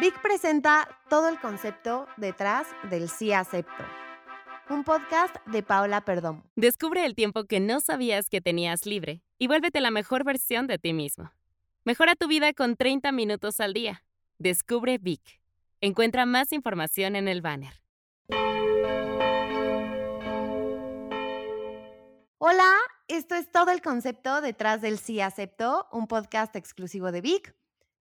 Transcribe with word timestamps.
Vic 0.00 0.20
presenta 0.20 0.88
todo 1.08 1.28
el 1.28 1.38
concepto 1.38 2.08
detrás 2.16 2.66
del 2.90 3.08
sí 3.08 3.32
acepto. 3.32 3.84
Un 4.68 4.84
podcast 4.84 5.36
de 5.46 5.62
Paola 5.62 6.00
Perdón. 6.00 6.42
Descubre 6.56 7.04
el 7.04 7.14
tiempo 7.14 7.44
que 7.44 7.60
no 7.60 7.80
sabías 7.80 8.28
que 8.28 8.40
tenías 8.40 8.86
libre 8.86 9.22
y 9.38 9.46
vuélvete 9.46 9.80
la 9.80 9.90
mejor 9.90 10.24
versión 10.24 10.66
de 10.66 10.78
ti 10.78 10.92
mismo. 10.92 11.32
Mejora 11.84 12.14
tu 12.14 12.26
vida 12.26 12.52
con 12.52 12.76
30 12.76 13.12
minutos 13.12 13.60
al 13.60 13.74
día. 13.74 14.04
Descubre 14.38 14.98
Vic. 14.98 15.40
Encuentra 15.80 16.26
más 16.26 16.52
información 16.52 17.16
en 17.16 17.28
el 17.28 17.42
banner. 17.42 17.74
Hola, 22.38 22.72
esto 23.08 23.34
es 23.34 23.50
todo 23.50 23.70
el 23.70 23.82
concepto 23.82 24.40
detrás 24.40 24.80
del 24.80 24.98
sí 24.98 25.20
acepto, 25.20 25.88
un 25.92 26.06
podcast 26.06 26.56
exclusivo 26.56 27.12
de 27.12 27.20
Vic. 27.20 27.54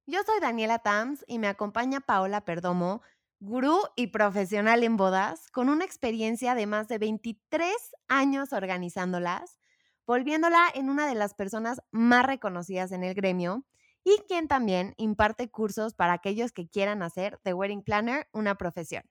Yo 0.05 0.19
soy 0.25 0.39
Daniela 0.39 0.79
Tams 0.79 1.23
y 1.27 1.39
me 1.39 1.47
acompaña 1.47 2.01
Paola 2.01 2.45
Perdomo, 2.45 3.01
gurú 3.39 3.79
y 3.95 4.07
profesional 4.07 4.83
en 4.83 4.97
bodas, 4.97 5.49
con 5.51 5.69
una 5.69 5.85
experiencia 5.85 6.55
de 6.55 6.67
más 6.67 6.87
de 6.87 6.97
23 6.97 7.73
años 8.07 8.53
organizándolas, 8.53 9.59
volviéndola 10.05 10.65
en 10.73 10.89
una 10.89 11.07
de 11.07 11.15
las 11.15 11.33
personas 11.33 11.81
más 11.91 12.25
reconocidas 12.25 12.91
en 12.91 13.03
el 13.03 13.13
gremio 13.13 13.65
y 14.03 14.17
quien 14.27 14.47
también 14.47 14.93
imparte 14.97 15.49
cursos 15.49 15.93
para 15.93 16.13
aquellos 16.13 16.51
que 16.51 16.67
quieran 16.67 17.03
hacer 17.03 17.39
de 17.43 17.53
Wedding 17.53 17.83
Planner 17.83 18.27
una 18.31 18.55
profesión. 18.55 19.03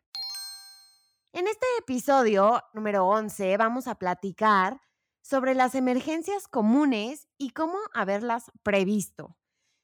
En 1.33 1.47
este 1.47 1.67
episodio 1.79 2.63
número 2.75 3.07
11 3.07 3.57
vamos 3.57 3.87
a 3.87 3.95
platicar 3.95 4.81
sobre 5.23 5.55
las 5.55 5.75
emergencias 5.75 6.49
comunes 6.49 7.29
y 7.39 7.51
cómo 7.51 7.79
haberlas 7.93 8.51
previsto. 8.63 9.37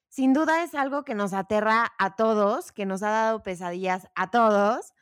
Sin 0.09 0.33
duda 0.33 0.63
es 0.63 0.75
algo 0.75 1.05
que 1.05 1.15
nos 1.15 1.33
aterra 1.33 1.93
a 1.99 2.17
todos, 2.17 2.73
que 2.73 2.87
nos 2.87 3.03
ha 3.03 3.11
dado 3.11 3.43
pesadillas 3.43 4.09
a 4.15 4.31
todos, 4.31 4.95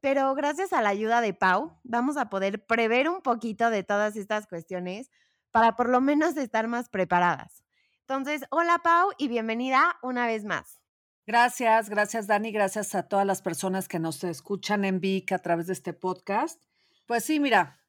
pero 0.00 0.34
gracias 0.34 0.72
a 0.72 0.82
la 0.82 0.90
ayuda 0.90 1.20
de 1.20 1.34
Pau 1.34 1.78
vamos 1.82 2.16
a 2.16 2.28
poder 2.28 2.64
prever 2.66 3.08
un 3.08 3.22
poquito 3.22 3.70
de 3.70 3.82
todas 3.82 4.16
estas 4.16 4.46
cuestiones 4.46 5.10
para 5.50 5.76
por 5.76 5.88
lo 5.88 6.00
menos 6.00 6.36
estar 6.36 6.68
más 6.68 6.88
preparadas. 6.88 7.62
Entonces, 8.00 8.42
hola 8.50 8.80
Pau 8.84 9.10
y 9.18 9.28
bienvenida 9.28 9.96
una 10.02 10.26
vez 10.26 10.44
más. 10.44 10.80
Gracias, 11.26 11.88
gracias 11.88 12.26
Dani, 12.26 12.50
gracias 12.50 12.94
a 12.94 13.08
todas 13.08 13.26
las 13.26 13.42
personas 13.42 13.86
que 13.86 14.00
nos 14.00 14.22
escuchan 14.24 14.84
en 14.84 15.00
VIC 15.00 15.32
a 15.32 15.38
través 15.38 15.68
de 15.68 15.72
este 15.72 15.92
podcast. 15.92 16.62
Pues 17.06 17.24
sí, 17.24 17.38
mira, 17.38 17.81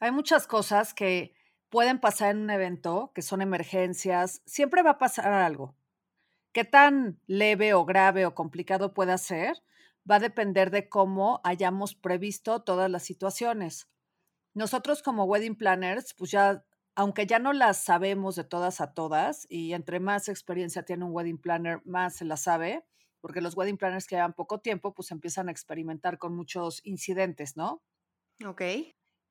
hay 0.00 0.10
muchas 0.10 0.46
cosas 0.46 0.94
que 0.94 1.34
pueden 1.68 2.00
pasar 2.00 2.30
en 2.30 2.42
un 2.42 2.50
evento, 2.50 3.12
que 3.14 3.22
son 3.22 3.42
emergencias, 3.42 4.42
siempre 4.46 4.82
va 4.82 4.92
a 4.92 4.98
pasar 4.98 5.32
algo. 5.32 5.76
Qué 6.52 6.64
tan 6.64 7.20
leve 7.26 7.74
o 7.74 7.84
grave 7.84 8.26
o 8.26 8.34
complicado 8.34 8.92
pueda 8.92 9.18
ser, 9.18 9.62
va 10.10 10.16
a 10.16 10.20
depender 10.20 10.70
de 10.70 10.88
cómo 10.88 11.40
hayamos 11.44 11.94
previsto 11.94 12.62
todas 12.62 12.90
las 12.90 13.04
situaciones. 13.04 13.88
Nosotros 14.54 15.02
como 15.02 15.24
wedding 15.24 15.56
planners, 15.56 16.14
pues 16.14 16.32
ya, 16.32 16.64
aunque 16.96 17.26
ya 17.26 17.38
no 17.38 17.52
las 17.52 17.84
sabemos 17.84 18.34
de 18.34 18.44
todas 18.44 18.80
a 18.80 18.94
todas, 18.94 19.46
y 19.48 19.74
entre 19.74 20.00
más 20.00 20.28
experiencia 20.28 20.82
tiene 20.82 21.04
un 21.04 21.12
wedding 21.12 21.38
planner, 21.38 21.82
más 21.84 22.16
se 22.16 22.24
la 22.24 22.36
sabe, 22.36 22.84
porque 23.20 23.40
los 23.40 23.56
wedding 23.56 23.76
planners 23.76 24.06
que 24.06 24.16
llevan 24.16 24.32
poco 24.32 24.60
tiempo, 24.60 24.94
pues 24.94 25.10
empiezan 25.12 25.48
a 25.48 25.52
experimentar 25.52 26.18
con 26.18 26.34
muchos 26.34 26.80
incidentes, 26.84 27.56
¿no? 27.56 27.82
Ok. 28.44 28.62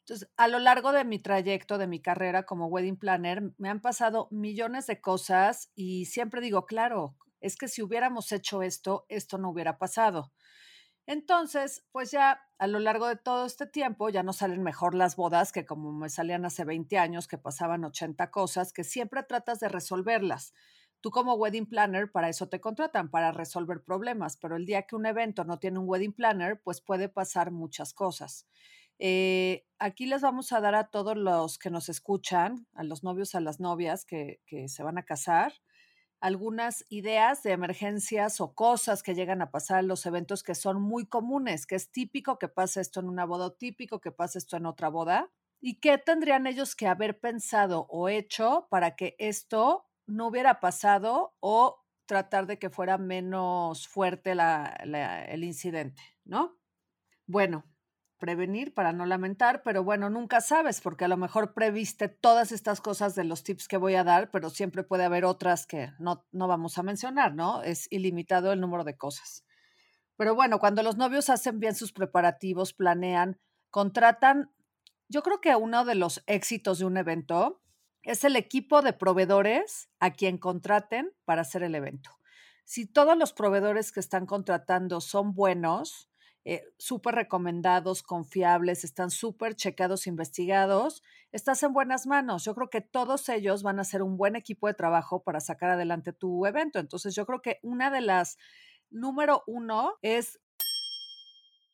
Entonces, 0.10 0.32
a 0.38 0.48
lo 0.48 0.58
largo 0.58 0.92
de 0.92 1.06
mi 1.06 1.20
trayecto, 1.20 1.78
de 1.78 1.86
mi 1.86 2.02
carrera 2.02 2.42
como 2.42 2.66
wedding 2.66 2.98
planner, 2.98 3.54
me 3.60 3.70
han 3.70 3.80
pasado 3.80 4.28
millones 4.32 4.88
de 4.88 5.00
cosas 5.00 5.70
y 5.76 6.06
siempre 6.06 6.42
digo, 6.42 6.66
claro, 6.66 7.16
es 7.42 7.56
que 7.56 7.68
si 7.68 7.84
hubiéramos 7.84 8.32
hecho 8.32 8.64
esto, 8.64 9.06
esto 9.08 9.38
no 9.38 9.52
hubiera 9.52 9.78
pasado. 9.78 10.34
Entonces, 11.06 11.86
pues 11.92 12.10
ya 12.10 12.42
a 12.58 12.68
lo 12.68 12.80
largo 12.80 13.08
de 13.08 13.18
todo 13.18 13.46
este 13.46 13.68
tiempo 13.68 14.10
ya 14.10 14.24
no 14.24 14.34
salen 14.34 14.64
mejor 14.64 14.96
las 14.96 15.16
bodas 15.16 15.52
que 15.52 15.68
como 15.68 15.92
me 15.94 16.10
salían 16.10 16.44
hace 16.44 16.66
20 16.66 16.98
años, 16.98 17.28
que 17.28 17.38
pasaban 17.38 17.86
80 17.86 18.32
cosas, 18.32 18.74
que 18.74 18.84
siempre 18.84 19.22
tratas 19.22 19.60
de 19.60 19.70
resolverlas. 19.70 20.56
Tú 21.02 21.12
como 21.12 21.36
wedding 21.36 21.68
planner, 21.68 22.12
para 22.12 22.30
eso 22.30 22.50
te 22.50 22.60
contratan, 22.60 23.12
para 23.12 23.32
resolver 23.32 23.84
problemas, 23.84 24.38
pero 24.38 24.56
el 24.56 24.66
día 24.66 24.84
que 24.88 24.96
un 24.96 25.06
evento 25.06 25.44
no 25.44 25.60
tiene 25.60 25.78
un 25.78 25.88
wedding 25.88 26.14
planner, 26.14 26.60
pues 26.64 26.82
puede 26.82 27.10
pasar 27.10 27.52
muchas 27.52 27.94
cosas. 27.94 28.48
Eh, 29.00 29.66
aquí 29.80 30.06
les 30.06 30.22
vamos 30.22 30.52
a 30.52 30.60
dar 30.60 30.76
a 30.76 30.90
todos 30.90 31.16
los 31.16 31.58
que 31.58 31.70
nos 31.70 31.88
escuchan, 31.88 32.68
a 32.74 32.84
los 32.84 33.04
novios, 33.04 33.34
a 33.34 33.40
las 33.40 33.62
novias 33.62 34.06
que, 34.06 34.42
se 34.68 34.84
van 34.84 34.98
a 34.98 35.04
casar, 35.04 35.54
algunas 36.20 36.84
ideas 36.90 37.42
de 37.44 37.54
emergencias 37.54 38.42
o 38.42 38.54
cosas 38.54 39.02
que 39.04 39.16
llegan 39.16 39.42
a 39.42 39.52
pasar 39.52 39.80
en 39.80 39.88
los 39.88 40.06
eventos 40.06 40.44
que 40.44 40.54
son 40.54 40.82
muy 40.82 41.08
comunes, 41.08 41.66
que 41.66 41.76
es 41.76 41.92
típico 41.92 42.38
que 42.38 42.50
pase 42.50 42.82
esto 42.82 43.00
en 43.00 43.08
una 43.08 43.26
boda, 43.26 43.56
típico 43.58 44.02
que 44.02 44.12
pase 44.12 44.38
esto 44.38 44.58
en 44.58 44.66
otra 44.66 44.90
boda, 44.90 45.32
y 45.62 45.80
qué 45.80 45.98
tendrían 45.98 46.46
ellos 46.46 46.76
que 46.76 46.88
haber 46.88 47.20
pensado 47.22 47.88
o 47.90 48.10
hecho 48.10 48.68
para 48.70 48.98
que 48.98 49.16
esto 49.18 49.86
no 50.08 50.28
hubiera 50.28 50.60
pasado 50.60 51.36
o 51.40 51.86
tratar 52.06 52.48
de 52.48 52.60
que 52.60 52.70
fuera 52.70 52.98
menos 52.98 53.88
fuerte 53.88 54.32
el 54.34 55.44
incidente, 55.44 56.02
¿no? 56.26 56.58
Bueno, 57.28 57.64
prevenir 58.20 58.74
para 58.74 58.94
no 58.94 59.06
lamentar, 59.06 59.64
pero 59.64 59.84
bueno, 59.84 60.10
nunca 60.10 60.42
sabes, 60.42 60.82
porque 60.82 61.06
a 61.06 61.08
lo 61.08 61.18
mejor 61.18 61.54
previste 61.54 62.10
todas 62.10 62.52
estas 62.52 62.82
cosas 62.82 63.16
de 63.16 63.24
los 63.24 63.44
tips 63.44 63.68
que 63.68 63.78
voy 63.78 63.96
a 63.96 64.04
dar, 64.04 64.30
pero 64.30 64.50
siempre 64.50 64.84
puede 64.84 65.06
haber 65.06 65.26
otras 65.26 65.66
que 65.66 65.92
no, 65.98 66.28
no 66.32 66.48
vamos 66.48 66.78
a 66.78 66.84
mencionar, 66.84 67.34
¿no? 67.34 67.64
Es 67.64 67.88
ilimitado 67.90 68.52
el 68.52 68.60
número 68.60 68.84
de 68.84 68.98
cosas. 68.98 69.46
Pero 70.18 70.36
bueno, 70.36 70.60
cuando 70.60 70.84
los 70.84 70.98
novios 70.98 71.30
hacen 71.30 71.60
bien 71.60 71.76
sus 71.76 71.94
preparativos, 71.94 72.74
planean, 72.74 73.40
contratan, 73.72 74.52
yo 75.08 75.24
creo 75.24 75.40
que 75.42 75.56
uno 75.56 75.86
de 75.86 75.96
los 75.96 76.22
éxitos 76.28 76.80
de 76.80 76.86
un 76.86 76.98
evento 76.98 77.62
es 78.04 78.24
el 78.24 78.36
equipo 78.36 78.82
de 78.82 78.94
proveedores 78.94 79.90
a 80.00 80.12
quien 80.12 80.38
contraten 80.38 81.12
para 81.26 81.42
hacer 81.42 81.64
el 81.64 81.74
evento. 81.74 82.12
Si 82.66 82.86
todos 82.86 83.18
los 83.18 83.34
proveedores 83.34 83.92
que 83.92 84.00
están 84.00 84.26
contratando 84.26 85.02
son 85.02 85.34
buenos, 85.34 86.09
eh, 86.46 86.64
súper 86.78 87.16
recomendados, 87.16 88.02
confiables, 88.02 88.84
están 88.84 89.12
súper 89.12 89.56
checados, 89.56 90.08
investigados, 90.08 91.04
estás 91.32 91.62
en 91.64 91.74
buenas 91.74 92.08
manos. 92.08 92.46
Yo 92.46 92.56
creo 92.56 92.70
que 92.70 92.82
todos 92.82 93.28
ellos 93.30 93.62
van 93.64 93.80
a 93.80 93.84
ser 93.84 94.02
un 94.02 94.18
buen 94.18 94.36
equipo 94.36 94.68
de 94.68 94.74
trabajo 94.74 95.22
para 95.24 95.40
sacar 95.40 95.72
adelante 95.72 96.14
tu 96.14 96.46
evento. 96.46 96.80
Entonces, 96.80 97.14
yo 97.16 97.26
creo 97.26 97.42
que 97.42 97.60
una 97.62 97.92
de 97.92 98.02
las, 98.02 98.38
número 98.90 99.44
uno, 99.48 99.96
es 100.02 100.40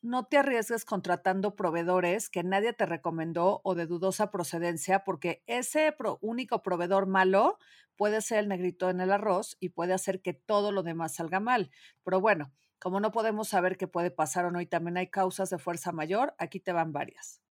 no 0.05 0.25
te 0.25 0.37
arriesgues 0.37 0.85
contratando 0.85 1.55
proveedores 1.55 2.29
que 2.29 2.43
nadie 2.43 2.73
te 2.73 2.85
recomendó 2.85 3.61
o 3.63 3.73
de 3.73 3.87
dudosa 3.87 4.29
procedencia, 4.29 5.03
porque 5.03 5.43
ese 5.47 5.95
único 6.21 6.61
proveedor 6.61 7.07
malo 7.07 7.57
puede 7.97 8.21
ser 8.21 8.39
el 8.39 8.47
negrito 8.47 8.89
en 8.89 9.01
el 9.01 9.11
arroz 9.11 9.57
y 9.59 9.69
puede 9.69 9.93
hacer 9.93 10.21
que 10.21 10.33
todo 10.33 10.71
lo 10.71 10.83
demás 10.83 11.15
salga 11.15 11.39
mal. 11.39 11.71
Pero 12.03 12.21
bueno, 12.21 12.51
como 12.79 12.99
no 12.99 13.11
podemos 13.11 13.47
saber 13.47 13.77
qué 13.77 13.87
puede 13.87 14.11
pasar 14.11 14.45
o 14.45 14.51
no 14.51 14.61
y 14.61 14.65
también 14.65 14.97
hay 14.97 15.07
causas 15.07 15.49
de 15.49 15.57
fuerza 15.57 15.91
mayor, 15.91 16.35
aquí 16.37 16.59
te 16.59 16.71
van 16.71 16.91
varias. 16.91 17.41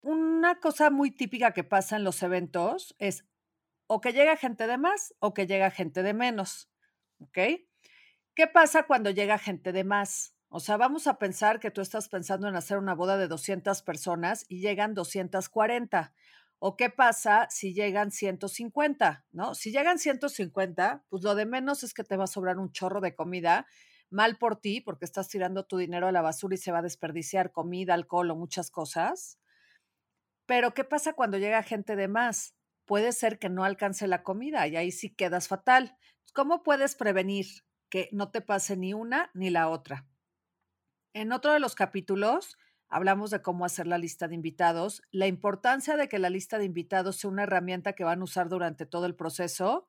Una 0.00 0.60
cosa 0.60 0.90
muy 0.90 1.10
típica 1.10 1.52
que 1.52 1.64
pasa 1.64 1.96
en 1.96 2.04
los 2.04 2.22
eventos 2.22 2.94
es 2.98 3.24
o 3.86 4.00
que 4.00 4.12
llega 4.12 4.36
gente 4.36 4.66
de 4.66 4.78
más 4.78 5.14
o 5.18 5.34
que 5.34 5.46
llega 5.46 5.70
gente 5.70 6.02
de 6.02 6.14
menos. 6.14 6.70
¿Ok? 7.20 7.38
¿Qué 8.34 8.46
pasa 8.46 8.84
cuando 8.84 9.10
llega 9.10 9.38
gente 9.38 9.72
de 9.72 9.82
más? 9.82 10.34
O 10.50 10.60
sea, 10.60 10.76
vamos 10.76 11.06
a 11.06 11.18
pensar 11.18 11.58
que 11.58 11.70
tú 11.70 11.80
estás 11.80 12.08
pensando 12.08 12.48
en 12.48 12.56
hacer 12.56 12.78
una 12.78 12.94
boda 12.94 13.16
de 13.18 13.28
200 13.28 13.82
personas 13.82 14.46
y 14.48 14.60
llegan 14.60 14.94
240. 14.94 16.14
¿O 16.60 16.76
qué 16.76 16.90
pasa 16.90 17.48
si 17.50 17.74
llegan 17.74 18.10
150? 18.10 19.26
¿No? 19.32 19.54
Si 19.54 19.72
llegan 19.72 19.98
150, 19.98 21.04
pues 21.08 21.22
lo 21.22 21.34
de 21.34 21.46
menos 21.46 21.82
es 21.82 21.94
que 21.94 22.04
te 22.04 22.16
va 22.16 22.24
a 22.24 22.28
sobrar 22.28 22.58
un 22.58 22.72
chorro 22.72 23.00
de 23.00 23.14
comida 23.14 23.66
mal 24.10 24.38
por 24.38 24.60
ti 24.60 24.80
porque 24.80 25.04
estás 25.04 25.28
tirando 25.28 25.64
tu 25.64 25.76
dinero 25.76 26.06
a 26.06 26.12
la 26.12 26.22
basura 26.22 26.54
y 26.54 26.58
se 26.58 26.72
va 26.72 26.78
a 26.78 26.82
desperdiciar 26.82 27.52
comida, 27.52 27.94
alcohol 27.94 28.30
o 28.30 28.36
muchas 28.36 28.70
cosas. 28.70 29.38
Pero 30.46 30.72
¿qué 30.74 30.84
pasa 30.84 31.12
cuando 31.12 31.38
llega 31.38 31.62
gente 31.62 31.96
de 31.96 32.08
más? 32.08 32.54
Puede 32.86 33.12
ser 33.12 33.38
que 33.38 33.50
no 33.50 33.64
alcance 33.64 34.06
la 34.06 34.22
comida 34.22 34.66
y 34.66 34.76
ahí 34.76 34.90
sí 34.90 35.10
quedas 35.10 35.48
fatal. 35.48 35.96
¿Cómo 36.32 36.62
puedes 36.62 36.94
prevenir 36.94 37.46
que 37.90 38.08
no 38.12 38.30
te 38.30 38.40
pase 38.40 38.76
ni 38.76 38.94
una 38.94 39.30
ni 39.34 39.50
la 39.50 39.68
otra? 39.68 40.06
En 41.12 41.32
otro 41.32 41.52
de 41.52 41.60
los 41.60 41.74
capítulos 41.74 42.56
hablamos 42.88 43.30
de 43.30 43.42
cómo 43.42 43.64
hacer 43.64 43.86
la 43.86 43.98
lista 43.98 44.28
de 44.28 44.34
invitados, 44.34 45.02
la 45.10 45.26
importancia 45.26 45.96
de 45.96 46.08
que 46.08 46.18
la 46.18 46.30
lista 46.30 46.58
de 46.58 46.64
invitados 46.64 47.16
sea 47.16 47.30
una 47.30 47.42
herramienta 47.42 47.92
que 47.92 48.04
van 48.04 48.20
a 48.20 48.24
usar 48.24 48.48
durante 48.48 48.86
todo 48.86 49.04
el 49.04 49.14
proceso 49.14 49.88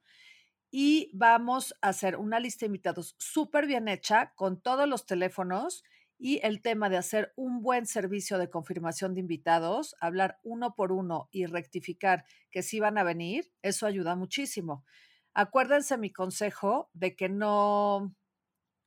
y 0.72 1.10
vamos 1.14 1.74
a 1.82 1.90
hacer 1.90 2.16
una 2.18 2.40
lista 2.40 2.62
de 2.62 2.68
invitados 2.68 3.16
súper 3.18 3.66
bien 3.66 3.88
hecha 3.88 4.34
con 4.36 4.62
todos 4.62 4.88
los 4.88 5.06
teléfonos 5.06 5.84
y 6.18 6.40
el 6.46 6.62
tema 6.62 6.90
de 6.90 6.98
hacer 6.98 7.34
un 7.38 7.62
buen 7.62 7.86
servicio 7.86 8.38
de 8.38 8.50
confirmación 8.50 9.14
de 9.14 9.22
invitados, 9.22 9.96
hablar 10.02 10.40
uno 10.44 10.76
por 10.76 10.92
uno 10.92 11.30
y 11.32 11.46
rectificar 11.46 12.26
que 12.52 12.62
sí 12.62 12.80
van 12.80 12.98
a 12.98 13.04
venir, 13.04 13.54
eso 13.62 13.88
ayuda 13.88 14.16
muchísimo. 14.16 14.86
acuérdense 15.34 15.98
mi 15.98 16.12
consejo 16.12 16.90
de 16.94 17.16
que 17.16 17.30
no 17.30 18.16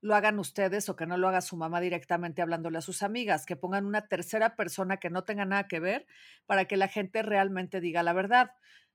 lo 0.02 0.14
hagan 0.17 0.38
ustedes 0.38 0.88
o 0.88 0.96
que 0.96 1.06
no 1.06 1.17
lo 1.17 1.29
haga 1.29 1.40
su 1.40 1.56
mamá 1.56 1.81
directamente 1.81 2.43
hablándole 2.43 2.79
a 2.79 2.82
sus 2.82 3.02
amigas, 3.02 3.46
que 3.46 3.56
pongan 3.56 3.87
una 3.87 4.08
tercera 4.08 4.56
persona 4.56 4.99
que 4.99 5.11
no 5.11 5.25
tenga 5.25 5.44
nada 5.46 5.69
que 5.69 5.81
ver 5.81 6.06
para 6.46 6.67
que 6.67 6.76
la 6.76 6.88
gente 6.88 7.23
realmente 7.23 7.81
diga 7.81 8.02
la 8.02 8.12
verdad. 8.12 8.50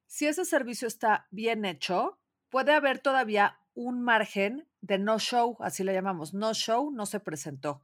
Si 0.06 0.28
ese 0.28 0.46
servicio 0.46 0.88
está 0.88 1.28
bien 1.32 1.66
hecho, 1.66 2.20
puede 2.50 2.74
haber 2.74 3.00
todavía 3.00 3.60
un 3.74 4.02
margen 4.02 4.68
de 4.82 4.98
no 4.98 5.20
show, 5.20 5.58
así 5.60 5.84
le 5.84 5.94
llamamos, 5.94 6.34
no 6.34 6.54
show, 6.54 6.92
no 6.92 7.06
se 7.06 7.20
presentó, 7.20 7.84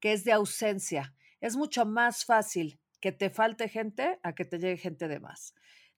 que 0.00 0.12
es 0.12 0.24
de 0.24 0.32
ausencia. 0.32 1.14
Es 1.40 1.56
mucho 1.56 1.84
más 1.84 2.24
fácil 2.24 2.80
que 3.00 3.12
te 3.12 3.30
falte 3.30 3.68
gente 3.68 4.18
a 4.22 4.34
que 4.34 4.44
te 4.44 4.58
llegue 4.58 4.78
gente 4.78 5.08
de 5.08 5.20
más 5.20 5.54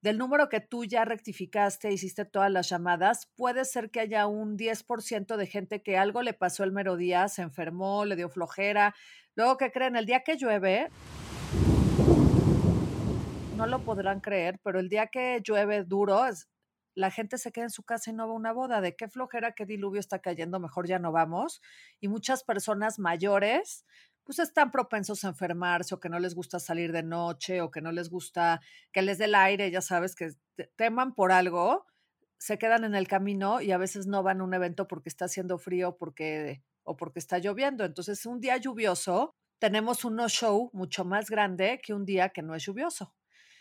del 0.06 0.18
número 0.18 0.48
que 0.48 0.60
tú 0.60 0.84
ya 0.84 1.04
rectificaste, 1.04 1.92
hiciste 1.92 2.24
todas 2.24 2.50
las 2.50 2.68
llamadas, 2.68 3.26
puede 3.34 3.64
ser 3.64 3.90
que 3.90 3.98
haya 3.98 4.26
un 4.28 4.56
10% 4.56 5.36
de 5.36 5.46
gente 5.46 5.82
que 5.82 5.98
algo 5.98 6.22
le 6.22 6.32
pasó 6.32 6.62
el 6.64 6.70
mero 6.70 6.96
día, 6.96 7.26
se 7.28 7.42
enfermó, 7.42 8.04
le 8.04 8.14
dio 8.14 8.28
flojera. 8.28 8.94
Luego, 9.34 9.56
que 9.56 9.72
creen? 9.72 9.96
El 9.96 10.06
día 10.06 10.20
que 10.20 10.36
llueve, 10.36 10.90
no 13.56 13.66
lo 13.66 13.80
podrán 13.80 14.20
creer, 14.20 14.60
pero 14.62 14.78
el 14.78 14.88
día 14.88 15.08
que 15.08 15.40
llueve 15.42 15.82
duro, 15.82 16.24
la 16.96 17.10
gente 17.10 17.36
se 17.38 17.52
queda 17.52 17.66
en 17.66 17.70
su 17.70 17.84
casa 17.84 18.10
y 18.10 18.14
no 18.14 18.26
va 18.26 18.32
a 18.32 18.36
una 18.36 18.52
boda. 18.52 18.80
¿De 18.80 18.96
qué 18.96 19.06
flojera, 19.06 19.52
qué 19.52 19.66
diluvio 19.66 20.00
está 20.00 20.18
cayendo? 20.20 20.58
Mejor 20.58 20.88
ya 20.88 20.98
no 20.98 21.12
vamos. 21.12 21.60
Y 22.00 22.08
muchas 22.08 22.42
personas 22.42 22.98
mayores 22.98 23.84
pues 24.24 24.40
están 24.40 24.72
propensos 24.72 25.24
a 25.24 25.28
enfermarse 25.28 25.94
o 25.94 26.00
que 26.00 26.08
no 26.08 26.18
les 26.18 26.34
gusta 26.34 26.58
salir 26.58 26.90
de 26.90 27.04
noche 27.04 27.60
o 27.60 27.70
que 27.70 27.80
no 27.80 27.92
les 27.92 28.10
gusta 28.10 28.60
que 28.92 29.02
les 29.02 29.18
dé 29.18 29.26
el 29.26 29.36
aire, 29.36 29.70
ya 29.70 29.80
sabes, 29.80 30.16
que 30.16 30.32
teman 30.74 31.14
por 31.14 31.30
algo, 31.30 31.86
se 32.38 32.58
quedan 32.58 32.82
en 32.82 32.96
el 32.96 33.06
camino 33.06 33.60
y 33.60 33.70
a 33.70 33.78
veces 33.78 34.06
no 34.06 34.24
van 34.24 34.40
a 34.40 34.44
un 34.44 34.54
evento 34.54 34.88
porque 34.88 35.10
está 35.10 35.26
haciendo 35.26 35.58
frío 35.58 35.96
porque, 35.96 36.64
o 36.82 36.96
porque 36.96 37.20
está 37.20 37.38
lloviendo. 37.38 37.84
Entonces, 37.84 38.26
un 38.26 38.40
día 38.40 38.56
lluvioso, 38.56 39.36
tenemos 39.58 40.04
un 40.04 40.16
no-show 40.16 40.70
mucho 40.72 41.04
más 41.04 41.30
grande 41.30 41.80
que 41.80 41.94
un 41.94 42.04
día 42.04 42.30
que 42.30 42.42
no 42.42 42.54
es 42.54 42.64
lluvioso. 42.64 43.14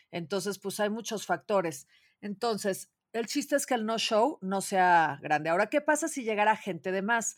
Entonces, 0.09 0.57
pues 0.57 0.79
hay 0.79 0.89
muchos 0.89 1.25
factores. 1.27 1.87
Entonces, 2.21 2.89
el 3.15 3.27
chiste 3.27 3.55
es 3.55 3.65
que 3.65 3.75
el 3.75 3.85
no-show 3.85 4.39
no 4.41 4.59
sea 4.59 5.19
grande. 5.21 5.49
Ahora, 5.49 5.67
¿qué 5.67 5.79
pasa 5.79 6.09
si 6.09 6.25
llegara 6.25 6.57
gente 6.57 6.91
de 6.91 7.01
más? 7.01 7.37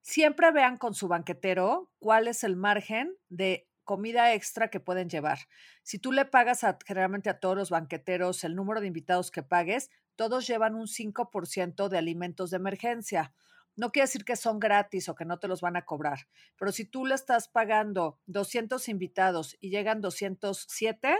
Siempre 0.00 0.50
vean 0.50 0.78
con 0.78 0.94
su 0.94 1.08
banquetero 1.08 1.92
cuál 1.98 2.26
es 2.26 2.42
el 2.42 2.56
margen 2.56 3.14
de 3.28 3.68
comida 3.84 4.32
extra 4.32 4.70
que 4.70 4.80
pueden 4.80 5.10
llevar. 5.10 5.40
Si 5.82 5.98
tú 5.98 6.10
le 6.10 6.24
pagas 6.24 6.64
generalmente 6.86 7.28
a 7.28 7.38
todos 7.38 7.54
los 7.54 7.68
banqueteros 7.68 8.44
el 8.44 8.54
número 8.54 8.80
de 8.80 8.86
invitados 8.86 9.30
que 9.30 9.42
pagues, 9.42 9.90
todos 10.16 10.46
llevan 10.46 10.74
un 10.74 10.86
5% 10.86 11.88
de 11.88 11.98
alimentos 11.98 12.50
de 12.50 12.56
emergencia. 12.56 13.34
No 13.76 13.92
quiere 13.92 14.04
decir 14.04 14.24
que 14.24 14.36
son 14.36 14.58
gratis 14.58 15.10
o 15.10 15.14
que 15.14 15.26
no 15.26 15.38
te 15.38 15.48
los 15.48 15.60
van 15.60 15.76
a 15.76 15.84
cobrar, 15.84 16.28
pero 16.56 16.72
si 16.72 16.86
tú 16.86 17.04
le 17.04 17.14
estás 17.14 17.48
pagando 17.48 18.18
200 18.24 18.88
invitados 18.88 19.58
y 19.60 19.68
llegan 19.68 20.00
207, 20.00 21.14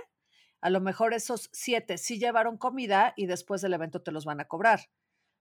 a 0.60 0.70
lo 0.70 0.80
mejor 0.80 1.14
esos 1.14 1.48
7 1.52 1.98
sí 1.98 2.18
llevaron 2.18 2.56
comida 2.58 3.14
y 3.16 3.26
después 3.26 3.60
del 3.62 3.74
evento 3.74 4.02
te 4.02 4.12
los 4.12 4.24
van 4.24 4.40
a 4.40 4.46
cobrar 4.46 4.80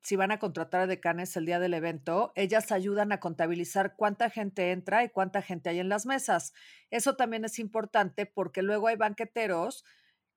si 0.02 0.16
van 0.16 0.32
a 0.32 0.40
contratar 0.40 0.82
a 0.82 0.88
decanes 0.88 1.36
el 1.36 1.46
día 1.46 1.60
del 1.60 1.74
evento, 1.74 2.32
ellas 2.36 2.72
ayudan 2.72 3.12
a 3.12 3.20
contabilizar 3.20 3.96
cuánta 3.96 4.30
gente 4.30 4.72
entra 4.72 5.04
y 5.04 5.10
cuánta 5.10 5.42
gente 5.42 5.70
hay 5.70 5.80
en 5.80 5.90
las 5.90 6.06
mesas. 6.06 6.54
Eso 6.90 7.16
también 7.16 7.44
es 7.46 7.60
importante 7.60 8.26
porque 8.26 8.62
luego 8.62 8.88
hay 8.88 8.96
banqueteros 8.96 9.84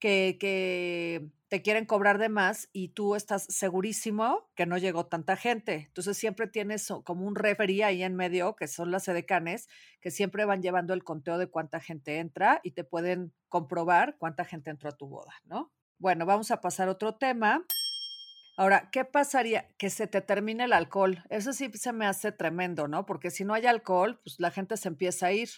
que, 0.03 1.31
te 1.49 1.61
quieren 1.61 1.85
cobrar 1.85 2.17
de 2.17 2.31
más 2.31 2.71
y 2.73 2.89
tú 2.89 3.15
estás 3.15 3.45
segurísimo 3.45 4.49
que 4.57 4.65
no 4.65 4.79
llegó 4.79 5.07
tanta 5.07 5.37
gente. 5.37 5.85
Entonces 5.87 6.17
siempre 6.17 6.47
tienes 6.47 6.89
como 7.05 7.27
un 7.27 7.35
referí 7.35 7.83
ahí 7.83 8.03
en 8.03 8.17
medio, 8.17 8.57
que 8.57 8.69
son 8.69 8.91
las 8.91 9.07
edecanes, 9.07 9.69
que 10.01 10.11
siempre 10.11 10.47
van 10.47 10.63
llevando 10.63 10.95
el 10.95 11.05
conteo 11.05 11.37
de 11.37 11.49
cuánta 11.49 11.79
gente 11.79 12.19
entra 12.19 12.61
y 12.65 12.71
te 12.71 12.85
pueden 12.85 13.35
comprobar 13.51 14.17
cuánta 14.17 14.47
gente 14.47 14.71
entró 14.71 14.89
a 14.89 14.97
tu 14.97 15.07
boda, 15.07 15.35
¿no? 15.45 15.71
Bueno, 15.99 16.25
vamos 16.25 16.51
a 16.51 16.63
pasar 16.63 16.89
a 16.89 16.93
otro 16.93 17.17
tema. 17.17 17.63
Ahora, 18.57 18.89
¿qué 18.91 19.05
pasaría? 19.05 19.69
Que 19.77 19.91
se 19.91 20.07
te 20.07 20.23
termine 20.23 20.65
el 20.65 20.73
alcohol. 20.73 21.23
Eso 21.29 21.53
sí 21.53 21.71
se 21.75 21.93
me 21.93 22.07
hace 22.07 22.33
tremendo, 22.33 22.89
¿no? 22.89 23.05
Porque 23.05 23.31
si 23.31 23.45
no 23.45 23.53
hay 23.53 23.67
alcohol, 23.67 24.19
pues 24.25 24.41
la 24.41 24.51
gente 24.51 24.79
se 24.79 24.89
empieza 24.89 25.27
a 25.27 25.33
ir. 25.33 25.51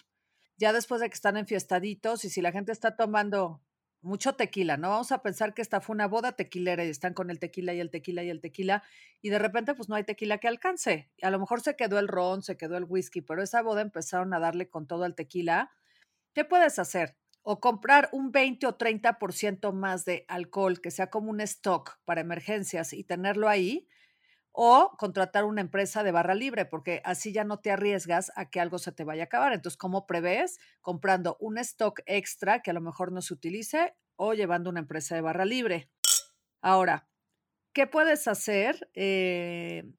Ya 0.57 0.73
después 0.73 0.99
de 0.99 1.09
que 1.09 1.15
están 1.15 1.37
enfiestaditos 1.37 2.25
y 2.25 2.29
si 2.29 2.41
la 2.41 2.51
gente 2.51 2.73
está 2.73 2.97
tomando 2.97 3.61
mucho 4.05 4.35
tequila, 4.35 4.77
¿no? 4.77 4.89
Vamos 4.89 5.11
a 5.11 5.21
pensar 5.21 5.53
que 5.53 5.61
esta 5.61 5.81
fue 5.81 5.93
una 5.93 6.07
boda 6.07 6.33
tequilera 6.33 6.85
y 6.85 6.89
están 6.89 7.13
con 7.13 7.29
el 7.29 7.39
tequila 7.39 7.73
y 7.73 7.79
el 7.79 7.89
tequila 7.89 8.23
y 8.23 8.29
el 8.29 8.39
tequila 8.39 8.83
y 9.21 9.29
de 9.29 9.39
repente 9.39 9.73
pues 9.73 9.89
no 9.89 9.95
hay 9.95 10.03
tequila 10.03 10.37
que 10.37 10.47
alcance. 10.47 11.09
A 11.21 11.29
lo 11.31 11.39
mejor 11.39 11.61
se 11.61 11.75
quedó 11.75 11.99
el 11.99 12.07
ron, 12.07 12.43
se 12.43 12.55
quedó 12.55 12.77
el 12.77 12.85
whisky, 12.85 13.21
pero 13.21 13.43
esa 13.43 13.61
boda 13.61 13.81
empezaron 13.81 14.33
a 14.33 14.39
darle 14.39 14.69
con 14.69 14.87
todo 14.87 15.05
el 15.05 15.15
tequila. 15.15 15.71
¿Qué 16.33 16.45
puedes 16.45 16.79
hacer? 16.79 17.17
o 17.47 17.59
comprar 17.59 18.09
un 18.11 18.31
20 18.31 18.65
o 18.65 18.75
30% 18.75 19.71
más 19.71 20.03
de 20.03 20.25
alcohol, 20.27 20.81
que 20.81 20.89
sea 20.89 21.11
como 21.11 21.29
un 21.29 21.41
stock 21.41 21.99
para 22.03 22.21
emergencias 22.21 22.91
y 22.91 23.03
tenerlo 23.03 23.47
ahí, 23.47 23.87
o 24.57 24.95
contratar 24.97 25.43
una 25.43 25.59
empresa 25.59 26.01
de 26.01 26.13
barra 26.13 26.33
libre, 26.33 26.65
porque 26.65 27.01
así 27.03 27.33
ya 27.33 27.43
no 27.43 27.59
te 27.59 27.71
arriesgas 27.71 28.31
a 28.37 28.49
que 28.49 28.61
algo 28.61 28.79
se 28.79 28.93
te 28.93 29.03
vaya 29.03 29.23
a 29.23 29.25
acabar. 29.25 29.51
Entonces, 29.51 29.77
¿cómo 29.77 30.07
prevés? 30.07 30.59
Comprando 30.79 31.35
un 31.41 31.57
stock 31.57 31.99
extra 32.05 32.61
que 32.61 32.71
a 32.71 32.73
lo 32.73 32.79
mejor 32.79 33.11
no 33.11 33.21
se 33.21 33.33
utilice 33.33 33.97
o 34.15 34.33
llevando 34.33 34.69
una 34.69 34.79
empresa 34.79 35.13
de 35.13 35.19
barra 35.19 35.43
libre. 35.43 35.89
Ahora, 36.61 37.09
¿qué 37.73 37.85
puedes 37.85 38.29
hacer? 38.29 38.89
Eh, 38.93 39.91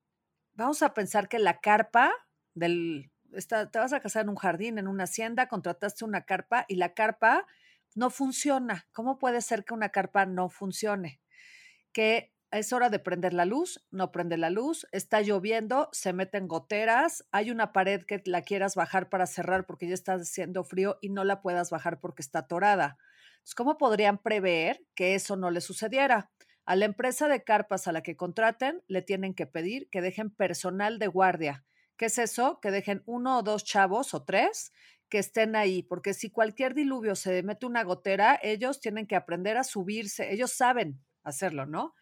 vamos 0.55 0.83
a 0.83 0.95
pensar 0.95 1.29
que 1.29 1.39
la 1.39 1.61
carpa 1.61 2.11
del, 2.55 3.11
te 3.71 3.79
vas 3.79 3.93
a 3.93 4.01
casar 4.01 4.23
en 4.23 4.31
un 4.31 4.37
jardín, 4.37 4.79
en 4.79 4.89
una 4.89 5.05
hacienda, 5.05 5.49
contrataste 5.49 6.07
una 6.07 6.25
carpa 6.25 6.65
y 6.67 6.77
la 6.77 6.95
carpa 6.95 7.47
no 7.95 8.09
funciona. 8.09 8.87
¿Cómo 8.93 9.19
puede 9.19 9.43
ser 9.43 9.67
que 9.67 9.75
una 9.75 9.91
carpa 9.91 10.25
no 10.25 10.49
funcione? 10.49 11.21
Que 11.93 12.33
es 12.59 12.73
hora 12.73 12.91
de 12.91 12.99
prender 12.99 13.33
la 13.35 13.45
luz, 13.45 13.85
no 13.91 14.13
prende 14.13 14.37
la 14.37 14.51
luz, 14.51 14.87
está 14.93 15.21
lloviendo, 15.21 15.89
se 15.93 16.13
meten 16.13 16.49
goteras, 16.49 17.27
hay 17.33 17.51
una 17.51 17.73
pared 17.73 18.03
que 18.03 18.23
la 18.27 18.43
quieras 18.43 18.75
bajar 18.75 19.09
para 19.09 19.27
cerrar 19.27 19.67
porque 19.67 19.89
ya 19.89 19.95
está 19.95 20.15
haciendo 20.15 20.65
frío 20.65 20.99
y 21.01 21.11
no 21.11 21.25
la 21.25 21.43
puedas 21.43 21.71
bajar 21.71 22.01
porque 22.01 22.23
está 22.23 22.41
atorada. 22.41 22.99
¿Cómo 23.57 23.79
podrían 23.79 24.19
prever 24.19 24.85
que 24.95 25.15
eso 25.15 25.37
no 25.37 25.51
le 25.51 25.61
sucediera? 25.61 26.31
A 26.65 26.75
la 26.77 26.85
empresa 26.85 27.29
de 27.29 27.45
carpas 27.45 27.87
a 27.87 27.93
la 27.93 28.03
que 28.03 28.17
contraten 28.17 28.83
le 28.89 29.03
tienen 29.03 29.35
que 29.35 29.47
pedir 29.47 29.89
que 29.91 30.01
dejen 30.01 30.31
personal 30.31 30.99
de 30.99 31.07
guardia 31.07 31.65
¿Qué 31.97 32.07
es 32.07 32.19
eso? 32.19 32.61
Que 32.61 32.71
dejen 32.71 33.03
uno 33.07 33.39
o 33.39 33.43
dos 33.43 33.65
chavos 33.65 34.13
o 34.13 34.23
tres 34.23 34.73
que 35.09 35.19
estén 35.19 35.57
ahí, 35.57 35.83
porque 35.83 36.15
si 36.15 36.31
cualquier 36.31 36.75
diluvio 36.75 37.15
se 37.15 37.43
mete 37.43 37.65
una 37.65 37.85
gotera, 37.85 38.39
ellos 38.43 38.81
tienen 38.81 39.07
que 39.07 39.17
aprender 39.17 39.57
a 39.57 39.65
subirse, 39.65 40.33
ellos 40.33 40.53
saben 40.53 41.01
hacerlo, 41.23 41.65
¿no? 41.65 41.95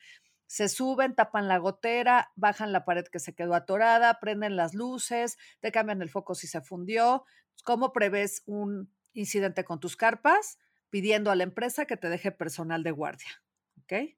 Se 0.47 0.69
suben, 0.69 1.15
tapan 1.15 1.49
la 1.49 1.59
gotera, 1.59 2.33
bajan 2.37 2.73
la 2.73 2.85
pared 2.85 3.05
que 3.07 3.19
se 3.19 3.35
quedó 3.35 3.55
atorada, 3.55 4.21
prenden 4.21 4.57
las 4.57 4.75
luces, 4.75 5.39
te 5.61 5.73
cambian 5.73 6.03
el 6.03 6.11
foco 6.11 6.35
si 6.35 6.47
se 6.47 6.61
fundió. 6.61 7.25
¿Cómo 7.65 7.93
prevés 7.93 8.43
un 8.47 8.93
incidente 9.13 9.65
con 9.65 9.81
tus 9.81 9.97
carpas? 9.97 10.59
Pidiendo 10.91 11.31
a 11.31 11.37
la 11.37 11.45
empresa 11.45 11.87
que 11.87 11.97
te 11.97 12.09
deje 12.09 12.31
personal 12.31 12.83
de 12.83 12.91
guardia. 12.91 13.43
¿Ok? 13.83 14.17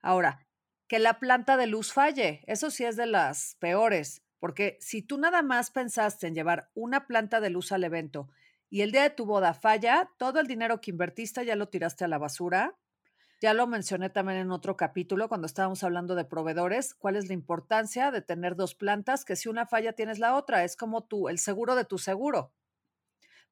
Ahora, 0.00 0.46
que 0.88 0.98
la 0.98 1.18
planta 1.20 1.56
de 1.56 1.66
luz 1.66 1.92
falle, 1.92 2.42
eso 2.46 2.70
sí 2.70 2.84
es 2.84 2.96
de 2.96 3.06
las 3.06 3.56
peores. 3.60 4.22
Porque 4.38 4.78
si 4.80 5.02
tú 5.02 5.18
nada 5.18 5.42
más 5.42 5.70
pensaste 5.70 6.26
en 6.26 6.34
llevar 6.34 6.70
una 6.74 7.06
planta 7.06 7.40
de 7.40 7.50
luz 7.50 7.72
al 7.72 7.84
evento 7.84 8.28
y 8.70 8.82
el 8.82 8.92
día 8.92 9.02
de 9.02 9.10
tu 9.10 9.26
boda 9.26 9.54
falla, 9.54 10.10
todo 10.18 10.40
el 10.40 10.46
dinero 10.46 10.80
que 10.80 10.90
invertiste 10.90 11.44
ya 11.44 11.56
lo 11.56 11.68
tiraste 11.68 12.04
a 12.04 12.08
la 12.08 12.18
basura. 12.18 12.76
Ya 13.40 13.54
lo 13.54 13.68
mencioné 13.68 14.10
también 14.10 14.40
en 14.40 14.50
otro 14.50 14.76
capítulo 14.76 15.28
cuando 15.28 15.46
estábamos 15.46 15.84
hablando 15.84 16.16
de 16.16 16.24
proveedores, 16.24 16.94
cuál 16.94 17.14
es 17.14 17.28
la 17.28 17.34
importancia 17.34 18.10
de 18.10 18.20
tener 18.20 18.56
dos 18.56 18.74
plantas, 18.74 19.24
que 19.24 19.36
si 19.36 19.48
una 19.48 19.64
falla 19.64 19.92
tienes 19.92 20.18
la 20.18 20.34
otra, 20.34 20.64
es 20.64 20.76
como 20.76 21.04
tú, 21.04 21.28
el 21.28 21.38
seguro 21.38 21.76
de 21.76 21.84
tu 21.84 21.98
seguro. 21.98 22.52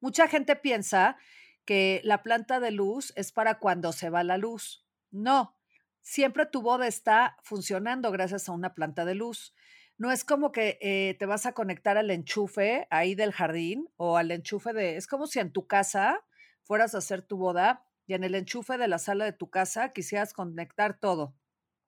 Mucha 0.01 0.27
gente 0.27 0.57
piensa 0.57 1.15
que 1.63 2.01
la 2.03 2.21
planta 2.21 2.59
de 2.59 2.71
luz 2.71 3.13
es 3.15 3.31
para 3.31 3.59
cuando 3.59 3.93
se 3.93 4.09
va 4.09 4.25
la 4.25 4.37
luz. 4.37 4.85
No, 5.09 5.55
siempre 6.01 6.45
tu 6.45 6.61
boda 6.61 6.85
está 6.85 7.37
funcionando 7.41 8.11
gracias 8.11 8.49
a 8.49 8.51
una 8.51 8.73
planta 8.73 9.05
de 9.05 9.15
luz. 9.15 9.53
No 9.97 10.11
es 10.11 10.25
como 10.25 10.51
que 10.51 10.77
eh, 10.81 11.15
te 11.17 11.25
vas 11.25 11.45
a 11.45 11.53
conectar 11.53 11.97
al 11.97 12.11
enchufe 12.11 12.87
ahí 12.89 13.15
del 13.15 13.31
jardín 13.31 13.89
o 13.95 14.17
al 14.17 14.31
enchufe 14.31 14.73
de... 14.73 14.97
Es 14.97 15.07
como 15.07 15.27
si 15.27 15.39
en 15.39 15.51
tu 15.51 15.65
casa 15.65 16.25
fueras 16.61 16.93
a 16.93 16.99
hacer 16.99 17.21
tu 17.21 17.37
boda 17.37 17.86
y 18.07 18.13
en 18.13 18.23
el 18.23 18.35
enchufe 18.35 18.77
de 18.77 18.87
la 18.87 18.97
sala 18.97 19.25
de 19.25 19.33
tu 19.33 19.49
casa 19.49 19.91
quisieras 19.91 20.33
conectar 20.33 20.97
todo. 20.97 21.35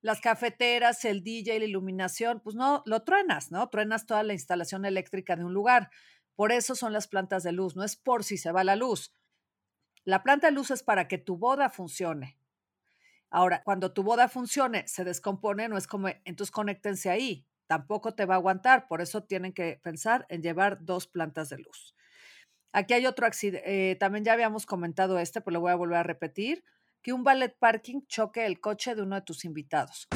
Las 0.01 0.21
cafeteras, 0.21 1.03
el 1.05 1.23
DJ, 1.23 1.59
la 1.59 1.65
iluminación, 1.65 2.41
pues 2.41 2.55
no, 2.55 2.83
lo 2.85 3.03
truenas, 3.03 3.51
¿no? 3.51 3.69
Truenas 3.69 4.05
toda 4.05 4.23
la 4.23 4.33
instalación 4.33 4.85
eléctrica 4.85 5.35
de 5.35 5.45
un 5.45 5.53
lugar. 5.53 5.89
Por 6.35 6.51
eso 6.51 6.75
son 6.75 6.93
las 6.93 7.07
plantas 7.07 7.43
de 7.43 7.53
luz, 7.53 7.75
no 7.75 7.83
es 7.83 7.95
por 7.95 8.23
si 8.23 8.38
se 8.38 8.51
va 8.51 8.63
la 8.63 8.75
luz. 8.75 9.13
La 10.03 10.21
planta 10.23 10.47
de 10.47 10.53
luz 10.53 10.71
es 10.71 10.83
para 10.83 11.07
que 11.07 11.17
tu 11.17 11.38
boda 11.38 11.69
funcione. 11.69 12.38
Ahora, 13.29 13.61
cuando 13.63 13.93
tu 13.93 14.03
boda 14.03 14.27
funcione, 14.27 14.88
se 14.88 15.03
descompone, 15.03 15.69
no 15.69 15.77
es 15.77 15.88
como, 15.88 16.09
entonces 16.25 16.51
conéctense 16.51 17.09
ahí, 17.09 17.45
tampoco 17.67 18.15
te 18.15 18.25
va 18.25 18.35
a 18.35 18.38
aguantar, 18.38 18.88
por 18.88 19.01
eso 19.01 19.23
tienen 19.23 19.53
que 19.53 19.79
pensar 19.83 20.25
en 20.29 20.41
llevar 20.41 20.83
dos 20.83 21.07
plantas 21.07 21.49
de 21.49 21.59
luz. 21.59 21.93
Aquí 22.71 22.93
hay 22.93 23.07
otro 23.07 23.25
accidente, 23.25 23.91
eh, 23.91 23.95
también 23.95 24.23
ya 24.23 24.33
habíamos 24.33 24.65
comentado 24.65 25.17
este, 25.17 25.41
pero 25.41 25.53
lo 25.55 25.61
voy 25.61 25.71
a 25.71 25.75
volver 25.75 25.97
a 25.97 26.03
repetir, 26.03 26.63
que 27.01 27.13
un 27.13 27.23
ballet 27.23 27.55
parking 27.57 28.01
choque 28.07 28.45
el 28.45 28.59
coche 28.59 28.93
de 28.93 29.01
uno 29.01 29.15
de 29.15 29.21
tus 29.21 29.45
invitados. 29.45 30.07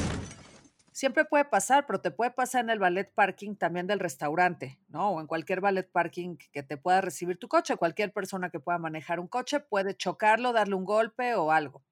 Siempre 0.92 1.24
puede 1.24 1.44
pasar, 1.44 1.86
pero 1.86 2.00
te 2.00 2.12
puede 2.12 2.30
pasar 2.30 2.62
en 2.62 2.70
el 2.70 2.78
ballet 2.78 3.12
parking 3.12 3.56
también 3.56 3.88
del 3.88 3.98
restaurante, 3.98 4.78
¿no? 4.86 5.10
O 5.10 5.20
en 5.20 5.26
cualquier 5.26 5.60
ballet 5.60 5.90
parking 5.90 6.36
que 6.52 6.62
te 6.62 6.76
pueda 6.76 7.00
recibir 7.00 7.36
tu 7.36 7.48
coche. 7.48 7.76
Cualquier 7.76 8.12
persona 8.12 8.48
que 8.50 8.60
pueda 8.60 8.78
manejar 8.78 9.18
un 9.18 9.26
coche 9.26 9.58
puede 9.58 9.96
chocarlo, 9.96 10.52
darle 10.52 10.76
un 10.76 10.84
golpe 10.84 11.34
o 11.34 11.50
algo. 11.50 11.82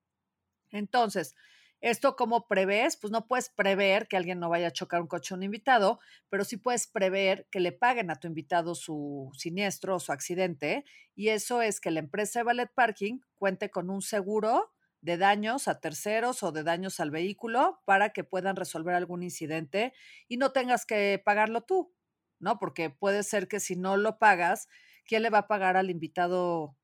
Entonces, 0.71 1.35
¿esto 1.83 2.17
cómo 2.17 2.47
prevés? 2.49 2.97
Pues 2.97 3.11
no 3.11 3.27
puedes 3.27 3.51
prever 3.51 4.09
que 4.09 4.17
alguien 4.17 4.41
no 4.41 4.49
vaya 4.49 4.69
a 4.69 4.73
chocar 4.73 5.03
un 5.03 5.09
coche 5.09 5.35
a 5.35 5.37
un 5.37 5.43
invitado, 5.43 6.01
pero 6.31 6.45
sí 6.45 6.57
puedes 6.57 6.87
prever 6.87 7.47
que 7.51 7.61
le 7.61 7.73
paguen 7.73 8.11
a 8.11 8.17
tu 8.17 8.29
invitado 8.29 8.75
su 8.75 9.31
siniestro 9.37 9.97
o 9.97 10.01
su 10.01 10.13
accidente. 10.13 10.85
Y 11.15 11.29
eso 11.29 11.61
es 11.61 11.81
que 11.81 11.91
la 11.91 12.01
empresa 12.01 12.41
de 12.41 12.45
ballet 12.45 12.73
parking 12.75 13.21
cuente 13.35 13.71
con 13.71 13.91
un 13.91 14.01
seguro 14.01 14.73
de 15.03 15.19
daños 15.19 15.69
a 15.69 15.81
terceros 15.81 16.43
o 16.45 16.53
de 16.53 16.63
daños 16.63 17.01
al 17.01 17.11
vehículo 17.11 17.81
para 17.85 18.13
que 18.13 18.25
puedan 18.25 18.57
resolver 18.57 18.95
algún 18.95 19.23
incidente 19.25 19.93
y 20.29 20.37
no 20.37 20.53
tengas 20.53 20.87
que 20.87 21.21
pagarlo 21.25 21.63
tú, 21.63 21.93
¿no? 22.39 22.59
Porque 22.59 22.91
puede 22.91 23.25
ser 23.25 23.49
que 23.49 23.61
si 23.61 23.77
no 23.77 23.97
lo 23.97 24.19
pagas, 24.19 24.69
¿quién 25.05 25.23
le 25.23 25.31
va 25.31 25.39
a 25.39 25.49
pagar 25.49 25.77
al 25.77 25.91
invitado 25.91 26.77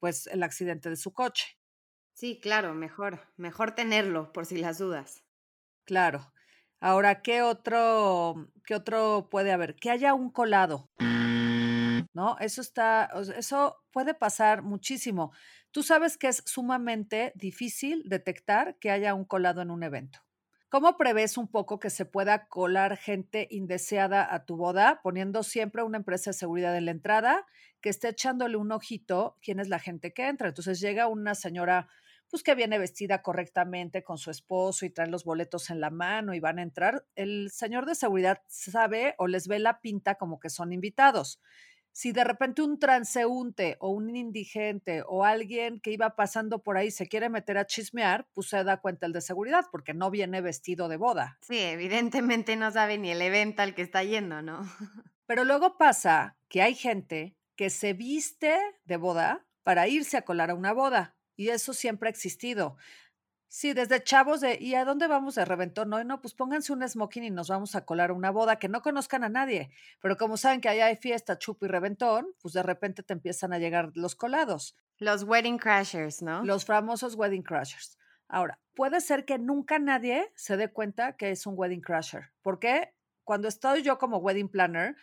pues 0.00 0.26
el 0.28 0.42
accidente 0.42 0.90
de 0.90 0.96
su 0.96 1.12
coche? 1.14 1.58
Sí, 2.14 2.40
claro, 2.40 2.74
mejor, 2.74 3.20
mejor 3.36 3.74
tenerlo 3.74 4.32
por 4.32 4.46
si 4.46 4.56
las 4.56 4.78
dudas. 4.78 5.24
Claro. 5.84 6.32
Ahora, 6.80 7.22
¿qué 7.22 7.42
otro, 7.42 8.50
qué 8.64 8.74
otro 8.74 9.28
puede 9.30 9.52
haber? 9.52 9.76
Que 9.76 9.90
haya 9.90 10.14
un 10.14 10.30
colado. 10.30 10.90
¿No? 12.14 12.36
Eso 12.40 12.60
está, 12.60 13.08
eso 13.36 13.76
puede 13.90 14.14
pasar 14.14 14.62
muchísimo. 14.62 15.32
Tú 15.70 15.82
sabes 15.82 16.18
que 16.18 16.28
es 16.28 16.42
sumamente 16.44 17.32
difícil 17.34 18.02
detectar 18.06 18.76
que 18.78 18.90
haya 18.90 19.14
un 19.14 19.24
colado 19.24 19.62
en 19.62 19.70
un 19.70 19.82
evento. 19.82 20.20
¿Cómo 20.72 20.96
prevés 20.96 21.36
un 21.36 21.48
poco 21.48 21.78
que 21.78 21.90
se 21.90 22.06
pueda 22.06 22.46
colar 22.46 22.96
gente 22.96 23.46
indeseada 23.50 24.34
a 24.34 24.46
tu 24.46 24.56
boda, 24.56 25.00
poniendo 25.02 25.42
siempre 25.42 25.82
una 25.82 25.98
empresa 25.98 26.30
de 26.30 26.34
seguridad 26.34 26.74
en 26.74 26.86
la 26.86 26.92
entrada 26.92 27.46
que 27.82 27.90
esté 27.90 28.08
echándole 28.08 28.56
un 28.56 28.72
ojito 28.72 29.36
quién 29.42 29.60
es 29.60 29.68
la 29.68 29.78
gente 29.78 30.14
que 30.14 30.28
entra? 30.28 30.48
Entonces 30.48 30.80
llega 30.80 31.08
una 31.08 31.34
señora 31.34 31.90
pues 32.30 32.42
que 32.42 32.54
viene 32.54 32.78
vestida 32.78 33.20
correctamente 33.20 34.02
con 34.02 34.16
su 34.16 34.30
esposo 34.30 34.86
y 34.86 34.90
trae 34.90 35.08
los 35.08 35.24
boletos 35.24 35.68
en 35.68 35.78
la 35.78 35.90
mano 35.90 36.32
y 36.32 36.40
van 36.40 36.58
a 36.58 36.62
entrar, 36.62 37.04
el 37.16 37.50
señor 37.50 37.84
de 37.84 37.94
seguridad 37.94 38.40
sabe 38.46 39.14
o 39.18 39.26
les 39.26 39.48
ve 39.48 39.58
la 39.58 39.82
pinta 39.82 40.14
como 40.14 40.40
que 40.40 40.48
son 40.48 40.72
invitados 40.72 41.38
si 41.92 42.12
de 42.12 42.24
repente 42.24 42.62
un 42.62 42.78
transeúnte 42.78 43.76
o 43.78 43.90
un 43.90 44.16
indigente 44.16 45.02
o 45.06 45.24
alguien 45.24 45.78
que 45.80 45.92
iba 45.92 46.16
pasando 46.16 46.62
por 46.62 46.76
ahí 46.76 46.90
se 46.90 47.06
quiere 47.06 47.28
meter 47.28 47.58
a 47.58 47.66
chismear, 47.66 48.26
pues 48.32 48.48
se 48.48 48.64
da 48.64 48.78
cuenta 48.78 49.06
el 49.06 49.12
de 49.12 49.20
seguridad 49.20 49.66
porque 49.70 49.94
no 49.94 50.10
viene 50.10 50.40
vestido 50.40 50.88
de 50.88 50.96
boda. 50.96 51.38
Sí, 51.42 51.58
evidentemente 51.58 52.56
no 52.56 52.70
sabe 52.70 52.98
ni 52.98 53.10
el 53.10 53.20
evento 53.20 53.62
al 53.62 53.74
que 53.74 53.82
está 53.82 54.02
yendo, 54.02 54.42
¿no? 54.42 54.60
Pero 55.26 55.44
luego 55.44 55.76
pasa 55.76 56.36
que 56.48 56.62
hay 56.62 56.74
gente 56.74 57.36
que 57.56 57.70
se 57.70 57.92
viste 57.92 58.58
de 58.84 58.96
boda 58.96 59.44
para 59.62 59.86
irse 59.86 60.16
a 60.16 60.24
colar 60.24 60.50
a 60.50 60.54
una 60.54 60.72
boda 60.72 61.14
y 61.36 61.50
eso 61.50 61.74
siempre 61.74 62.08
ha 62.08 62.10
existido. 62.10 62.76
Sí, 63.54 63.74
desde 63.74 64.02
chavos 64.02 64.40
de, 64.40 64.56
¿y 64.58 64.76
a 64.76 64.86
dónde 64.86 65.06
vamos 65.08 65.34
de 65.34 65.44
reventón? 65.44 65.90
No, 65.90 66.02
no, 66.02 66.22
pues 66.22 66.32
pónganse 66.32 66.72
un 66.72 66.88
smoking 66.88 67.24
y 67.24 67.30
nos 67.30 67.48
vamos 67.48 67.74
a 67.74 67.84
colar 67.84 68.10
una 68.10 68.30
boda 68.30 68.58
que 68.58 68.66
no 68.66 68.80
conozcan 68.80 69.24
a 69.24 69.28
nadie. 69.28 69.70
Pero 70.00 70.16
como 70.16 70.38
saben 70.38 70.62
que 70.62 70.70
allá 70.70 70.86
hay 70.86 70.96
fiesta, 70.96 71.36
chup 71.36 71.62
y 71.62 71.66
reventón, 71.66 72.28
pues 72.40 72.54
de 72.54 72.62
repente 72.62 73.02
te 73.02 73.12
empiezan 73.12 73.52
a 73.52 73.58
llegar 73.58 73.90
los 73.92 74.14
colados. 74.14 74.74
Los 74.96 75.24
wedding 75.24 75.58
crashers, 75.58 76.22
¿no? 76.22 76.42
Los 76.46 76.64
famosos 76.64 77.14
wedding 77.14 77.42
crashers. 77.42 77.98
Ahora, 78.26 78.58
puede 78.74 79.02
ser 79.02 79.26
que 79.26 79.38
nunca 79.38 79.78
nadie 79.78 80.32
se 80.34 80.56
dé 80.56 80.72
cuenta 80.72 81.18
que 81.18 81.30
es 81.30 81.46
un 81.46 81.52
wedding 81.54 81.82
crasher. 81.82 82.32
Porque 82.40 82.94
cuando 83.22 83.48
estoy 83.48 83.82
yo 83.82 83.98
como 83.98 84.16
wedding 84.16 84.48
planner, 84.48 84.96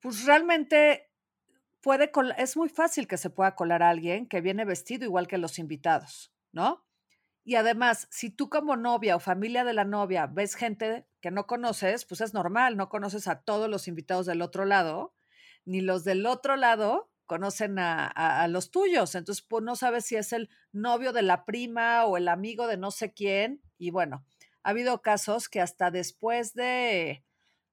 pues 0.00 0.24
realmente 0.24 1.10
puede, 1.82 2.10
es 2.38 2.56
muy 2.56 2.70
fácil 2.70 3.06
que 3.06 3.18
se 3.18 3.28
pueda 3.28 3.54
colar 3.54 3.82
a 3.82 3.90
alguien 3.90 4.26
que 4.26 4.40
viene 4.40 4.64
vestido 4.64 5.04
igual 5.04 5.28
que 5.28 5.36
los 5.36 5.58
invitados, 5.58 6.32
¿no? 6.52 6.86
Y 7.44 7.54
además, 7.54 8.06
si 8.10 8.30
tú 8.30 8.50
como 8.50 8.76
novia 8.76 9.16
o 9.16 9.20
familia 9.20 9.64
de 9.64 9.72
la 9.72 9.84
novia 9.84 10.26
ves 10.26 10.54
gente 10.54 11.06
que 11.20 11.30
no 11.30 11.46
conoces, 11.46 12.04
pues 12.04 12.20
es 12.20 12.34
normal, 12.34 12.76
no 12.76 12.88
conoces 12.88 13.28
a 13.28 13.40
todos 13.40 13.68
los 13.68 13.88
invitados 13.88 14.26
del 14.26 14.42
otro 14.42 14.64
lado, 14.64 15.14
ni 15.64 15.80
los 15.80 16.04
del 16.04 16.26
otro 16.26 16.56
lado 16.56 17.10
conocen 17.26 17.78
a, 17.78 18.46
los 18.48 18.70
tuyos. 18.72 19.14
Entonces, 19.14 19.44
pues 19.48 19.62
no 19.62 19.76
sabes 19.76 20.04
si 20.04 20.16
es 20.16 20.32
el 20.32 20.50
novio 20.72 21.12
de 21.12 21.22
la 21.22 21.44
prima 21.44 22.04
o 22.04 22.16
el 22.16 22.28
amigo 22.28 22.66
de 22.66 22.76
no 22.76 22.90
sé 22.90 23.12
quién. 23.12 23.62
Y 23.78 23.90
bueno, 23.90 24.24
ha 24.64 24.70
habido 24.70 25.00
casos 25.00 25.48
que 25.48 25.60
hasta 25.60 25.92
después 25.92 26.54
de, 26.54 27.24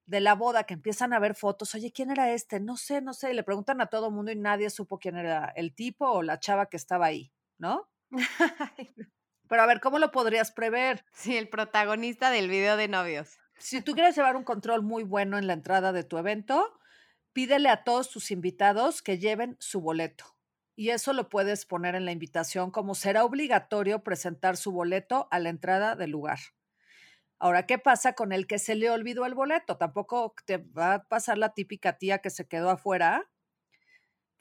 de 0.05 0.19
la 0.21 0.35
boda 0.35 0.65
que 0.65 0.75
empiezan 0.75 1.11
a 1.11 1.19
ver 1.19 1.33
fotos, 1.33 1.73
oye, 1.73 1.91
¿quién 1.91 2.11
era 2.11 2.31
este? 2.33 2.59
No 2.59 2.77
sé, 2.77 3.01
no 3.01 3.13
sé. 3.13 3.31
Y 3.31 3.33
le 3.33 3.43
preguntan 3.43 3.81
a 3.81 3.87
todo 3.87 4.09
el 4.09 4.13
mundo 4.13 4.31
y 4.31 4.35
nadie 4.35 4.69
supo 4.69 4.99
quién 4.99 5.17
era 5.17 5.51
el 5.55 5.73
tipo 5.73 6.07
o 6.07 6.21
la 6.21 6.39
chava 6.39 6.69
que 6.69 6.77
estaba 6.77 7.07
ahí, 7.07 7.33
¿no? 7.57 7.89
Pero 9.47 9.61
a 9.61 9.65
ver, 9.65 9.79
¿cómo 9.79 9.99
lo 9.99 10.11
podrías 10.11 10.51
prever? 10.51 11.05
Sí, 11.13 11.37
el 11.37 11.49
protagonista 11.49 12.29
del 12.31 12.49
video 12.49 12.77
de 12.77 12.87
novios. 12.87 13.37
Si 13.57 13.81
tú 13.81 13.93
quieres 13.93 14.15
llevar 14.15 14.35
un 14.35 14.43
control 14.43 14.83
muy 14.83 15.03
bueno 15.03 15.37
en 15.37 15.47
la 15.47 15.53
entrada 15.53 15.91
de 15.91 16.03
tu 16.03 16.17
evento, 16.17 16.79
pídele 17.33 17.69
a 17.69 17.83
todos 17.83 18.09
tus 18.09 18.31
invitados 18.31 19.01
que 19.01 19.17
lleven 19.17 19.57
su 19.59 19.81
boleto. 19.81 20.25
Y 20.75 20.89
eso 20.89 21.13
lo 21.13 21.27
puedes 21.29 21.65
poner 21.65 21.95
en 21.95 22.05
la 22.05 22.11
invitación 22.11 22.69
como 22.69 22.93
será 22.93 23.25
obligatorio 23.25 24.03
presentar 24.03 24.57
su 24.57 24.71
boleto 24.71 25.27
a 25.31 25.39
la 25.39 25.49
entrada 25.49 25.95
del 25.95 26.11
lugar. 26.11 26.39
Ahora, 27.39 27.65
¿qué 27.65 27.77
pasa 27.77 28.13
con 28.13 28.31
el 28.31 28.47
que 28.47 28.59
se 28.59 28.75
le 28.75 28.89
olvidó 28.89 29.25
el 29.25 29.33
boleto? 29.33 29.77
Tampoco 29.77 30.35
te 30.45 30.57
va 30.57 30.93
a 30.93 31.03
pasar 31.03 31.37
la 31.37 31.53
típica 31.53 31.97
tía 31.97 32.19
que 32.19 32.29
se 32.29 32.47
quedó 32.47 32.69
afuera 32.69 33.27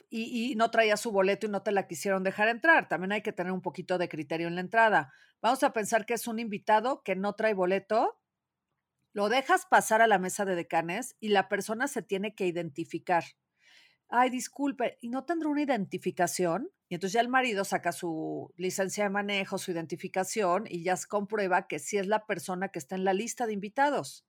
y, 0.09 0.55
no 0.57 0.71
traía 0.71 0.97
su 0.97 1.11
boleto 1.11 1.47
y 1.47 1.51
no 1.51 1.63
te 1.63 1.73
la 1.73 1.87
quisieron 1.87 2.23
dejar 2.23 2.49
entrar. 2.49 2.89
También 2.89 3.13
hay 3.13 3.23
que 3.23 3.33
tener 3.33 3.53
un 3.53 3.63
poquito 3.63 3.99
de 3.99 4.09
criterio 4.09 4.49
en 4.49 4.55
la 4.55 4.61
entrada. 4.61 5.13
Vamos 5.43 5.63
a 5.63 5.73
pensar 5.73 6.07
que 6.07 6.15
es 6.15 6.27
un 6.27 6.39
invitado 6.39 7.03
que 7.03 7.17
no 7.17 7.35
trae 7.35 7.55
boleto, 7.55 8.21
lo 9.13 9.29
dejas 9.29 9.65
pasar 9.65 10.03
a 10.03 10.07
la 10.07 10.19
mesa 10.19 10.45
de 10.45 10.55
decanes 10.55 11.17
y 11.21 11.29
la 11.29 11.49
persona 11.49 11.89
se 11.89 12.03
tiene 12.03 12.35
que 12.35 12.47
identificar. 12.47 13.25
Ay, 14.09 14.31
disculpe, 14.31 14.99
¿y 15.01 15.09
no 15.09 15.25
tendrá 15.25 15.49
una 15.49 15.63
identificación? 15.63 16.71
Y 16.89 16.95
entonces 16.95 17.15
ya 17.15 17.23
el 17.23 17.29
marido 17.29 17.65
saca 17.65 17.93
su 17.93 18.53
licencia 18.57 19.05
de 19.05 19.11
manejo, 19.11 19.59
su 19.59 19.73
identificación 19.73 20.65
y 20.69 20.85
ya 20.85 20.97
comprueba 21.09 21.67
que 21.67 21.79
sí 21.79 21.97
es 21.97 22.07
la 22.07 22.27
persona 22.27 22.69
que 22.69 22.79
está 22.79 22.95
en 22.95 23.05
la 23.05 23.15
lista 23.15 23.47
de 23.47 23.55
invitados. 23.55 24.25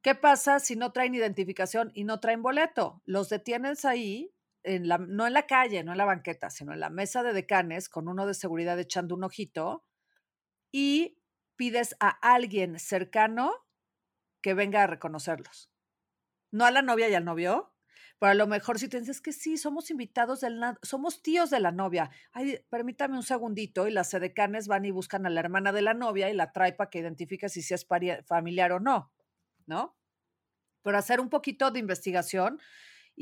¿Qué 0.00 0.14
pasa 0.14 0.60
si 0.60 0.76
no 0.76 0.92
traen 0.92 1.14
identificación 1.14 1.90
y 1.92 2.04
no 2.04 2.20
traen 2.20 2.40
boleto? 2.40 3.02
Los 3.04 3.28
detienes 3.28 3.84
ahí 3.84 4.32
no 4.64 5.26
en 5.26 5.32
la 5.32 5.46
calle, 5.46 5.82
no 5.84 5.92
en 5.92 5.98
la 5.98 6.04
banqueta, 6.04 6.50
sino 6.50 6.72
en 6.72 6.80
la 6.80 6.90
mesa 6.90 7.22
de 7.22 7.32
decanes 7.32 7.88
con 7.88 8.08
uno 8.08 8.26
de 8.26 8.34
seguridad 8.34 8.78
echando 8.78 9.14
un 9.14 9.24
ojito 9.24 9.84
y 10.72 11.18
pides 11.56 11.96
a 12.00 12.08
alguien 12.08 12.78
cercano 12.78 13.52
que 14.42 14.54
venga 14.54 14.82
a 14.82 14.86
reconocerlos. 14.86 15.70
No 16.52 16.64
a 16.64 16.70
la 16.70 16.82
novia 16.82 17.08
y 17.08 17.14
al 17.14 17.24
novio, 17.24 17.74
pero 18.18 18.32
a 18.32 18.34
lo 18.34 18.46
mejor 18.46 18.78
si 18.78 18.88
te 18.88 19.00
dices 19.00 19.20
que 19.20 19.32
sí, 19.32 19.56
somos 19.56 19.90
invitados, 19.90 20.40
del, 20.40 20.60
somos 20.82 21.22
tíos 21.22 21.48
de 21.48 21.60
la 21.60 21.72
novia. 21.72 22.10
Ay, 22.32 22.58
permítame 22.68 23.16
un 23.16 23.22
segundito 23.22 23.88
y 23.88 23.92
las 23.92 24.10
sedecanes 24.10 24.68
van 24.68 24.84
y 24.84 24.90
buscan 24.90 25.26
a 25.26 25.30
la 25.30 25.40
hermana 25.40 25.72
de 25.72 25.82
la 25.82 25.94
novia 25.94 26.28
y 26.28 26.34
la 26.34 26.52
trae 26.52 26.72
para 26.74 26.90
que 26.90 26.98
identifique 26.98 27.48
si 27.48 27.60
es 27.60 27.86
familiar 28.26 28.72
o 28.72 28.80
no, 28.80 29.12
¿no? 29.66 29.96
Pero 30.82 30.98
hacer 30.98 31.20
un 31.20 31.30
poquito 31.30 31.70
de 31.70 31.78
investigación 31.78 32.60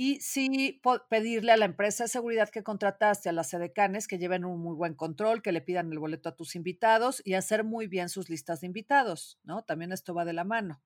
y 0.00 0.20
sí 0.20 0.80
pedirle 1.10 1.50
a 1.50 1.56
la 1.56 1.64
empresa 1.64 2.04
de 2.04 2.08
seguridad 2.08 2.50
que 2.50 2.62
contrataste, 2.62 3.30
a 3.30 3.32
las 3.32 3.50
sedecanes, 3.50 4.06
que 4.06 4.16
lleven 4.16 4.44
un 4.44 4.60
muy 4.60 4.76
buen 4.76 4.94
control, 4.94 5.42
que 5.42 5.50
le 5.50 5.60
pidan 5.60 5.90
el 5.90 5.98
boleto 5.98 6.28
a 6.28 6.36
tus 6.36 6.54
invitados 6.54 7.20
y 7.24 7.34
hacer 7.34 7.64
muy 7.64 7.88
bien 7.88 8.08
sus 8.08 8.30
listas 8.30 8.60
de 8.60 8.68
invitados, 8.68 9.40
¿no? 9.42 9.64
También 9.64 9.90
esto 9.90 10.14
va 10.14 10.24
de 10.24 10.34
la 10.34 10.44
mano. 10.44 10.80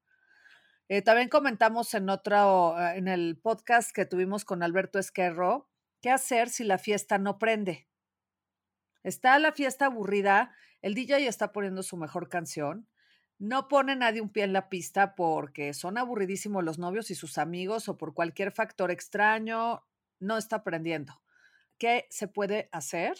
Eh, 0.88 1.02
también 1.02 1.28
comentamos 1.28 1.92
en 1.92 2.08
otro, 2.08 2.74
ah, 2.74 2.96
en 2.96 3.06
el 3.06 3.36
podcast 3.36 3.94
que 3.94 4.06
tuvimos 4.06 4.46
con 4.46 4.62
Alberto 4.62 4.98
Esquerro, 4.98 5.68
qué 6.00 6.08
hacer 6.08 6.48
si 6.48 6.64
la 6.64 6.78
fiesta 6.78 7.18
no 7.18 7.38
prende. 7.38 7.86
Está 9.02 9.38
la 9.38 9.52
fiesta 9.52 9.84
aburrida, 9.84 10.54
el 10.80 10.94
DJ 10.94 11.26
está 11.26 11.52
poniendo 11.52 11.82
su 11.82 11.98
mejor 11.98 12.30
canción, 12.30 12.88
no 13.42 13.66
pone 13.66 13.96
nadie 13.96 14.20
un 14.20 14.28
pie 14.28 14.44
en 14.44 14.52
la 14.52 14.68
pista 14.68 15.16
porque 15.16 15.74
son 15.74 15.98
aburridísimos 15.98 16.62
los 16.62 16.78
novios 16.78 17.10
y 17.10 17.16
sus 17.16 17.38
amigos 17.38 17.88
o 17.88 17.98
por 17.98 18.14
cualquier 18.14 18.52
factor 18.52 18.92
extraño, 18.92 19.84
no 20.20 20.38
está 20.38 20.56
aprendiendo. 20.56 21.20
¿Qué 21.76 22.06
se 22.08 22.28
puede 22.28 22.68
hacer? 22.70 23.16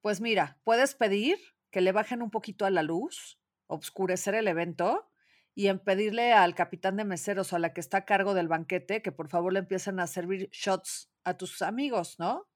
Pues 0.00 0.20
mira, 0.20 0.58
puedes 0.64 0.96
pedir 0.96 1.38
que 1.70 1.80
le 1.80 1.92
bajen 1.92 2.22
un 2.22 2.32
poquito 2.32 2.66
a 2.66 2.70
la 2.70 2.82
luz, 2.82 3.38
obscurecer 3.68 4.34
el 4.34 4.48
evento 4.48 5.08
y 5.54 5.68
en 5.68 5.78
pedirle 5.78 6.32
al 6.32 6.56
capitán 6.56 6.96
de 6.96 7.04
meseros 7.04 7.52
o 7.52 7.56
a 7.56 7.60
la 7.60 7.72
que 7.72 7.80
está 7.80 7.98
a 7.98 8.04
cargo 8.06 8.34
del 8.34 8.48
banquete 8.48 9.00
que 9.00 9.12
por 9.12 9.28
favor 9.28 9.52
le 9.52 9.60
empiecen 9.60 10.00
a 10.00 10.08
servir 10.08 10.48
shots 10.50 11.08
a 11.22 11.34
tus 11.34 11.62
amigos, 11.62 12.18
¿no? 12.18 12.48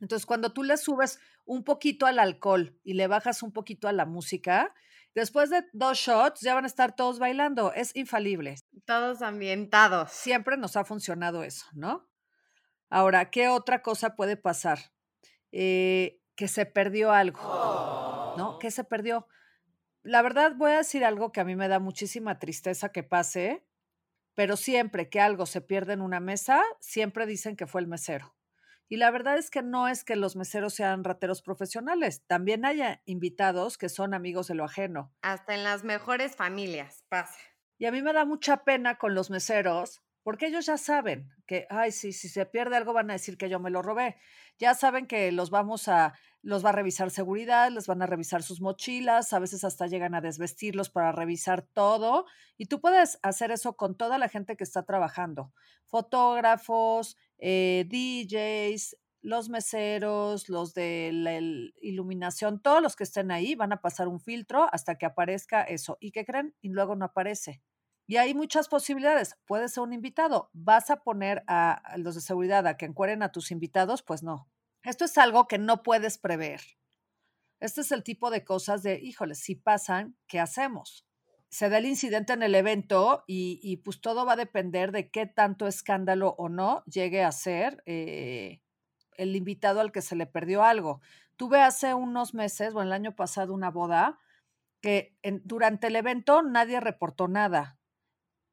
Entonces, 0.00 0.26
cuando 0.26 0.52
tú 0.52 0.62
le 0.62 0.76
subes 0.76 1.18
un 1.44 1.64
poquito 1.64 2.06
al 2.06 2.20
alcohol 2.20 2.78
y 2.84 2.94
le 2.94 3.08
bajas 3.08 3.42
un 3.42 3.50
poquito 3.50 3.88
a 3.88 3.92
la 3.92 4.06
música, 4.06 4.72
después 5.14 5.50
de 5.50 5.64
dos 5.72 5.98
shots 5.98 6.40
ya 6.40 6.54
van 6.54 6.64
a 6.64 6.68
estar 6.68 6.94
todos 6.94 7.18
bailando. 7.18 7.72
Es 7.72 7.94
infalible. 7.96 8.56
Todos 8.84 9.22
ambientados. 9.22 10.10
Siempre 10.10 10.56
nos 10.56 10.76
ha 10.76 10.84
funcionado 10.84 11.44
eso, 11.44 11.66
¿no? 11.72 12.08
Ahora, 12.90 13.30
¿qué 13.30 13.48
otra 13.48 13.82
cosa 13.82 14.14
puede 14.14 14.36
pasar? 14.36 14.78
Eh, 15.52 16.20
que 16.36 16.48
se 16.48 16.66
perdió 16.66 17.12
algo, 17.12 18.34
¿no? 18.36 18.58
¿Qué 18.58 18.70
se 18.70 18.84
perdió? 18.84 19.26
La 20.02 20.20
verdad, 20.20 20.52
voy 20.56 20.72
a 20.72 20.78
decir 20.78 21.04
algo 21.04 21.32
que 21.32 21.40
a 21.40 21.44
mí 21.44 21.56
me 21.56 21.68
da 21.68 21.78
muchísima 21.78 22.38
tristeza 22.38 22.90
que 22.90 23.02
pase, 23.02 23.64
pero 24.34 24.56
siempre 24.56 25.08
que 25.08 25.20
algo 25.20 25.46
se 25.46 25.60
pierde 25.60 25.92
en 25.92 26.02
una 26.02 26.20
mesa, 26.20 26.62
siempre 26.80 27.26
dicen 27.26 27.56
que 27.56 27.66
fue 27.66 27.80
el 27.80 27.86
mesero. 27.86 28.34
Y 28.88 28.96
la 28.96 29.10
verdad 29.10 29.38
es 29.38 29.50
que 29.50 29.62
no 29.62 29.88
es 29.88 30.04
que 30.04 30.16
los 30.16 30.36
meseros 30.36 30.74
sean 30.74 31.04
rateros 31.04 31.42
profesionales, 31.42 32.22
también 32.26 32.64
hay 32.64 32.82
invitados 33.06 33.78
que 33.78 33.88
son 33.88 34.14
amigos 34.14 34.48
de 34.48 34.54
lo 34.54 34.64
ajeno. 34.64 35.12
Hasta 35.22 35.54
en 35.54 35.64
las 35.64 35.84
mejores 35.84 36.36
familias 36.36 37.04
pasa. 37.08 37.38
Y 37.78 37.86
a 37.86 37.92
mí 37.92 38.02
me 38.02 38.12
da 38.12 38.24
mucha 38.24 38.64
pena 38.64 38.98
con 38.98 39.14
los 39.14 39.30
meseros 39.30 40.02
porque 40.24 40.46
ellos 40.46 40.64
ya 40.64 40.78
saben 40.78 41.28
que, 41.46 41.66
ay, 41.68 41.92
sí, 41.92 42.14
si 42.14 42.30
se 42.30 42.46
pierde 42.46 42.76
algo 42.76 42.94
van 42.94 43.10
a 43.10 43.12
decir 43.12 43.36
que 43.36 43.50
yo 43.50 43.60
me 43.60 43.70
lo 43.70 43.82
robé. 43.82 44.16
Ya 44.58 44.72
saben 44.74 45.06
que 45.06 45.30
los 45.32 45.50
vamos 45.50 45.86
a, 45.86 46.14
los 46.40 46.64
va 46.64 46.70
a 46.70 46.72
revisar 46.72 47.10
seguridad, 47.10 47.70
les 47.70 47.86
van 47.86 48.00
a 48.00 48.06
revisar 48.06 48.42
sus 48.42 48.62
mochilas, 48.62 49.34
a 49.34 49.38
veces 49.38 49.64
hasta 49.64 49.86
llegan 49.86 50.14
a 50.14 50.22
desvestirlos 50.22 50.88
para 50.88 51.12
revisar 51.12 51.60
todo. 51.60 52.24
Y 52.56 52.66
tú 52.66 52.80
puedes 52.80 53.18
hacer 53.22 53.50
eso 53.50 53.76
con 53.76 53.98
toda 53.98 54.16
la 54.16 54.30
gente 54.30 54.56
que 54.56 54.64
está 54.64 54.84
trabajando, 54.84 55.52
fotógrafos, 55.84 57.18
eh, 57.38 57.84
DJs, 57.88 58.96
los 59.24 59.48
meseros, 59.48 60.48
los 60.48 60.74
de 60.74 61.10
la 61.12 61.38
iluminación, 61.80 62.60
todos 62.60 62.82
los 62.82 62.94
que 62.94 63.04
estén 63.04 63.30
ahí 63.30 63.54
van 63.54 63.72
a 63.72 63.80
pasar 63.80 64.06
un 64.06 64.20
filtro 64.20 64.68
hasta 64.70 64.96
que 64.96 65.06
aparezca 65.06 65.62
eso. 65.62 65.96
¿Y 65.98 66.10
qué 66.10 66.24
creen? 66.24 66.54
Y 66.60 66.68
luego 66.68 66.94
no 66.94 67.06
aparece. 67.06 67.62
Y 68.06 68.16
hay 68.18 68.34
muchas 68.34 68.68
posibilidades. 68.68 69.36
Puede 69.46 69.68
ser 69.68 69.82
un 69.82 69.94
invitado. 69.94 70.50
¿Vas 70.52 70.90
a 70.90 71.02
poner 71.02 71.42
a, 71.46 71.82
los 71.96 72.14
de 72.14 72.20
seguridad 72.20 72.66
a 72.66 72.76
que 72.76 72.84
encueren 72.84 73.22
a 73.22 73.32
tus 73.32 73.50
invitados? 73.50 74.02
Pues 74.02 74.22
no. 74.22 74.50
Esto 74.82 75.06
es 75.06 75.16
algo 75.16 75.48
que 75.48 75.58
no 75.58 75.82
puedes 75.82 76.18
prever. 76.18 76.60
Este 77.60 77.80
es 77.80 77.92
el 77.92 78.02
tipo 78.02 78.30
de 78.30 78.44
cosas 78.44 78.82
de, 78.82 79.00
híjole, 79.00 79.34
si 79.34 79.54
pasan, 79.54 80.18
¿qué 80.26 80.38
hacemos? 80.38 81.06
Se 81.54 81.68
da 81.68 81.78
el 81.78 81.86
incidente 81.86 82.32
en 82.32 82.42
el 82.42 82.54
evento 82.54 83.22
y, 83.26 83.76
pues 83.84 84.00
todo 84.00 84.26
va 84.26 84.32
a 84.32 84.36
depender 84.36 84.90
de 84.90 85.10
qué 85.10 85.26
tanto 85.26 85.66
escándalo 85.66 86.34
o 86.36 86.48
no 86.48 86.82
llegue 86.86 87.22
a 87.22 87.30
ser 87.30 87.82
eh, 87.86 88.60
el 89.16 89.36
invitado 89.36 89.80
al 89.80 89.92
que 89.92 90.02
se 90.02 90.16
le 90.16 90.26
perdió 90.26 90.64
algo. 90.64 91.00
Tuve 91.36 91.62
hace 91.62 91.94
unos 91.94 92.34
meses, 92.34 92.74
o 92.74 92.82
el 92.82 92.92
año 92.92 93.14
pasado, 93.14 93.54
una 93.54 93.70
boda 93.70 94.18
que 94.80 95.16
durante 95.44 95.86
el 95.86 95.96
evento 95.96 96.42
nadie 96.42 96.80
reportó 96.80 97.28
nada 97.28 97.78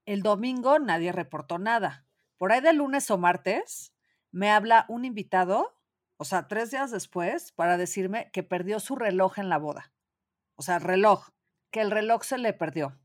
el 0.05 0.23
domingo 0.23 0.79
nadie 0.79 1.11
reportó 1.11 1.59
nada. 1.59 2.05
Por 2.37 2.51
ahí 2.51 2.61
de 2.61 2.73
lunes 2.73 3.09
o 3.11 3.17
martes 3.17 3.93
me 4.31 4.49
habla 4.49 4.85
un 4.89 5.05
invitado, 5.05 5.77
o 6.17 6.25
sea, 6.25 6.47
tres 6.47 6.71
días 6.71 6.91
después, 6.91 7.51
para 7.51 7.77
decirme 7.77 8.29
que 8.31 8.43
perdió 8.43 8.79
su 8.79 8.95
reloj 8.95 9.39
en 9.39 9.49
la 9.49 9.57
boda. 9.57 9.93
O 10.55 10.63
sea, 10.63 10.79
reloj, 10.79 11.29
que 11.71 11.81
el 11.81 11.91
reloj 11.91 12.23
se 12.23 12.37
le 12.37 12.53
perdió. 12.53 12.99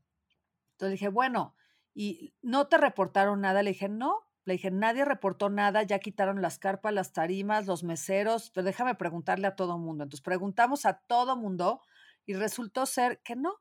Entonces 0.73 0.93
dije, 0.93 1.09
bueno, 1.09 1.55
¿y 1.93 2.35
no 2.41 2.67
te 2.67 2.77
reportaron 2.77 3.41
nada? 3.41 3.63
Le 3.63 3.71
dije, 3.71 3.89
no. 3.89 4.23
Le 4.45 4.53
dije, 4.53 4.71
nadie 4.71 5.03
reportó 5.03 5.49
nada, 5.49 5.83
ya 5.83 5.99
quitaron 5.99 6.41
las 6.41 6.57
carpas, 6.57 6.93
las 6.93 7.11
tarimas, 7.11 7.67
los 7.67 7.83
meseros, 7.83 8.49
pero 8.51 8.63
déjame 8.63 8.95
preguntarle 8.95 9.47
a 9.47 9.55
todo 9.57 9.77
mundo. 9.77 10.05
Entonces 10.05 10.23
preguntamos 10.23 10.85
a 10.85 10.99
todo 11.05 11.35
mundo 11.35 11.81
y 12.25 12.33
resultó 12.33 12.85
ser 12.85 13.21
que 13.23 13.35
no, 13.35 13.55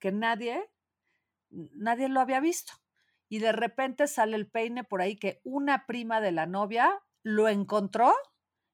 que 0.00 0.10
nadie, 0.10 0.68
nadie 1.50 2.08
lo 2.08 2.20
había 2.20 2.40
visto 2.40 2.72
y 3.32 3.38
de 3.38 3.52
repente 3.52 4.08
sale 4.08 4.36
el 4.36 4.46
peine 4.46 4.84
por 4.84 5.00
ahí 5.00 5.16
que 5.16 5.40
una 5.42 5.86
prima 5.86 6.20
de 6.20 6.32
la 6.32 6.44
novia 6.44 7.02
lo 7.22 7.48
encontró 7.48 8.12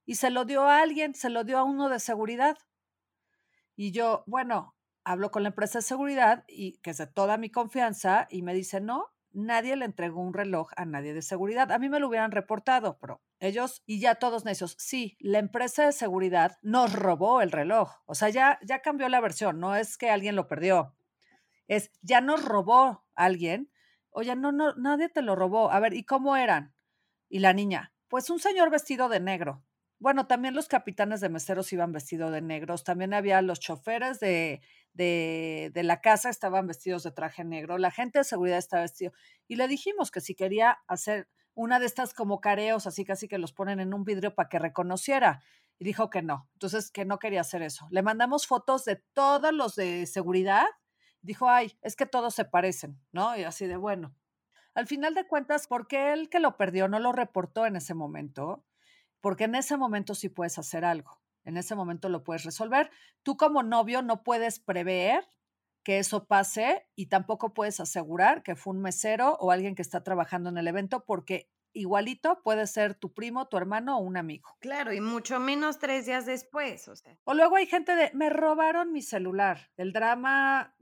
y 0.05 0.17
se 0.17 0.31
lo 0.31 0.45
dio 0.45 0.63
a 0.63 0.81
alguien, 0.81 1.15
se 1.15 1.31
lo 1.31 1.45
dio 1.45 1.59
a 1.59 1.63
uno 1.63 1.89
de 1.89 2.01
seguridad. 2.01 2.59
Y 3.77 3.93
yo, 3.93 4.25
bueno, 4.27 4.75
hablo 5.09 5.31
con 5.31 5.43
la 5.43 5.51
empresa 5.51 5.79
de 5.79 5.83
seguridad 5.83 6.45
y 6.49 6.79
que 6.79 6.91
es 6.91 6.99
de 6.99 7.07
toda 7.07 7.37
mi 7.37 7.51
confianza 7.51 8.27
y 8.31 8.43
me 8.43 8.55
dice, 8.55 8.81
no, 8.81 9.07
nadie 9.33 9.77
le 9.77 9.85
entregó 9.85 10.21
un 10.21 10.35
reloj 10.35 10.71
a 10.77 10.85
nadie 10.85 11.15
de 11.15 11.23
seguridad. 11.23 11.73
A 11.73 11.79
mí 11.79 11.89
me 11.89 12.01
lo 12.01 12.09
hubieran 12.09 12.31
reportado, 12.31 12.99
pero 13.01 13.23
ellos 13.41 13.83
y 13.87 14.01
ya 14.01 14.17
todos 14.17 14.45
necios, 14.45 14.77
sí, 14.79 15.17
la 15.21 15.39
empresa 15.39 15.87
de 15.87 15.93
seguridad 15.93 16.59
nos 16.63 16.93
robó 16.93 17.41
el 17.41 17.53
reloj. 17.53 17.91
O 18.07 18.15
sea, 18.15 18.29
ya, 18.29 18.59
ya 18.63 18.81
cambió 18.81 19.09
la 19.09 19.21
versión, 19.21 19.61
no 19.61 19.77
es 19.77 19.97
que 19.97 20.11
alguien 20.11 20.37
lo 20.37 20.47
perdió, 20.47 20.95
es 21.67 21.91
ya 22.03 22.21
nos 22.21 22.45
robó 22.45 23.05
alguien 23.15 23.71
Oye, 24.11 24.35
no, 24.35 24.51
no, 24.51 24.75
nadie 24.75 25.09
te 25.09 25.23
lo 25.23 25.37
robó. 25.37 25.71
A 25.71 25.79
ver, 25.79 25.95
¿y 25.95 26.03
cómo 26.03 26.37
eran? 26.37 26.75
Y 27.29 27.39
la 27.39 27.53
niña, 27.53 27.93
pues 28.09 28.31
un 28.31 28.41
señor 28.41 28.69
vestido 28.69 29.09
de 29.09 29.21
negro. 29.21 29.63
Bueno, 30.01 30.27
también 30.27 30.55
los 30.55 30.69
capitanes 30.69 31.21
de 31.21 31.29
meseros 31.29 31.73
iban 31.73 31.93
vestidos 31.93 32.31
de 32.33 32.41
negros, 32.41 32.85
también 32.85 33.15
había 33.15 33.43
los 33.43 33.59
choferes 33.59 34.21
de, 34.21 34.61
de, 34.93 35.71
de, 35.75 35.83
la 35.83 36.01
casa 36.01 36.31
estaban 36.31 36.69
vestidos 36.69 37.03
de 37.03 37.11
traje 37.11 37.45
negro, 37.45 37.79
la 37.79 37.91
gente 37.91 38.21
de 38.21 38.25
seguridad 38.25 38.59
estaba 38.59 38.83
vestido. 38.83 39.13
Y 39.49 39.57
le 39.57 39.67
dijimos 39.67 40.11
que 40.11 40.21
si 40.21 40.35
quería 40.37 40.79
hacer 40.87 41.29
una 41.55 41.81
de 41.81 41.87
estas 41.87 42.15
como 42.15 42.41
careos, 42.41 42.87
así 42.87 43.05
casi 43.05 43.27
que 43.27 43.39
los 43.39 43.53
ponen 43.53 43.81
en 43.81 43.93
un 43.93 44.05
vidrio 44.05 44.35
para 44.35 44.49
que 44.49 44.61
reconociera. 44.61 45.43
Y 45.81 45.85
dijo 45.85 46.11
que 46.11 46.23
no, 46.23 46.49
entonces 46.55 46.91
que 46.93 47.05
no 47.05 47.19
quería 47.19 47.41
hacer 47.41 47.63
eso. 47.63 47.89
Le 47.91 48.03
mandamos 48.03 48.47
fotos 48.47 48.85
de 48.85 49.03
todos 49.15 49.53
los 49.53 49.75
de 49.75 50.07
seguridad 50.07 50.67
dijo, 51.23 51.49
ay, 51.49 51.79
es 51.83 51.97
que 51.97 52.07
todos 52.07 52.35
se 52.35 52.45
parecen, 52.45 52.99
¿no? 53.13 53.37
Y 53.37 53.45
así 53.45 53.67
de 53.67 53.77
bueno. 53.77 54.15
Al 54.75 54.87
final 54.87 55.15
de 55.15 55.27
cuentas, 55.27 55.67
¿por 55.67 55.87
qué 55.89 56.13
el 56.13 56.29
que 56.29 56.41
lo 56.41 56.57
perdió 56.57 56.89
no 56.89 57.01
lo 57.01 57.13
reportó 57.13 57.67
en 57.67 57.77
ese 57.77 57.95
momento? 57.95 58.65
Porque 59.21 59.45
en 59.45 59.55
ese 59.55 59.77
momento 59.77 60.15
sí 60.15 60.29
puedes 60.29 60.59
hacer 60.59 60.85
algo, 60.85 61.21
en 61.45 61.57
ese 61.57 61.75
momento 61.75 62.09
lo 62.09 62.25
puedes 62.25 62.45
resolver. 62.45 62.91
Tú 63.23 63.37
como 63.37 63.63
novio 63.63 64.03
no 64.03 64.23
puedes 64.23 64.61
prever 64.61 65.27
que 65.83 65.99
eso 65.99 66.27
pase 66.27 66.87
y 66.95 67.07
tampoco 67.07 67.55
puedes 67.55 67.81
asegurar 67.81 68.43
que 68.43 68.57
fue 68.57 68.75
un 68.75 68.83
mesero 68.83 69.37
o 69.41 69.51
alguien 69.51 69.75
que 69.75 69.83
está 69.83 70.05
trabajando 70.05 70.51
en 70.51 70.59
el 70.59 70.69
evento 70.69 71.05
porque 71.07 71.51
igualito 71.73 72.43
puede 72.43 72.67
ser 72.67 72.95
tu 72.95 73.15
primo, 73.15 73.49
tu 73.49 73.57
hermano 73.57 73.97
o 73.97 74.01
un 74.01 74.17
amigo. 74.17 74.57
Claro, 74.61 74.93
y 74.93 75.01
mucho 75.01 75.41
menos 75.41 75.79
tres 75.79 76.07
días 76.07 76.27
después, 76.27 76.89
o 76.89 76.97
sea. 76.97 77.17
O 77.25 77.35
luego 77.35 77.57
hay 77.57 77.67
gente 77.67 77.95
de, 77.95 78.11
me 78.15 78.31
robaron 78.31 78.93
mi 78.93 79.03
celular. 79.03 79.71
El 79.77 79.93
drama, 79.93 80.77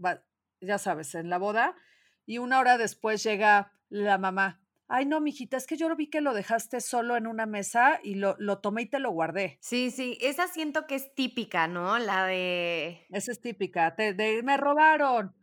ya 0.61 0.79
sabes, 0.79 1.15
en 1.15 1.31
la 1.31 1.39
boda, 1.39 1.77
y 2.25 2.39
una 2.39 2.59
hora 2.59 2.79
después 2.79 3.23
llega 3.23 3.73
la 3.89 4.19
mamá. 4.19 4.66
Ay, 4.89 5.05
no, 5.05 5.21
mijita, 5.21 5.57
es 5.57 5.67
que 5.67 5.77
yo 5.77 5.95
vi 5.97 6.09
que 6.09 6.21
lo 6.21 6.33
dejaste 6.33 6.81
solo 6.81 7.17
en 7.17 7.27
una 7.27 7.47
mesa 7.47 7.99
y 8.03 8.15
lo, 8.15 8.37
lo 8.39 8.59
tomé 8.59 8.83
y 8.83 8.87
te 8.87 9.01
lo 9.01 9.11
guardé. 9.11 9.59
Sí, 9.61 9.91
sí, 9.91 10.17
esa 10.21 10.47
siento 10.47 10.87
que 10.87 10.95
es 10.95 11.15
típica, 11.15 11.67
¿no? 11.67 11.99
La 11.99 12.27
de... 12.27 13.07
Esa 13.11 13.33
es 13.33 13.41
típica, 13.41 13.91
de 13.91 14.43
me 14.45 14.57
robaron 14.57 15.35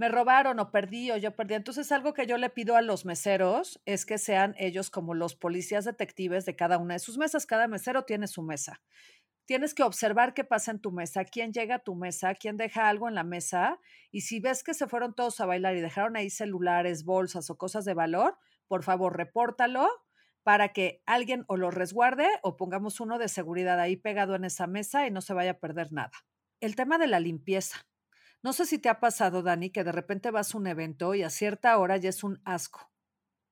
me 0.00 0.08
robaron 0.08 0.58
o 0.60 0.70
perdí 0.70 1.10
o 1.10 1.18
yo 1.18 1.36
perdí. 1.36 1.52
Entonces, 1.52 1.92
algo 1.92 2.14
que 2.14 2.26
yo 2.26 2.38
le 2.38 2.48
pido 2.48 2.74
a 2.74 2.80
los 2.80 3.04
meseros 3.04 3.82
es 3.84 4.06
que 4.06 4.16
sean 4.16 4.54
ellos 4.56 4.88
como 4.88 5.12
los 5.12 5.36
policías 5.36 5.84
detectives 5.84 6.46
de 6.46 6.56
cada 6.56 6.78
una 6.78 6.94
de 6.94 7.00
sus 7.00 7.18
mesas. 7.18 7.44
Cada 7.44 7.68
mesero 7.68 8.04
tiene 8.04 8.26
su 8.26 8.42
mesa. 8.42 8.80
Tienes 9.44 9.74
que 9.74 9.82
observar 9.82 10.32
qué 10.32 10.42
pasa 10.42 10.70
en 10.70 10.80
tu 10.80 10.90
mesa, 10.90 11.26
quién 11.26 11.52
llega 11.52 11.74
a 11.74 11.78
tu 11.80 11.96
mesa, 11.96 12.34
quién 12.34 12.56
deja 12.56 12.88
algo 12.88 13.08
en 13.08 13.14
la 13.14 13.24
mesa. 13.24 13.78
Y 14.10 14.22
si 14.22 14.40
ves 14.40 14.62
que 14.62 14.72
se 14.72 14.86
fueron 14.86 15.14
todos 15.14 15.38
a 15.38 15.44
bailar 15.44 15.76
y 15.76 15.82
dejaron 15.82 16.16
ahí 16.16 16.30
celulares, 16.30 17.04
bolsas 17.04 17.50
o 17.50 17.58
cosas 17.58 17.84
de 17.84 17.92
valor, 17.92 18.38
por 18.70 18.84
favor, 18.84 19.16
repórtalo 19.16 19.90
para 20.44 20.68
que 20.68 21.02
alguien 21.04 21.44
o 21.48 21.56
lo 21.56 21.72
resguarde 21.72 22.28
o 22.44 22.56
pongamos 22.56 23.00
uno 23.00 23.18
de 23.18 23.28
seguridad 23.28 23.80
ahí 23.80 23.96
pegado 23.96 24.36
en 24.36 24.44
esa 24.44 24.68
mesa 24.68 25.08
y 25.08 25.10
no 25.10 25.22
se 25.22 25.34
vaya 25.34 25.50
a 25.50 25.58
perder 25.58 25.92
nada. 25.92 26.12
El 26.60 26.76
tema 26.76 26.96
de 26.96 27.08
la 27.08 27.18
limpieza. 27.18 27.88
No 28.44 28.52
sé 28.52 28.66
si 28.66 28.78
te 28.78 28.88
ha 28.88 29.00
pasado, 29.00 29.42
Dani, 29.42 29.70
que 29.70 29.82
de 29.82 29.90
repente 29.90 30.30
vas 30.30 30.54
a 30.54 30.58
un 30.58 30.68
evento 30.68 31.16
y 31.16 31.24
a 31.24 31.30
cierta 31.30 31.76
hora 31.78 31.96
ya 31.96 32.10
es 32.10 32.22
un 32.22 32.40
asco. 32.44 32.89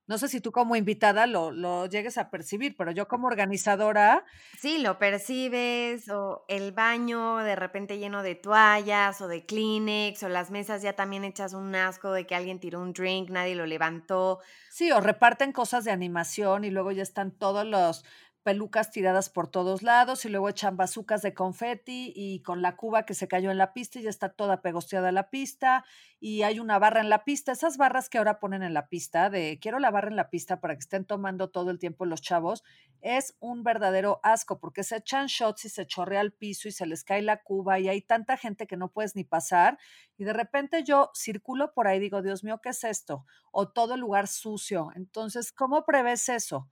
No 0.08 0.16
sé 0.16 0.28
si 0.28 0.40
tú 0.40 0.52
como 0.52 0.74
invitada 0.74 1.26
lo, 1.26 1.52
lo 1.52 1.86
llegues 1.86 2.16
a 2.16 2.30
percibir, 2.30 2.76
pero 2.76 2.90
yo 2.90 3.06
como 3.06 3.26
organizadora... 3.26 4.24
Sí, 4.58 4.78
lo 4.78 4.98
percibes, 4.98 6.08
o 6.08 6.46
el 6.48 6.72
baño 6.72 7.36
de 7.36 7.54
repente 7.54 7.98
lleno 7.98 8.22
de 8.22 8.34
toallas 8.34 9.20
o 9.20 9.28
de 9.28 9.44
Kleenex, 9.44 10.22
o 10.22 10.30
las 10.30 10.50
mesas 10.50 10.80
ya 10.80 10.94
también 10.94 11.24
echas 11.24 11.52
un 11.52 11.74
asco 11.74 12.10
de 12.12 12.26
que 12.26 12.34
alguien 12.34 12.58
tiró 12.58 12.80
un 12.80 12.94
drink, 12.94 13.28
nadie 13.28 13.54
lo 13.54 13.66
levantó. 13.66 14.40
Sí, 14.70 14.90
o 14.90 15.00
reparten 15.00 15.52
cosas 15.52 15.84
de 15.84 15.90
animación 15.90 16.64
y 16.64 16.70
luego 16.70 16.90
ya 16.90 17.02
están 17.02 17.30
todos 17.30 17.66
los 17.66 18.04
pelucas 18.48 18.90
tiradas 18.90 19.28
por 19.28 19.50
todos 19.50 19.82
lados 19.82 20.24
y 20.24 20.30
luego 20.30 20.48
echan 20.48 20.78
bazucas 20.78 21.20
de 21.20 21.34
confeti 21.34 22.14
y 22.16 22.40
con 22.40 22.62
la 22.62 22.76
cuba 22.76 23.04
que 23.04 23.12
se 23.12 23.28
cayó 23.28 23.50
en 23.50 23.58
la 23.58 23.74
pista 23.74 23.98
y 23.98 24.04
ya 24.04 24.08
está 24.08 24.30
toda 24.30 24.62
pegosteada 24.62 25.12
la 25.12 25.28
pista 25.28 25.84
y 26.18 26.44
hay 26.44 26.58
una 26.58 26.78
barra 26.78 27.02
en 27.02 27.10
la 27.10 27.24
pista. 27.24 27.52
Esas 27.52 27.76
barras 27.76 28.08
que 28.08 28.16
ahora 28.16 28.40
ponen 28.40 28.62
en 28.62 28.72
la 28.72 28.88
pista 28.88 29.28
de 29.28 29.58
quiero 29.60 29.78
la 29.80 29.90
barra 29.90 30.08
en 30.08 30.16
la 30.16 30.30
pista 30.30 30.62
para 30.62 30.72
que 30.76 30.80
estén 30.80 31.04
tomando 31.04 31.50
todo 31.50 31.70
el 31.70 31.78
tiempo 31.78 32.06
los 32.06 32.22
chavos 32.22 32.64
es 33.02 33.36
un 33.38 33.64
verdadero 33.64 34.18
asco 34.22 34.58
porque 34.60 34.82
se 34.82 34.96
echan 34.96 35.26
shots 35.26 35.66
y 35.66 35.68
se 35.68 35.86
chorrea 35.86 36.20
al 36.20 36.32
piso 36.32 36.68
y 36.68 36.72
se 36.72 36.86
les 36.86 37.04
cae 37.04 37.20
la 37.20 37.42
cuba 37.42 37.78
y 37.78 37.90
hay 37.90 38.00
tanta 38.00 38.38
gente 38.38 38.66
que 38.66 38.78
no 38.78 38.88
puedes 38.90 39.14
ni 39.14 39.24
pasar 39.24 39.76
y 40.16 40.24
de 40.24 40.32
repente 40.32 40.84
yo 40.84 41.10
circulo 41.12 41.74
por 41.74 41.86
ahí 41.86 42.00
digo, 42.00 42.22
Dios 42.22 42.44
mío, 42.44 42.60
¿qué 42.62 42.70
es 42.70 42.82
esto? 42.84 43.26
O 43.52 43.68
todo 43.68 43.92
el 43.92 44.00
lugar 44.00 44.26
sucio. 44.26 44.88
Entonces, 44.96 45.52
¿cómo 45.52 45.84
prevés 45.84 46.30
eso? 46.30 46.70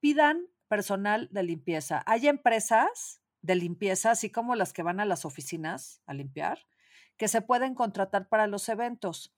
Pidan 0.00 0.48
personal 0.74 1.28
de 1.30 1.44
limpieza. 1.44 2.02
Hay 2.04 2.26
empresas 2.26 3.20
de 3.42 3.54
limpieza, 3.54 4.10
así 4.10 4.28
como 4.28 4.56
las 4.56 4.72
que 4.72 4.82
van 4.82 4.98
a 4.98 5.04
las 5.04 5.24
oficinas 5.24 6.02
a 6.04 6.14
limpiar, 6.14 6.66
que 7.16 7.28
se 7.28 7.42
pueden 7.42 7.76
contratar 7.76 8.28
para 8.28 8.48
los 8.48 8.68
eventos. 8.68 9.32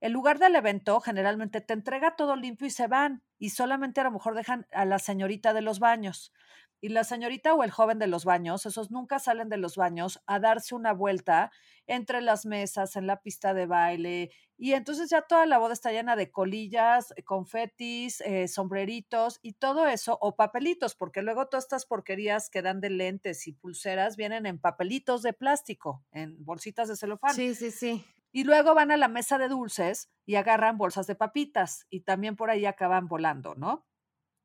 El 0.00 0.12
lugar 0.12 0.38
del 0.38 0.54
evento 0.54 1.00
generalmente 1.00 1.62
te 1.62 1.72
entrega 1.72 2.14
todo 2.14 2.36
limpio 2.36 2.66
y 2.66 2.70
se 2.70 2.88
van 2.88 3.22
y 3.38 3.50
solamente 3.50 4.02
a 4.02 4.04
lo 4.04 4.10
mejor 4.10 4.34
dejan 4.34 4.66
a 4.70 4.84
la 4.84 4.98
señorita 4.98 5.54
de 5.54 5.62
los 5.62 5.78
baños. 5.78 6.34
Y 6.82 6.90
la 6.90 7.04
señorita 7.04 7.54
o 7.54 7.62
el 7.62 7.70
joven 7.70 7.98
de 7.98 8.08
los 8.08 8.26
baños, 8.26 8.66
esos 8.66 8.90
nunca 8.90 9.18
salen 9.18 9.48
de 9.48 9.56
los 9.56 9.76
baños 9.76 10.20
a 10.26 10.40
darse 10.40 10.74
una 10.74 10.92
vuelta 10.92 11.50
entre 11.86 12.20
las 12.20 12.44
mesas, 12.44 12.96
en 12.96 13.06
la 13.06 13.22
pista 13.22 13.54
de 13.54 13.66
baile, 13.66 14.30
y 14.62 14.74
entonces 14.74 15.10
ya 15.10 15.22
toda 15.22 15.44
la 15.46 15.58
boda 15.58 15.72
está 15.72 15.90
llena 15.90 16.14
de 16.14 16.30
colillas, 16.30 17.12
eh, 17.16 17.24
confetis, 17.24 18.20
eh, 18.20 18.46
sombreritos 18.46 19.40
y 19.42 19.54
todo 19.54 19.88
eso, 19.88 20.16
o 20.20 20.36
papelitos, 20.36 20.94
porque 20.94 21.22
luego 21.22 21.48
todas 21.48 21.64
estas 21.64 21.84
porquerías 21.84 22.48
que 22.48 22.62
dan 22.62 22.80
de 22.80 22.90
lentes 22.90 23.48
y 23.48 23.52
pulseras 23.52 24.16
vienen 24.16 24.46
en 24.46 24.60
papelitos 24.60 25.22
de 25.22 25.32
plástico, 25.32 26.04
en 26.12 26.44
bolsitas 26.44 26.88
de 26.88 26.96
celofán. 26.96 27.34
Sí, 27.34 27.56
sí, 27.56 27.72
sí. 27.72 28.04
Y 28.30 28.44
luego 28.44 28.74
van 28.74 28.92
a 28.92 28.96
la 28.96 29.08
mesa 29.08 29.36
de 29.36 29.48
dulces 29.48 30.10
y 30.26 30.36
agarran 30.36 30.78
bolsas 30.78 31.06
de 31.06 31.16
papitas 31.16 31.86
y 31.90 32.00
también 32.00 32.36
por 32.36 32.50
ahí 32.50 32.64
acaban 32.64 33.08
volando, 33.08 33.54
¿no? 33.56 33.84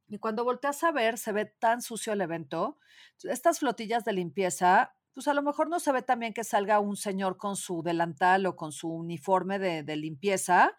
Y 0.07 0.19
cuando 0.19 0.43
volteas 0.43 0.83
a 0.83 0.91
ver, 0.91 1.17
se 1.17 1.31
ve 1.31 1.45
tan 1.45 1.81
sucio 1.81 2.13
el 2.13 2.21
evento. 2.21 2.79
Estas 3.23 3.59
flotillas 3.59 4.05
de 4.05 4.13
limpieza 4.13 4.93
pues 5.17 5.27
a 5.27 5.33
lo 5.33 5.41
mejor 5.41 5.67
no 5.67 5.79
se 5.79 5.91
ve 5.91 6.03
también 6.03 6.31
que 6.31 6.43
salga 6.43 6.79
un 6.79 6.95
señor 6.95 7.37
con 7.37 7.55
su 7.55 7.81
delantal 7.81 8.45
o 8.45 8.55
con 8.55 8.71
su 8.71 8.87
uniforme 8.87 9.57
de, 9.57 9.95
limpieza, 9.95 10.77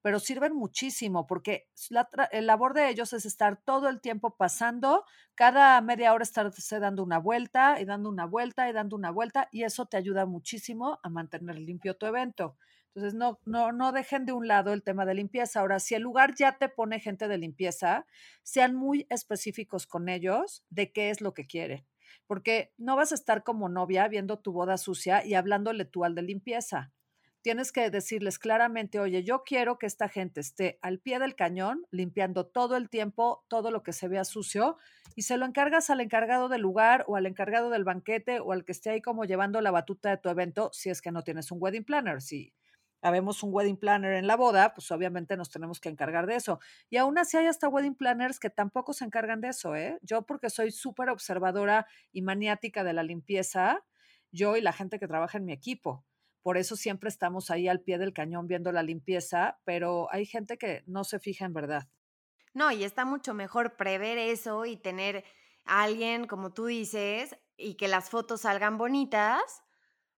pero 0.00 0.20
sirven 0.20 0.54
muchísimo 0.54 1.26
porque 1.26 1.68
la 1.88 2.08
el 2.30 2.46
labor 2.46 2.72
de 2.72 2.88
ellos 2.88 3.12
es 3.12 3.26
estar 3.26 3.60
todo 3.60 3.88
el 3.88 4.00
tiempo 4.00 4.36
pasando, 4.36 5.04
cada 5.34 5.80
media 5.80 6.14
hora 6.14 6.22
estarse 6.22 6.78
dando 6.78 7.02
una 7.02 7.18
vuelta 7.18 7.80
y 7.80 7.84
dando 7.84 8.10
una 8.10 8.26
vuelta 8.26 8.68
y 8.68 8.72
dando 8.72 8.94
una 8.94 9.10
vuelta 9.10 9.48
y 9.50 9.64
eso 9.64 9.86
te 9.86 9.96
ayuda 9.96 10.24
muchísimo 10.24 11.00
a 11.02 11.08
mantener 11.08 11.58
limpio 11.58 11.96
tu 11.96 12.06
evento. 12.06 12.58
Entonces, 12.94 13.14
no, 13.14 13.38
no, 13.44 13.72
no 13.72 13.92
dejen 13.92 14.26
de 14.26 14.32
un 14.32 14.48
lado 14.48 14.72
el 14.72 14.82
tema 14.82 15.06
de 15.06 15.14
limpieza. 15.14 15.60
Ahora, 15.60 15.78
si 15.78 15.94
el 15.94 16.02
lugar 16.02 16.34
ya 16.34 16.58
te 16.58 16.68
pone 16.68 17.00
gente 17.00 17.28
de 17.28 17.38
limpieza, 17.38 18.06
sean 18.42 18.74
muy 18.74 19.06
específicos 19.10 19.86
con 19.86 20.08
ellos 20.08 20.64
de 20.70 20.92
qué 20.92 21.10
es 21.10 21.20
lo 21.20 21.34
que 21.34 21.46
quieren 21.46 21.86
porque 22.26 22.72
no 22.78 22.96
vas 22.96 23.12
a 23.12 23.16
estar 23.16 23.42
como 23.42 23.68
novia 23.68 24.06
viendo 24.06 24.38
tu 24.38 24.52
boda 24.52 24.78
sucia 24.78 25.24
y 25.24 25.34
hablándole 25.34 25.84
tú 25.84 26.04
al 26.04 26.14
de 26.14 26.22
limpieza. 26.22 26.92
Tienes 27.42 27.72
que 27.72 27.90
decirles 27.90 28.38
claramente, 28.38 29.00
oye, 29.00 29.24
yo 29.24 29.44
quiero 29.44 29.78
que 29.78 29.86
esta 29.86 30.08
gente 30.08 30.40
esté 30.40 30.78
al 30.82 31.00
pie 31.00 31.18
del 31.18 31.34
cañón, 31.34 31.86
limpiando 31.90 32.46
todo 32.46 32.76
el 32.76 32.90
tiempo, 32.90 33.44
todo 33.48 33.70
lo 33.70 33.82
que 33.82 33.94
se 33.94 34.08
vea 34.08 34.24
sucio, 34.24 34.76
y 35.16 35.22
se 35.22 35.38
lo 35.38 35.46
encargas 35.46 35.88
al 35.88 36.02
encargado 36.02 36.50
del 36.50 36.60
lugar 36.60 37.04
o 37.08 37.16
al 37.16 37.24
encargado 37.24 37.70
del 37.70 37.82
banquete 37.82 38.40
o 38.40 38.52
al 38.52 38.66
que 38.66 38.72
esté 38.72 38.90
ahí 38.90 39.00
como 39.00 39.24
llevando 39.24 39.60
la 39.62 39.70
batuta 39.70 40.10
de 40.10 40.18
tu 40.18 40.28
evento, 40.28 40.70
si 40.72 40.90
es 40.90 41.00
que 41.00 41.10
no 41.10 41.22
tienes 41.22 41.50
un 41.50 41.58
wedding 41.60 41.84
planner. 41.84 42.20
Si 42.20 42.52
habemos 43.02 43.42
un 43.42 43.52
wedding 43.52 43.76
planner 43.76 44.14
en 44.14 44.26
la 44.26 44.36
boda, 44.36 44.74
pues 44.74 44.90
obviamente 44.90 45.36
nos 45.36 45.50
tenemos 45.50 45.80
que 45.80 45.88
encargar 45.88 46.26
de 46.26 46.36
eso. 46.36 46.60
Y 46.88 46.96
aún 46.96 47.18
así 47.18 47.36
hay 47.36 47.46
hasta 47.46 47.68
wedding 47.68 47.94
planners 47.94 48.38
que 48.38 48.50
tampoco 48.50 48.92
se 48.92 49.04
encargan 49.04 49.40
de 49.40 49.48
eso, 49.48 49.74
¿eh? 49.74 49.98
Yo 50.02 50.22
porque 50.22 50.50
soy 50.50 50.70
súper 50.70 51.08
observadora 51.10 51.86
y 52.12 52.22
maniática 52.22 52.84
de 52.84 52.92
la 52.92 53.02
limpieza, 53.02 53.84
yo 54.30 54.56
y 54.56 54.60
la 54.60 54.72
gente 54.72 54.98
que 54.98 55.08
trabaja 55.08 55.38
en 55.38 55.44
mi 55.44 55.52
equipo. 55.52 56.04
Por 56.42 56.56
eso 56.56 56.76
siempre 56.76 57.08
estamos 57.08 57.50
ahí 57.50 57.68
al 57.68 57.80
pie 57.80 57.98
del 57.98 58.12
cañón 58.12 58.46
viendo 58.46 58.72
la 58.72 58.82
limpieza, 58.82 59.60
pero 59.64 60.08
hay 60.10 60.24
gente 60.24 60.56
que 60.56 60.82
no 60.86 61.04
se 61.04 61.18
fija 61.18 61.44
en 61.44 61.52
verdad. 61.52 61.88
No, 62.54 62.72
y 62.72 62.84
está 62.84 63.04
mucho 63.04 63.34
mejor 63.34 63.76
prever 63.76 64.18
eso 64.18 64.64
y 64.64 64.76
tener 64.76 65.24
a 65.64 65.82
alguien, 65.82 66.26
como 66.26 66.52
tú 66.52 66.66
dices, 66.66 67.36
y 67.56 67.74
que 67.74 67.88
las 67.88 68.10
fotos 68.10 68.42
salgan 68.42 68.78
bonitas 68.78 69.62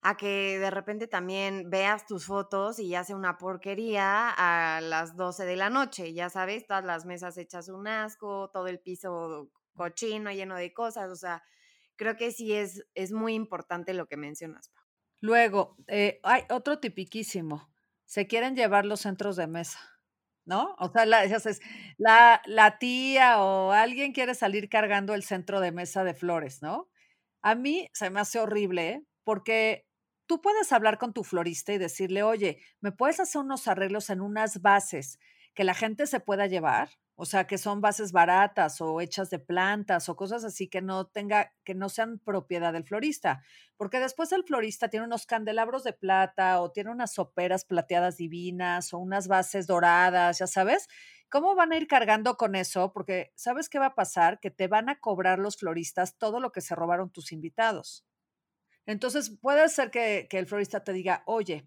a 0.02 0.16
que 0.16 0.58
de 0.58 0.70
repente 0.70 1.06
también 1.06 1.70
veas 1.70 2.06
tus 2.06 2.26
fotos 2.26 2.80
y 2.80 2.88
ya 2.88 3.04
sea 3.04 3.14
una 3.14 3.38
porquería 3.38 4.30
a 4.30 4.80
las 4.80 5.16
12 5.16 5.44
de 5.44 5.54
la 5.54 5.70
noche, 5.70 6.12
ya 6.12 6.28
sabes, 6.28 6.66
todas 6.66 6.84
las 6.84 7.06
mesas 7.06 7.38
hechas 7.38 7.68
un 7.68 7.86
asco, 7.86 8.50
todo 8.52 8.66
el 8.66 8.80
piso 8.80 9.50
cochino, 9.74 10.32
lleno 10.32 10.56
de 10.56 10.74
cosas, 10.74 11.08
o 11.10 11.16
sea, 11.16 11.44
creo 11.94 12.16
que 12.16 12.32
sí 12.32 12.52
es, 12.52 12.84
es 12.94 13.12
muy 13.12 13.34
importante 13.34 13.94
lo 13.94 14.06
que 14.06 14.16
mencionas. 14.16 14.72
Luego, 15.20 15.76
eh, 15.86 16.18
hay 16.24 16.42
otro 16.50 16.80
tipiquísimo, 16.80 17.72
se 18.04 18.26
quieren 18.26 18.56
llevar 18.56 18.84
los 18.84 19.00
centros 19.00 19.36
de 19.36 19.46
mesa. 19.46 19.78
¿no? 20.44 20.74
O 20.80 20.90
sea, 20.90 21.06
la, 21.06 21.24
la, 21.98 22.42
la, 22.46 22.78
tía 22.78 23.40
o 23.40 23.70
alguien 23.70 24.12
quiere 24.12 24.34
salir 24.34 24.68
cargando 24.68 25.14
el 25.14 25.22
centro 25.22 25.60
de 25.60 25.70
mesa 25.70 26.02
de 26.02 26.14
flores, 26.14 26.62
¿no? 26.62 26.90
A 27.42 27.54
mí 27.54 27.88
se 27.92 28.10
me 28.10 28.18
hace 28.18 28.40
horrible 28.40 29.06
porque 29.22 29.86
tú 30.32 30.40
puedes 30.40 30.72
hablar 30.72 30.96
con 30.96 31.12
tu 31.12 31.24
florista 31.24 31.74
y 31.74 31.78
decirle, 31.78 32.22
oye, 32.22 32.58
¿me 32.80 32.90
puedes 32.90 33.20
hacer 33.20 33.42
unos 33.42 33.68
arreglos 33.68 34.08
en 34.08 34.22
unas 34.22 34.62
bases 34.62 35.18
que 35.52 35.62
la 35.62 35.74
gente 35.74 36.06
se 36.06 36.20
pueda 36.20 36.46
llevar? 36.46 36.88
O 37.16 37.26
sea, 37.26 37.46
que 37.46 37.58
son 37.58 37.82
bases 37.82 38.12
baratas 38.12 38.80
o 38.80 39.02
hechas 39.02 39.28
de 39.28 39.38
plantas 39.38 40.08
o 40.08 40.16
cosas 40.16 40.42
así 40.44 40.68
que 40.68 40.80
no 40.80 41.06
tenga, 41.06 41.52
que 41.64 41.74
no 41.74 41.90
sean 41.90 42.18
propiedad 42.18 42.72
del 42.72 42.84
florista. 42.84 43.42
Porque 43.76 44.00
después 44.00 44.32
el 44.32 44.44
florista 44.44 44.88
tiene 44.88 45.04
unos 45.04 45.26
candelabros 45.26 45.84
de 45.84 45.92
plata 45.92 46.62
o 46.62 46.72
tiene 46.72 46.90
unas 46.90 47.12
soperas 47.12 47.66
plateadas 47.66 48.16
divinas 48.16 48.94
o 48.94 48.98
unas 49.00 49.28
bases 49.28 49.66
doradas, 49.66 50.38
ya 50.38 50.46
sabes. 50.46 50.88
¿Cómo 51.28 51.54
van 51.54 51.72
a 51.72 51.76
ir 51.76 51.86
cargando 51.86 52.38
con 52.38 52.54
eso? 52.54 52.90
Porque 52.94 53.32
¿sabes 53.34 53.68
qué 53.68 53.78
va 53.78 53.88
a 53.88 53.94
pasar? 53.94 54.40
Que 54.40 54.50
te 54.50 54.66
van 54.66 54.88
a 54.88 54.98
cobrar 54.98 55.38
los 55.38 55.58
floristas 55.58 56.16
todo 56.16 56.40
lo 56.40 56.52
que 56.52 56.62
se 56.62 56.74
robaron 56.74 57.10
tus 57.10 57.32
invitados. 57.32 58.06
Entonces, 58.86 59.30
puede 59.40 59.68
ser 59.68 59.90
que, 59.90 60.28
el 60.30 60.46
florista 60.46 60.82
te 60.84 60.92
diga, 60.92 61.22
oye, 61.26 61.66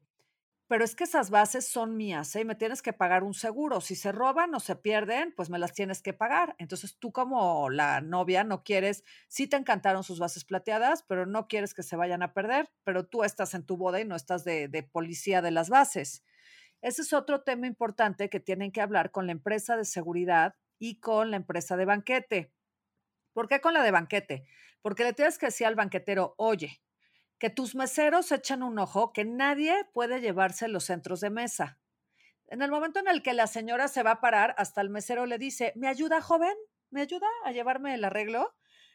pero 0.68 0.84
es 0.84 0.96
que 0.96 1.04
esas 1.04 1.30
bases 1.30 1.68
son 1.68 1.96
mías, 1.96 2.36
¿eh? 2.36 2.44
me 2.44 2.56
tienes 2.56 2.82
que 2.82 2.92
pagar 2.92 3.24
un 3.24 3.36
seguro. 3.36 3.82
Si 3.82 3.96
se 3.96 4.12
roban 4.12 4.54
o 4.56 4.60
se 4.60 4.76
pierden, 4.76 5.32
pues 5.36 5.52
me 5.52 5.60
las 5.60 5.74
tienes 5.74 6.02
que 6.02 6.14
pagar. 6.14 6.56
Entonces 6.58 6.98
tú 6.98 7.12
como 7.12 7.70
la 7.70 8.02
novia 8.02 8.44
no 8.44 8.64
quieres, 8.64 9.04
sí 9.28 9.48
te 9.48 9.58
encantaron 9.58 10.04
sus 10.04 10.20
bases 10.20 10.44
plateadas, 10.44 11.04
pero 11.04 11.28
no 11.28 11.48
quieres 11.48 11.76
que 11.76 11.84
se 11.84 11.96
vayan 11.96 12.24
a 12.24 12.34
perder, 12.34 12.72
pero 12.84 13.06
tú 13.06 13.24
estás 13.24 13.54
en 13.54 13.64
tu 13.64 13.78
boda 13.78 14.02
y 14.02 14.06
no 14.06 14.16
estás 14.16 14.44
de, 14.44 14.68
de 14.68 14.82
policía 14.82 15.44
de 15.44 15.52
las 15.52 15.70
bases. 15.70 16.24
Ese 16.82 17.04
es 17.04 17.14
otro 17.14 17.42
tema 17.44 17.68
importante 17.68 18.30
que 18.30 18.40
tienen 18.40 18.72
que 18.72 18.82
hablar 18.82 19.12
con 19.12 19.28
la 19.28 19.34
empresa 19.34 19.78
de 19.78 19.86
seguridad 19.86 20.56
y 20.80 21.00
con 21.00 21.30
la 21.30 21.38
empresa 21.38 21.78
de 21.78 21.86
banquete. 21.86 22.54
¿Por 23.34 23.48
qué 23.48 23.62
con 23.62 23.74
la 23.74 23.84
de 23.84 23.92
banquete? 23.92 24.48
Porque 24.82 25.04
le 25.04 25.14
tienes 25.14 25.38
que 25.38 25.48
decir 25.48 25.68
al 25.68 25.76
banquetero, 25.76 26.36
oye, 26.38 26.82
que 27.38 27.50
tus 27.50 27.76
meseros 27.76 28.32
echen 28.32 28.64
un 28.64 28.80
ojo 28.80 29.12
que 29.14 29.26
nadie 29.26 29.76
puede 29.94 30.22
llevarse 30.22 30.68
los 30.68 30.86
centros 30.86 31.20
de 31.20 31.30
mesa. 31.30 31.80
En 32.48 32.62
el 32.62 32.72
momento 32.72 33.00
en 33.00 33.08
el 33.08 33.24
que 33.24 33.34
la 33.34 33.48
señora 33.48 33.88
se 33.88 34.04
va 34.04 34.12
a 34.12 34.22
parar, 34.22 34.56
hasta 34.58 34.82
el 34.82 34.90
mesero 34.90 35.26
le 35.26 35.38
dice, 35.38 35.74
¿me 35.76 35.88
ayuda, 35.88 36.22
joven? 36.22 36.56
¿Me 36.92 37.02
ayuda 37.02 37.28
a 37.44 37.52
llevarme 37.52 37.96
el 37.96 38.04
arreglo? 38.04 38.54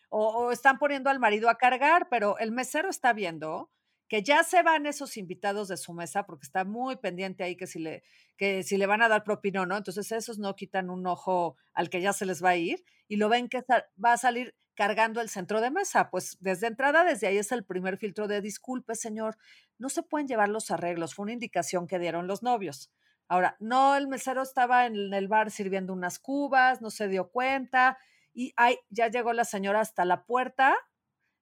O, 0.08 0.52
están 0.52 0.78
poniendo 0.78 1.10
al 1.10 1.20
marido 1.20 1.48
a 1.48 1.58
cargar, 1.58 2.08
pero 2.08 2.38
el 2.38 2.52
mesero 2.52 2.88
está 2.88 3.12
viendo 3.12 3.70
que 4.08 4.22
ya 4.24 4.42
se 4.42 4.62
van 4.62 4.86
esos 4.86 5.16
invitados 5.16 5.68
de 5.68 5.76
su 5.76 5.92
mesa 5.92 6.24
porque 6.26 6.44
está 6.44 6.64
muy 6.64 6.96
pendiente 6.96 7.44
ahí 7.44 7.56
que 7.56 7.68
si 7.68 7.78
le, 7.78 8.02
que 8.36 8.64
si 8.64 8.76
le 8.76 8.86
van 8.86 9.02
a 9.02 9.08
dar 9.08 9.22
propina 9.22 9.62
o 9.62 9.66
no. 9.66 9.76
Entonces 9.76 10.10
esos 10.10 10.38
no 10.38 10.56
quitan 10.56 10.90
un 10.90 11.06
ojo 11.06 11.56
al 11.74 11.90
que 11.90 12.00
ya 12.00 12.12
se 12.12 12.26
les 12.26 12.42
va 12.42 12.50
a 12.50 12.56
ir 12.56 12.84
y 13.06 13.16
lo 13.16 13.28
ven 13.28 13.48
que 13.48 13.62
va 14.04 14.12
a 14.12 14.16
salir 14.16 14.56
cargando 14.80 15.20
el 15.20 15.28
centro 15.28 15.60
de 15.60 15.70
mesa. 15.70 16.08
Pues 16.08 16.38
desde 16.40 16.66
entrada, 16.66 17.04
desde 17.04 17.26
ahí 17.26 17.36
es 17.36 17.52
el 17.52 17.66
primer 17.66 17.98
filtro 17.98 18.26
de 18.28 18.40
disculpe, 18.40 18.94
señor, 18.94 19.36
no 19.76 19.90
se 19.90 20.02
pueden 20.02 20.26
llevar 20.26 20.48
los 20.48 20.70
arreglos, 20.70 21.14
fue 21.14 21.24
una 21.24 21.34
indicación 21.34 21.86
que 21.86 21.98
dieron 21.98 22.26
los 22.26 22.42
novios. 22.42 22.90
Ahora, 23.28 23.58
no, 23.60 23.94
el 23.94 24.08
mesero 24.08 24.40
estaba 24.40 24.86
en 24.86 25.12
el 25.12 25.28
bar 25.28 25.50
sirviendo 25.50 25.92
unas 25.92 26.18
cubas, 26.18 26.80
no 26.80 26.88
se 26.88 27.08
dio 27.08 27.28
cuenta 27.28 27.98
y 28.32 28.54
ay, 28.56 28.78
ya 28.88 29.08
llegó 29.08 29.34
la 29.34 29.44
señora 29.44 29.80
hasta 29.80 30.06
la 30.06 30.24
puerta 30.24 30.74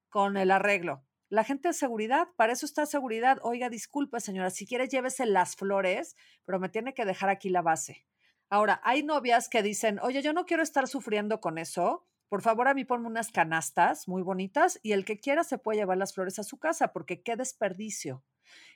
con 0.08 0.36
el 0.36 0.50
arreglo. 0.50 1.04
La 1.28 1.44
gente 1.44 1.68
de 1.68 1.74
seguridad, 1.74 2.26
para 2.34 2.52
eso 2.52 2.66
está 2.66 2.86
seguridad. 2.86 3.38
Oiga, 3.42 3.68
disculpe, 3.68 4.18
señora, 4.18 4.50
si 4.50 4.66
quiere 4.66 4.88
llévese 4.88 5.26
las 5.26 5.54
flores, 5.54 6.16
pero 6.44 6.58
me 6.58 6.70
tiene 6.70 6.92
que 6.92 7.04
dejar 7.04 7.28
aquí 7.28 7.50
la 7.50 7.62
base. 7.62 8.04
Ahora, 8.50 8.80
hay 8.82 9.04
novias 9.04 9.48
que 9.48 9.62
dicen, 9.62 10.00
oye, 10.02 10.22
yo 10.22 10.32
no 10.32 10.44
quiero 10.44 10.64
estar 10.64 10.88
sufriendo 10.88 11.40
con 11.40 11.56
eso, 11.58 12.08
por 12.28 12.42
favor 12.42 12.68
a 12.68 12.74
mí 12.74 12.84
ponme 12.84 13.06
unas 13.06 13.30
canastas 13.30 14.08
muy 14.08 14.22
bonitas 14.22 14.78
y 14.82 14.92
el 14.92 15.04
que 15.04 15.18
quiera 15.18 15.44
se 15.44 15.58
puede 15.58 15.78
llevar 15.78 15.98
las 15.98 16.14
flores 16.14 16.38
a 16.38 16.42
su 16.42 16.58
casa 16.58 16.92
porque 16.92 17.22
qué 17.22 17.36
desperdicio 17.36 18.24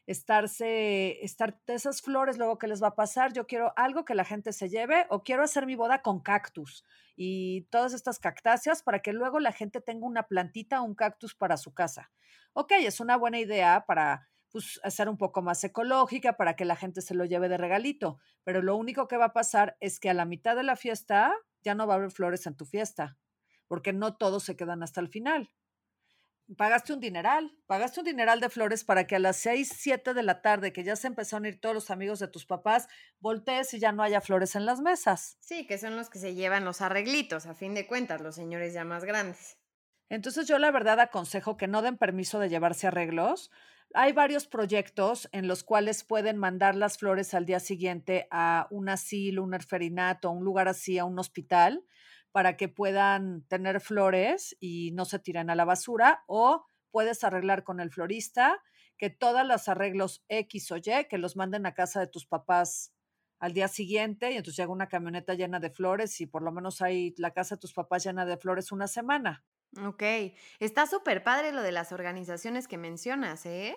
estarse, 0.07 1.25
estar 1.25 1.59
esas 1.67 2.03
flores, 2.03 2.39
luego 2.39 2.59
que 2.59 2.67
les 2.67 2.83
va 2.83 2.89
a 2.89 2.95
pasar, 2.95 3.33
yo 3.33 3.47
quiero 3.47 3.73
algo 3.77 4.05
que 4.05 4.15
la 4.15 4.25
gente 4.25 4.53
se 4.53 4.69
lleve 4.69 5.07
o 5.11 5.23
quiero 5.23 5.43
hacer 5.43 5.67
mi 5.67 5.77
boda 5.77 6.03
con 6.03 6.21
cactus 6.21 6.85
y 7.17 7.63
todas 7.71 7.93
estas 7.93 8.19
cactáceas 8.19 8.83
para 8.83 9.01
que 9.01 9.13
luego 9.13 9.39
la 9.41 9.53
gente 9.53 9.81
tenga 9.81 10.07
una 10.07 10.25
plantita 10.25 10.81
o 10.81 10.85
un 10.85 10.95
cactus 10.95 11.35
para 11.35 11.57
su 11.57 11.73
casa. 11.73 12.11
Ok, 12.53 12.73
es 12.79 13.01
una 13.01 13.17
buena 13.17 13.39
idea 13.39 13.85
para 13.87 14.29
pues, 14.51 14.81
hacer 14.83 15.09
un 15.09 15.17
poco 15.17 15.43
más 15.43 15.63
ecológica, 15.65 16.37
para 16.37 16.57
que 16.57 16.65
la 16.65 16.77
gente 16.77 17.01
se 17.01 17.15
lo 17.15 17.25
lleve 17.25 17.49
de 17.49 17.59
regalito, 17.59 18.19
pero 18.45 18.61
lo 18.61 18.77
único 18.77 19.09
que 19.09 19.17
va 19.17 19.27
a 19.27 19.33
pasar 19.33 19.77
es 19.81 20.01
que 20.01 20.11
a 20.11 20.15
la 20.15 20.25
mitad 20.25 20.57
de 20.57 20.63
la 20.63 20.77
fiesta 20.77 21.33
ya 21.63 21.75
no 21.75 21.87
va 21.87 21.95
a 21.95 21.97
haber 21.99 22.11
flores 22.11 22.47
en 22.47 22.57
tu 22.57 22.67
fiesta, 22.67 23.17
porque 23.73 23.95
no 23.95 24.17
todos 24.17 24.43
se 24.43 24.55
quedan 24.55 24.83
hasta 24.83 25.01
el 25.01 25.09
final 25.09 25.49
pagaste 26.59 26.93
un 26.93 27.01
dineral, 27.01 27.57
pagaste 27.67 28.01
un 28.01 28.07
dineral 28.07 28.39
de 28.39 28.51
flores 28.51 28.85
para 28.85 29.07
que 29.07 29.17
a 29.17 29.19
las 29.19 29.39
6, 29.39 29.73
7 29.75 30.13
de 30.13 30.23
la 30.23 30.43
tarde, 30.43 30.71
que 30.71 30.85
ya 30.85 30.97
se 30.97 31.07
empezaron 31.07 31.47
a 31.47 31.49
ir 31.49 31.59
todos 31.59 31.75
los 31.75 31.91
amigos 31.91 32.19
de 32.19 32.29
tus 32.29 32.45
papás, 32.45 32.89
voltees 33.21 33.73
y 33.73 33.79
ya 33.79 33.93
no 33.93 34.03
haya 34.03 34.21
flores 34.21 34.55
en 34.57 34.67
las 34.67 34.81
mesas. 34.81 35.39
Sí, 35.41 35.67
que 35.67 35.79
son 35.79 35.97
los 35.97 36.11
que 36.11 36.19
se 36.19 36.35
llevan 36.35 36.67
los 36.67 36.83
arreglitos, 36.83 37.47
a 37.47 37.55
fin 37.55 37.73
de 37.73 37.87
cuentas, 37.87 38.21
los 38.21 38.35
señores 38.35 38.75
ya 38.75 38.85
más 38.85 39.05
grandes. 39.05 39.57
Entonces 40.11 40.47
yo 40.47 40.59
la 40.59 40.71
verdad 40.71 41.01
aconsejo 41.01 41.57
que 41.57 41.69
no 41.69 41.81
den 41.81 41.97
permiso 41.97 42.39
de 42.39 42.51
llevarse 42.51 42.89
arreglos. 42.89 43.51
Hay 43.95 44.13
varios 44.13 44.47
proyectos 44.47 45.31
en 45.33 45.49
los 45.49 45.65
cuales 45.65 46.05
pueden 46.05 46.37
mandar 46.37 46.77
las 46.77 46.99
flores 46.99 47.33
al 47.33 47.47
día 47.47 47.61
siguiente 47.61 48.29
a 48.31 48.67
un 48.71 48.91
asilo, 48.91 49.43
un 49.43 49.55
orferinato, 49.55 50.31
un 50.31 50.45
lugar 50.45 50.69
así, 50.69 50.99
a 50.99 51.07
un 51.07 51.19
hospital 51.19 51.87
para 52.33 52.57
que 52.57 52.69
puedan 52.69 53.47
tener 53.47 53.81
flores 53.81 54.57
y 54.59 54.91
no 54.93 55.05
se 55.05 55.19
tiren 55.19 55.51
a 55.51 55.55
la 55.55 55.65
basura 55.65 56.25
o 56.27 56.67
puedes 56.91 57.25
arreglar 57.25 57.63
con 57.63 57.81
el 57.81 57.91
florista 57.91 58.61
que 58.99 59.11
todos 59.11 59.47
los 59.47 59.69
arreglos 59.69 60.25
X 60.29 60.73
o 60.73 60.77
Y 60.77 61.07
que 61.09 61.19
los 61.19 61.37
manden 61.37 61.67
a 61.67 61.75
casa 61.75 62.01
de 62.01 62.07
tus 62.07 62.27
papás 62.27 62.93
al 63.39 63.53
día 63.53 63.67
siguiente 63.69 64.31
y 64.31 64.37
entonces 64.37 64.57
llega 64.57 64.71
una 64.71 64.89
camioneta 64.89 65.35
llena 65.35 65.59
de 65.59 65.71
flores 65.71 66.21
y 66.21 66.27
por 66.27 66.43
lo 66.43 66.53
menos 66.53 66.81
hay 66.81 67.13
la 67.19 67.33
casa 67.33 67.57
de 67.57 67.61
tus 67.61 67.73
papás 67.73 68.05
llena 68.05 68.25
de 68.25 68.37
flores 68.37 68.71
una 68.71 68.87
semana. 68.87 69.45
Ok, 69.85 70.03
está 70.61 70.87
súper 70.87 71.25
padre 71.25 71.51
lo 71.51 71.63
de 71.63 71.73
las 71.73 71.93
organizaciones 71.93 72.69
que 72.69 72.79
mencionas, 72.79 73.45
¿eh? 73.47 73.77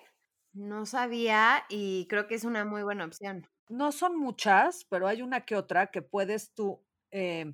No 0.53 0.85
sabía 0.85 1.65
y 1.67 2.05
creo 2.07 2.27
que 2.27 2.35
es 2.35 2.43
una 2.43 2.63
muy 2.63 2.83
buena 2.83 3.05
opción. 3.05 3.47
No 3.67 3.91
son 3.91 4.15
muchas, 4.17 4.85
pero 4.85 5.07
hay 5.07 5.21
una 5.21 5.45
que 5.45 5.55
otra 5.55 5.87
que 5.87 6.01
puedes 6.01 6.53
tú 6.53 6.85
eh, 7.11 7.51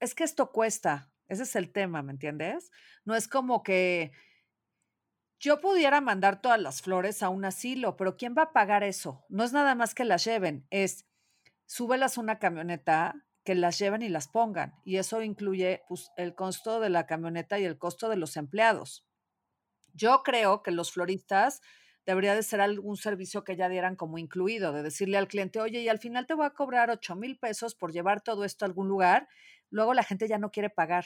es 0.00 0.14
que 0.14 0.24
esto 0.24 0.52
cuesta, 0.52 1.12
ese 1.28 1.44
es 1.44 1.56
el 1.56 1.72
tema, 1.72 2.02
¿me 2.02 2.12
entiendes? 2.12 2.70
No 3.04 3.14
es 3.14 3.28
como 3.28 3.62
que 3.62 4.12
yo 5.38 5.60
pudiera 5.60 6.00
mandar 6.00 6.40
todas 6.40 6.60
las 6.60 6.82
flores 6.82 7.22
a 7.22 7.28
un 7.28 7.44
asilo, 7.44 7.96
pero 7.96 8.16
¿quién 8.16 8.34
va 8.36 8.42
a 8.42 8.52
pagar 8.52 8.84
eso? 8.84 9.24
No 9.28 9.42
es 9.44 9.52
nada 9.52 9.74
más 9.74 9.94
que 9.94 10.04
las 10.04 10.24
lleven, 10.24 10.66
es 10.70 11.06
súbelas 11.66 12.18
una 12.18 12.38
camioneta, 12.38 13.24
que 13.44 13.54
las 13.54 13.78
lleven 13.78 14.02
y 14.02 14.08
las 14.08 14.28
pongan. 14.28 14.74
Y 14.84 14.96
eso 14.96 15.22
incluye 15.22 15.82
pues, 15.88 16.10
el 16.16 16.34
costo 16.34 16.80
de 16.80 16.90
la 16.90 17.06
camioneta 17.06 17.58
y 17.58 17.64
el 17.64 17.78
costo 17.78 18.08
de 18.08 18.16
los 18.16 18.36
empleados. 18.36 19.06
Yo 19.94 20.22
creo 20.22 20.62
que 20.62 20.70
los 20.70 20.92
floristas 20.92 21.60
debería 22.06 22.34
de 22.34 22.42
ser 22.42 22.60
algún 22.60 22.96
servicio 22.96 23.44
que 23.44 23.56
ya 23.56 23.68
dieran 23.68 23.96
como 23.96 24.18
incluido, 24.18 24.72
de 24.72 24.82
decirle 24.82 25.18
al 25.18 25.28
cliente, 25.28 25.60
oye, 25.60 25.80
y 25.82 25.88
al 25.88 25.98
final 25.98 26.26
te 26.26 26.34
voy 26.34 26.46
a 26.46 26.50
cobrar 26.50 26.90
8 26.90 27.16
mil 27.16 27.38
pesos 27.38 27.74
por 27.74 27.92
llevar 27.92 28.22
todo 28.22 28.44
esto 28.44 28.64
a 28.64 28.68
algún 28.68 28.88
lugar, 28.88 29.28
luego 29.70 29.94
la 29.94 30.02
gente 30.04 30.28
ya 30.28 30.38
no 30.38 30.50
quiere 30.50 30.70
pagar. 30.70 31.04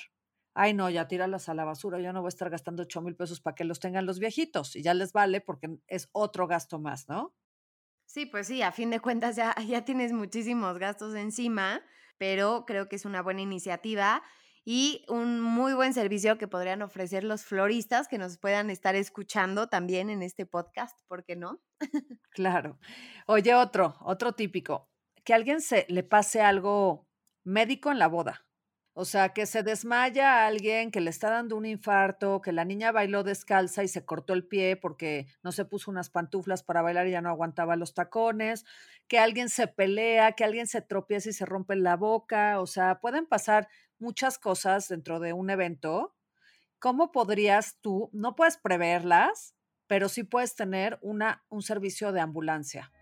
Ay, 0.55 0.73
no, 0.75 0.89
ya 0.91 1.07
tíralas 1.07 1.49
a 1.49 1.55
la 1.55 1.65
basura, 1.65 2.01
yo 2.01 2.13
no 2.13 2.23
voy 2.23 2.29
a 2.29 2.31
estar 2.31 2.51
gastando 2.51 2.83
8 2.83 3.03
mil 3.03 3.15
pesos 3.17 3.41
para 3.41 3.55
que 3.55 3.65
los 3.65 3.79
tengan 3.81 4.07
los 4.07 4.19
viejitos 4.19 4.75
y 4.77 4.83
ya 4.83 4.95
les 4.95 5.13
vale 5.13 5.41
porque 5.41 5.79
es 5.87 6.09
otro 6.13 6.47
gasto 6.47 6.79
más, 6.79 7.09
¿no? 7.09 7.35
Sí, 8.07 8.27
pues 8.27 8.47
sí, 8.47 8.63
a 8.63 8.73
fin 8.73 8.91
de 8.91 9.01
cuentas 9.01 9.37
ya, 9.37 9.55
ya 9.67 9.85
tienes 9.85 10.13
muchísimos 10.13 10.79
gastos 10.79 11.15
encima, 11.15 11.83
pero 12.19 12.65
creo 12.67 12.89
que 12.89 12.97
es 12.97 13.05
una 13.05 13.23
buena 13.23 13.43
iniciativa 13.43 14.23
y 14.69 15.05
un 15.07 15.41
muy 15.41 15.75
buen 15.75 15.95
servicio 15.95 16.39
que 16.39 16.49
podrían 16.49 16.83
ofrecer 16.83 17.23
los 17.23 17.45
floristas 17.45 18.09
que 18.09 18.19
nos 18.19 18.37
puedan 18.37 18.69
estar 18.69 18.97
escuchando 18.97 19.69
también 19.69 20.11
en 20.11 20.25
este 20.25 20.45
podcast, 20.45 20.99
¿por 21.07 21.25
qué 21.25 21.37
no? 21.37 21.63
claro. 22.31 22.77
Oye, 23.29 23.55
otro, 23.55 23.95
otro 24.01 24.33
típico, 24.33 24.91
que 25.25 25.35
alguien 25.35 25.61
se 25.61 25.87
le 25.89 26.03
pase 26.03 26.43
algo 26.43 27.07
médico 27.45 27.93
en 27.93 28.01
la 28.01 28.09
boda. 28.09 28.45
O 28.99 29.05
sea, 29.05 29.35
que 29.35 29.45
se 29.45 29.63
desmaya 29.63 30.37
a 30.37 30.47
alguien, 30.47 30.91
que 30.91 31.03
le 31.03 31.11
está 31.11 31.31
dando 31.31 31.55
un 31.57 31.67
infarto, 31.67 32.41
que 32.41 32.51
la 32.51 32.65
niña 32.65 32.93
bailó 32.93 33.23
descalza 33.23 33.85
y 33.85 33.89
se 33.89 34.07
cortó 34.07 34.33
el 34.33 34.49
pie 34.49 34.75
porque 34.75 35.27
no 35.43 35.53
se 35.53 35.67
puso 35.67 35.91
unas 35.91 36.09
pantuflas 36.09 36.63
para 36.63 36.81
bailar 36.81 37.07
y 37.07 37.11
ya 37.11 37.21
no 37.21 37.29
aguantaba 37.29 37.77
los 37.77 37.93
tacones, 37.93 38.65
que 39.07 39.19
alguien 39.19 39.51
se 39.51 39.69
pelea, 39.69 40.33
que 40.33 40.45
alguien 40.45 40.67
se 40.67 40.81
tropieza 40.81 41.29
y 41.29 41.35
se 41.35 41.45
rompe 41.45 41.77
la 41.77 41.97
boca. 41.97 42.59
O 42.59 42.67
sea, 42.67 42.99
pueden 43.01 43.27
pasar 43.27 43.69
muchas 43.99 44.39
cosas 44.39 44.89
dentro 44.89 45.21
de 45.21 45.33
un 45.33 45.51
evento, 45.51 46.15
¿cómo 46.79 47.13
podrías 47.13 47.79
tú, 47.81 48.11
no 48.13 48.35
puedes 48.35 48.57
preverlas, 48.59 49.55
pero 49.87 50.09
sí 50.09 50.25
puedes 50.25 50.55
tener 50.55 50.99
una, 51.03 51.45
un 51.49 51.63
servicio 51.63 52.13
de 52.13 52.21
ambulancia? 52.21 52.93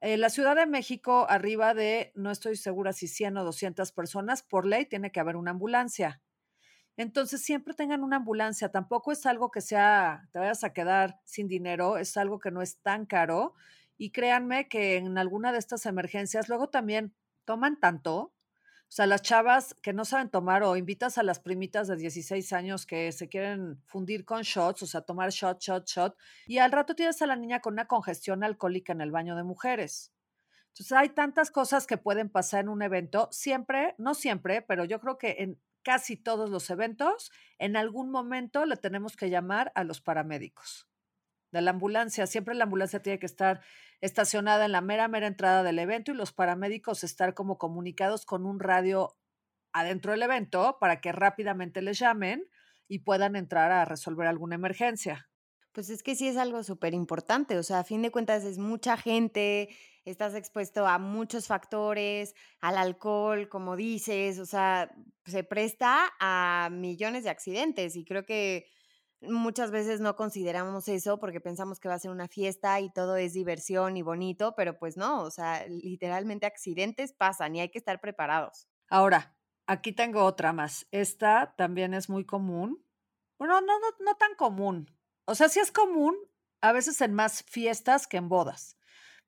En 0.00 0.20
la 0.20 0.30
Ciudad 0.30 0.56
de 0.56 0.66
México, 0.66 1.26
arriba 1.28 1.74
de, 1.74 2.10
no 2.16 2.32
estoy 2.32 2.56
segura 2.56 2.92
si 2.92 3.06
100 3.06 3.36
o 3.36 3.44
200 3.44 3.92
personas, 3.92 4.42
por 4.42 4.66
ley 4.66 4.84
tiene 4.84 5.12
que 5.12 5.20
haber 5.20 5.36
una 5.36 5.52
ambulancia. 5.52 6.20
Entonces, 6.96 7.42
siempre 7.42 7.72
tengan 7.72 8.02
una 8.02 8.16
ambulancia. 8.16 8.70
Tampoco 8.70 9.12
es 9.12 9.24
algo 9.26 9.52
que 9.52 9.60
sea, 9.60 10.28
te 10.32 10.40
vayas 10.40 10.64
a 10.64 10.72
quedar 10.72 11.20
sin 11.24 11.46
dinero, 11.46 11.98
es 11.98 12.16
algo 12.16 12.40
que 12.40 12.50
no 12.50 12.62
es 12.62 12.78
tan 12.78 13.06
caro 13.06 13.54
y 13.98 14.10
créanme 14.10 14.68
que 14.68 14.96
en 14.96 15.18
alguna 15.18 15.52
de 15.52 15.58
estas 15.58 15.86
emergencias 15.86 16.48
luego 16.48 16.68
también 16.68 17.14
toman 17.44 17.78
tanto, 17.78 18.32
o 18.92 18.94
sea, 18.94 19.06
las 19.06 19.22
chavas 19.22 19.74
que 19.80 19.94
no 19.94 20.04
saben 20.04 20.28
tomar 20.28 20.62
o 20.62 20.76
invitas 20.76 21.16
a 21.16 21.22
las 21.22 21.40
primitas 21.40 21.88
de 21.88 21.96
16 21.96 22.52
años 22.52 22.84
que 22.84 23.10
se 23.12 23.26
quieren 23.26 23.82
fundir 23.86 24.26
con 24.26 24.42
shots, 24.42 24.82
o 24.82 24.86
sea, 24.86 25.00
tomar 25.00 25.30
shot, 25.30 25.62
shot, 25.62 25.86
shot, 25.86 26.14
y 26.46 26.58
al 26.58 26.72
rato 26.72 26.94
tienes 26.94 27.22
a 27.22 27.26
la 27.26 27.36
niña 27.36 27.60
con 27.60 27.72
una 27.72 27.86
congestión 27.86 28.44
alcohólica 28.44 28.92
en 28.92 29.00
el 29.00 29.10
baño 29.10 29.34
de 29.34 29.44
mujeres. 29.44 30.12
Entonces, 30.68 30.92
hay 30.92 31.08
tantas 31.08 31.50
cosas 31.50 31.86
que 31.86 31.96
pueden 31.96 32.28
pasar 32.28 32.60
en 32.60 32.68
un 32.68 32.82
evento, 32.82 33.28
siempre, 33.32 33.94
no 33.96 34.12
siempre, 34.12 34.60
pero 34.60 34.84
yo 34.84 35.00
creo 35.00 35.16
que 35.16 35.36
en 35.38 35.58
casi 35.82 36.16
todos 36.18 36.50
los 36.50 36.68
eventos, 36.68 37.32
en 37.58 37.76
algún 37.76 38.10
momento 38.10 38.66
le 38.66 38.76
tenemos 38.76 39.16
que 39.16 39.30
llamar 39.30 39.72
a 39.74 39.84
los 39.84 40.02
paramédicos 40.02 40.91
de 41.52 41.60
la 41.62 41.70
ambulancia. 41.70 42.26
Siempre 42.26 42.54
la 42.54 42.64
ambulancia 42.64 43.00
tiene 43.02 43.18
que 43.18 43.26
estar 43.26 43.60
estacionada 44.00 44.64
en 44.64 44.72
la 44.72 44.80
mera, 44.80 45.06
mera 45.06 45.28
entrada 45.28 45.62
del 45.62 45.78
evento 45.78 46.10
y 46.10 46.14
los 46.14 46.32
paramédicos 46.32 47.04
estar 47.04 47.34
como 47.34 47.58
comunicados 47.58 48.26
con 48.26 48.46
un 48.46 48.58
radio 48.58 49.16
adentro 49.72 50.12
del 50.12 50.22
evento 50.22 50.78
para 50.80 51.00
que 51.00 51.12
rápidamente 51.12 51.82
les 51.82 51.98
llamen 51.98 52.44
y 52.88 53.00
puedan 53.00 53.36
entrar 53.36 53.70
a 53.70 53.84
resolver 53.84 54.26
alguna 54.26 54.56
emergencia. 54.56 55.28
Pues 55.72 55.88
es 55.88 56.02
que 56.02 56.14
sí 56.14 56.28
es 56.28 56.36
algo 56.36 56.62
súper 56.62 56.92
importante, 56.92 57.56
o 57.56 57.62
sea, 57.62 57.78
a 57.78 57.84
fin 57.84 58.02
de 58.02 58.10
cuentas 58.10 58.44
es 58.44 58.58
mucha 58.58 58.98
gente, 58.98 59.70
estás 60.04 60.34
expuesto 60.34 60.86
a 60.86 60.98
muchos 60.98 61.46
factores, 61.46 62.34
al 62.60 62.76
alcohol, 62.76 63.48
como 63.48 63.74
dices, 63.74 64.38
o 64.38 64.44
sea, 64.44 64.94
se 65.24 65.44
presta 65.44 66.12
a 66.20 66.68
millones 66.70 67.24
de 67.24 67.30
accidentes 67.30 67.96
y 67.96 68.04
creo 68.04 68.26
que 68.26 68.66
Muchas 69.22 69.70
veces 69.70 70.00
no 70.00 70.16
consideramos 70.16 70.88
eso 70.88 71.18
porque 71.18 71.40
pensamos 71.40 71.78
que 71.78 71.88
va 71.88 71.94
a 71.94 71.98
ser 71.98 72.10
una 72.10 72.28
fiesta 72.28 72.80
y 72.80 72.90
todo 72.92 73.16
es 73.16 73.32
diversión 73.32 73.96
y 73.96 74.02
bonito, 74.02 74.54
pero 74.56 74.78
pues 74.78 74.96
no, 74.96 75.22
o 75.22 75.30
sea, 75.30 75.64
literalmente 75.68 76.46
accidentes 76.46 77.12
pasan 77.12 77.54
y 77.54 77.60
hay 77.60 77.70
que 77.70 77.78
estar 77.78 78.00
preparados. 78.00 78.68
Ahora, 78.88 79.36
aquí 79.66 79.92
tengo 79.92 80.24
otra 80.24 80.52
más. 80.52 80.86
Esta 80.90 81.54
también 81.56 81.94
es 81.94 82.08
muy 82.08 82.24
común. 82.24 82.84
Bueno, 83.38 83.60
no, 83.60 83.78
no, 83.78 83.86
no 84.00 84.14
tan 84.16 84.34
común. 84.34 84.90
O 85.24 85.34
sea, 85.34 85.48
sí 85.48 85.60
es 85.60 85.70
común 85.70 86.16
a 86.60 86.72
veces 86.72 87.00
en 87.00 87.14
más 87.14 87.42
fiestas 87.44 88.06
que 88.06 88.16
en 88.16 88.28
bodas, 88.28 88.76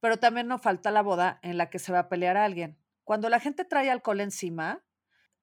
pero 0.01 0.19
también 0.19 0.49
no 0.49 0.59
falta 0.59 0.91
la 0.91 1.03
boda 1.03 1.39
en 1.43 1.57
la 1.57 1.71
que 1.71 1.79
se 1.79 1.93
va 1.93 2.01
a 2.01 2.09
pelear 2.09 2.37
a 2.37 2.45
alguien. 2.45 2.79
Cuando 3.05 3.29
la 3.29 3.41
gente 3.41 3.65
trae 3.65 3.91
alcohol 3.91 4.21
encima, 4.21 4.85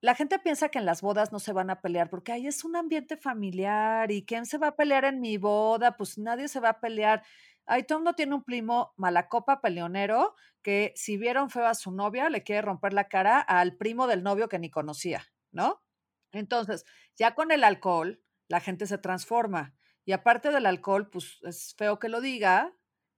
la 0.02 0.16
gente 0.16 0.40
piensa 0.40 0.70
que 0.70 0.80
en 0.80 0.86
las 0.86 1.02
bodas 1.02 1.32
no 1.32 1.40
se 1.40 1.54
van 1.54 1.70
a 1.70 1.80
pelear 1.80 2.10
porque 2.10 2.32
ahí 2.32 2.48
es 2.48 2.64
un 2.66 2.76
ambiente 2.76 3.18
familiar 3.18 4.12
y 4.12 4.26
quién 4.26 4.48
se 4.48 4.58
va 4.58 4.68
a 4.68 4.76
pelear 4.76 5.06
en 5.06 5.22
mi 5.22 5.38
boda, 5.38 5.96
pues 5.96 6.18
nadie 6.18 6.48
se 6.48 6.60
va 6.60 6.70
a 6.70 6.80
pelear. 6.80 7.24
Ahí 7.68 7.84
todo 7.84 8.00
mundo 8.00 8.14
tiene 8.14 8.34
un 8.34 8.44
primo 8.44 8.94
malacopa 8.98 9.62
peleonero 9.62 10.36
que 10.64 10.92
si 10.96 11.18
vieron 11.18 11.52
feo 11.52 11.68
a 11.68 11.76
su 11.76 11.92
novia 11.92 12.30
le 12.30 12.44
quiere 12.44 12.64
romper 12.64 12.94
la 12.94 13.08
cara 13.08 13.40
al 13.40 13.78
primo 13.78 14.08
del 14.08 14.24
novio 14.24 14.50
que 14.50 14.58
ni 14.58 14.72
conocía, 14.72 15.28
¿no? 15.52 15.84
Entonces, 16.32 16.86
ya 17.16 17.36
con 17.36 17.52
el 17.52 17.64
alcohol, 17.64 18.24
la 18.48 18.60
gente 18.60 18.88
se 18.88 18.98
transforma. 18.98 19.76
Y 20.04 20.14
aparte 20.14 20.50
del 20.50 20.66
alcohol, 20.66 21.10
pues 21.10 21.40
es 21.44 21.76
feo 21.78 22.00
que 22.00 22.10
lo 22.10 22.22
diga, 22.22 22.74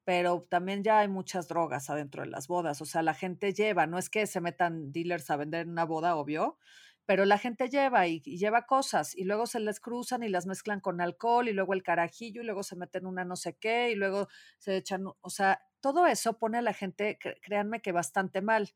pero 0.06 0.46
también 0.50 0.84
ya 0.84 1.00
hay 1.00 1.08
muchas 1.08 1.48
drogas 1.48 1.90
adentro 1.90 2.24
de 2.24 2.30
las 2.30 2.48
bodas. 2.48 2.82
O 2.82 2.86
sea, 2.86 3.02
la 3.02 3.14
gente 3.14 3.54
lleva, 3.54 3.88
no 3.88 3.98
es 3.98 4.10
que 4.10 4.28
se 4.28 4.42
metan 4.42 4.92
dealers 4.92 5.30
a 5.30 5.38
vender 5.38 5.62
en 5.62 5.70
una 5.70 5.86
boda, 5.86 6.16
obvio, 6.16 6.58
pero 7.06 7.26
la 7.26 7.38
gente 7.38 7.70
lleva 7.70 8.08
y, 8.08 8.22
lleva 8.22 8.66
cosas 8.66 9.16
y 9.16 9.24
luego 9.24 9.46
se 9.46 9.60
les 9.60 9.80
cruzan 9.80 10.24
y 10.24 10.30
las 10.30 10.46
mezclan 10.46 10.80
con 10.80 11.02
alcohol 11.02 11.48
y 11.48 11.54
luego 11.54 11.74
el 11.74 11.84
carajillo 11.84 12.42
y 12.42 12.46
luego 12.46 12.64
se 12.64 12.76
meten 12.76 13.06
una 13.06 13.26
no 13.26 13.36
sé 13.36 13.56
qué 13.58 13.92
y 13.92 13.96
luego 13.96 14.28
se 14.58 14.78
echan, 14.78 15.06
o 15.06 15.30
sea, 15.30 15.62
todo 15.82 16.08
eso 16.08 16.38
pone 16.40 16.58
a 16.60 16.62
la 16.62 16.74
gente, 16.74 17.18
créanme 17.42 17.82
que 17.82 17.92
bastante 17.92 18.42
mal 18.42 18.74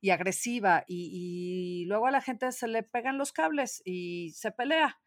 y 0.00 0.10
agresiva 0.10 0.84
y, 0.86 1.82
y 1.82 1.84
luego 1.86 2.06
a 2.06 2.10
la 2.10 2.20
gente 2.20 2.52
se 2.52 2.68
le 2.68 2.82
pegan 2.82 3.18
los 3.18 3.32
cables 3.32 3.82
y 3.84 4.32
se 4.32 4.50
pelea. 4.50 5.00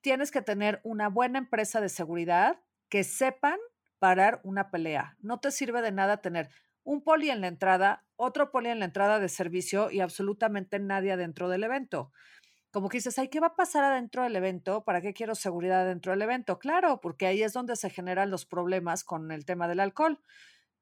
Tienes 0.00 0.30
que 0.30 0.42
tener 0.42 0.80
una 0.84 1.08
buena 1.08 1.38
empresa 1.38 1.80
de 1.80 1.88
seguridad 1.88 2.60
que 2.88 3.02
sepan 3.04 3.58
parar 3.98 4.40
una 4.44 4.70
pelea. 4.70 5.16
No 5.20 5.40
te 5.40 5.50
sirve 5.50 5.82
de 5.82 5.92
nada 5.92 6.18
tener 6.18 6.48
un 6.84 7.02
poli 7.02 7.30
en 7.30 7.40
la 7.40 7.48
entrada, 7.48 8.04
otro 8.16 8.50
poli 8.50 8.70
en 8.70 8.78
la 8.78 8.84
entrada 8.84 9.18
de 9.18 9.28
servicio 9.28 9.90
y 9.90 10.00
absolutamente 10.00 10.78
nadie 10.78 11.12
adentro 11.12 11.48
del 11.48 11.64
evento. 11.64 12.12
Como 12.70 12.88
que 12.88 12.98
dices, 12.98 13.18
ay, 13.18 13.28
¿qué 13.28 13.40
va 13.40 13.48
a 13.48 13.56
pasar 13.56 13.84
adentro 13.84 14.22
del 14.22 14.36
evento? 14.36 14.84
¿Para 14.84 15.00
qué 15.00 15.12
quiero 15.12 15.34
seguridad 15.34 15.86
dentro 15.86 16.12
del 16.12 16.22
evento? 16.22 16.58
Claro, 16.58 17.00
porque 17.00 17.26
ahí 17.26 17.42
es 17.42 17.52
donde 17.52 17.74
se 17.74 17.90
generan 17.90 18.30
los 18.30 18.44
problemas 18.44 19.02
con 19.02 19.32
el 19.32 19.44
tema 19.44 19.66
del 19.66 19.80
alcohol. 19.80 20.20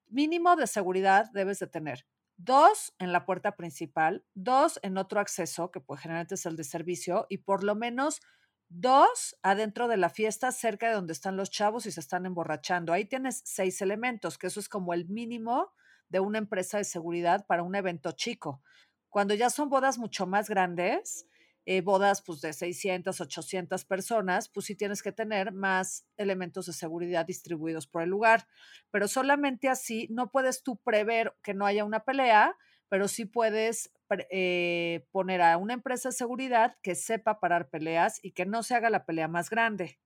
Mínimo 0.09 0.57
de 0.57 0.67
seguridad 0.67 1.31
debes 1.33 1.59
de 1.59 1.69
tener. 1.69 2.07
Dos 2.37 2.95
en 2.99 3.13
la 3.13 3.25
puerta 3.25 3.57
principal, 3.57 4.25
dos 4.35 4.81
en 4.83 4.99
otro 4.99 5.21
acceso, 5.21 5.71
que 5.71 5.81
pues 5.81 6.01
generalmente 6.01 6.35
es 6.35 6.45
el 6.47 6.57
de 6.57 6.65
servicio, 6.65 7.27
y 7.29 7.39
por 7.39 7.63
lo 7.63 7.77
menos 7.77 8.21
Dos, 8.69 9.37
adentro 9.43 9.89
de 9.89 9.97
la 9.97 10.11
fiesta, 10.11 10.51
cerca 10.51 10.89
de 10.89 10.95
donde 10.95 11.13
están 11.13 11.37
los 11.37 11.51
chavos 11.51 11.87
y 11.87 11.93
se 11.93 12.01
están 12.01 12.27
emborrachando. 12.27 12.93
Ahí 12.93 13.05
tienes 13.05 13.43
seis 13.45 13.81
elementos, 13.83 14.39
que 14.39 14.49
eso 14.49 14.61
es 14.61 14.69
como 14.69 14.95
el 14.95 15.09
mínimo 15.09 15.73
de 16.09 16.21
una 16.21 16.39
empresa 16.39 16.79
de 16.79 16.85
seguridad 16.85 17.47
para 17.47 17.63
un 17.63 17.75
evento 17.75 18.13
chico. 18.13 18.63
Cuando 19.11 19.35
ya 19.35 19.51
son 19.51 19.69
bodas 19.69 19.99
mucho 19.99 20.27
más 20.27 20.49
grandes, 20.49 21.27
eh, 21.67 21.81
bodas 21.81 22.21
pues 22.21 22.41
de 22.43 22.53
600, 22.53 23.21
800 23.21 23.85
personas, 23.85 24.49
pues 24.49 24.67
sí 24.67 24.75
tienes 24.75 25.03
que 25.03 25.13
tener 25.13 25.53
más 25.53 26.05
elementos 26.17 26.67
de 26.67 26.73
seguridad 26.75 27.25
distribuidos 27.25 27.87
por 27.87 28.03
el 28.03 28.11
lugar. 28.11 28.47
Pero 28.91 29.09
solamente 29.09 29.69
así 29.69 30.09
no 30.11 30.31
puedes 30.31 30.63
tú 30.63 30.77
prever 30.77 31.35
que 31.43 31.55
no 31.55 31.65
haya 31.65 31.85
una 31.85 32.05
pelea, 32.05 32.57
pero 32.89 33.09
sí 33.09 33.25
puedes 33.25 33.93
eh, 34.31 35.07
poner 35.11 35.43
a 35.43 35.57
una 35.57 35.75
empresa 35.75 36.11
de 36.11 36.15
seguridad 36.15 36.77
que 36.83 36.95
sepa 36.95 37.41
parar 37.41 37.69
peleas 37.71 38.21
y 38.23 38.33
que 38.33 38.47
no 38.47 38.63
se 38.63 38.75
haga 38.75 38.91
la 38.91 39.05
pelea 39.05 39.29
más 39.29 39.51
grande. 39.51 39.99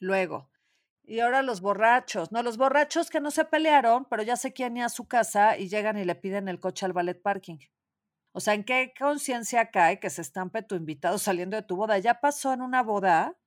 Luego, 0.00 0.50
y 1.08 1.20
ahora 1.20 1.40
los 1.42 1.62
borrachos, 1.62 2.32
no, 2.32 2.42
los 2.42 2.58
borrachos 2.58 3.08
que 3.08 3.20
no 3.20 3.30
se 3.30 3.46
pelearon, 3.46 4.04
pero 4.04 4.22
ya 4.22 4.36
se 4.36 4.52
quieren 4.52 4.76
ir 4.76 4.84
a 4.84 4.88
su 4.90 5.08
casa 5.08 5.56
y 5.56 5.68
llegan 5.68 5.96
y 5.96 6.04
le 6.04 6.14
piden 6.14 6.48
el 6.48 6.60
coche 6.60 6.84
al 6.84 6.92
ballet 6.92 7.20
parking. 7.20 7.58
O 8.32 8.40
sea, 8.40 8.52
¿en 8.54 8.62
qué 8.62 8.92
conciencia 8.96 9.70
cae 9.70 10.00
que 10.00 10.10
se 10.10 10.20
estampe 10.20 10.62
tu 10.62 10.74
invitado 10.74 11.18
saliendo 11.18 11.56
de 11.56 11.62
tu 11.62 11.76
boda? 11.76 11.98
Ya 11.98 12.20
pasó 12.20 12.52
en 12.52 12.60
una 12.60 12.82
boda, 12.82 13.38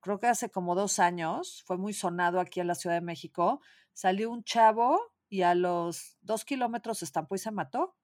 creo 0.00 0.18
que 0.18 0.28
hace 0.28 0.50
como 0.50 0.74
dos 0.74 0.98
años, 0.98 1.62
fue 1.66 1.76
muy 1.76 1.92
sonado 1.92 2.40
aquí 2.40 2.60
en 2.60 2.68
la 2.68 2.74
Ciudad 2.74 2.96
de 2.96 3.02
México, 3.02 3.60
salió 3.92 4.30
un 4.30 4.42
chavo 4.42 5.13
y 5.34 5.42
a 5.42 5.56
los 5.56 6.16
dos 6.22 6.44
kilómetros 6.44 6.98
se 6.98 7.04
estampó 7.04 7.34
y 7.34 7.38
se 7.38 7.50
mató. 7.50 7.96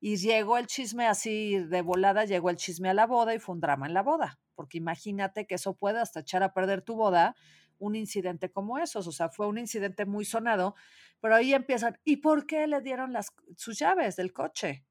Y 0.00 0.18
llegó 0.18 0.58
el 0.58 0.66
chisme 0.66 1.06
así 1.06 1.56
de 1.56 1.80
volada, 1.80 2.26
llegó 2.26 2.50
el 2.50 2.56
chisme 2.56 2.90
a 2.90 2.94
la 2.94 3.06
boda 3.06 3.34
y 3.34 3.38
fue 3.38 3.54
un 3.54 3.62
drama 3.62 3.86
en 3.86 3.94
la 3.94 4.02
boda, 4.02 4.38
porque 4.54 4.76
imagínate 4.76 5.46
que 5.46 5.54
eso 5.54 5.78
puede 5.78 5.98
hasta 5.98 6.20
echar 6.20 6.42
a 6.42 6.52
perder 6.52 6.82
tu 6.82 6.94
boda, 6.94 7.36
un 7.78 7.96
incidente 7.96 8.52
como 8.52 8.76
esos, 8.76 9.06
o 9.06 9.12
sea, 9.12 9.30
fue 9.30 9.46
un 9.46 9.56
incidente 9.56 10.04
muy 10.04 10.26
sonado, 10.26 10.74
pero 11.20 11.34
ahí 11.36 11.54
empiezan, 11.54 11.98
¿y 12.04 12.18
por 12.18 12.46
qué 12.46 12.66
le 12.66 12.82
dieron 12.82 13.14
las, 13.14 13.32
sus 13.56 13.78
llaves 13.78 14.16
del 14.16 14.34
coche? 14.34 14.84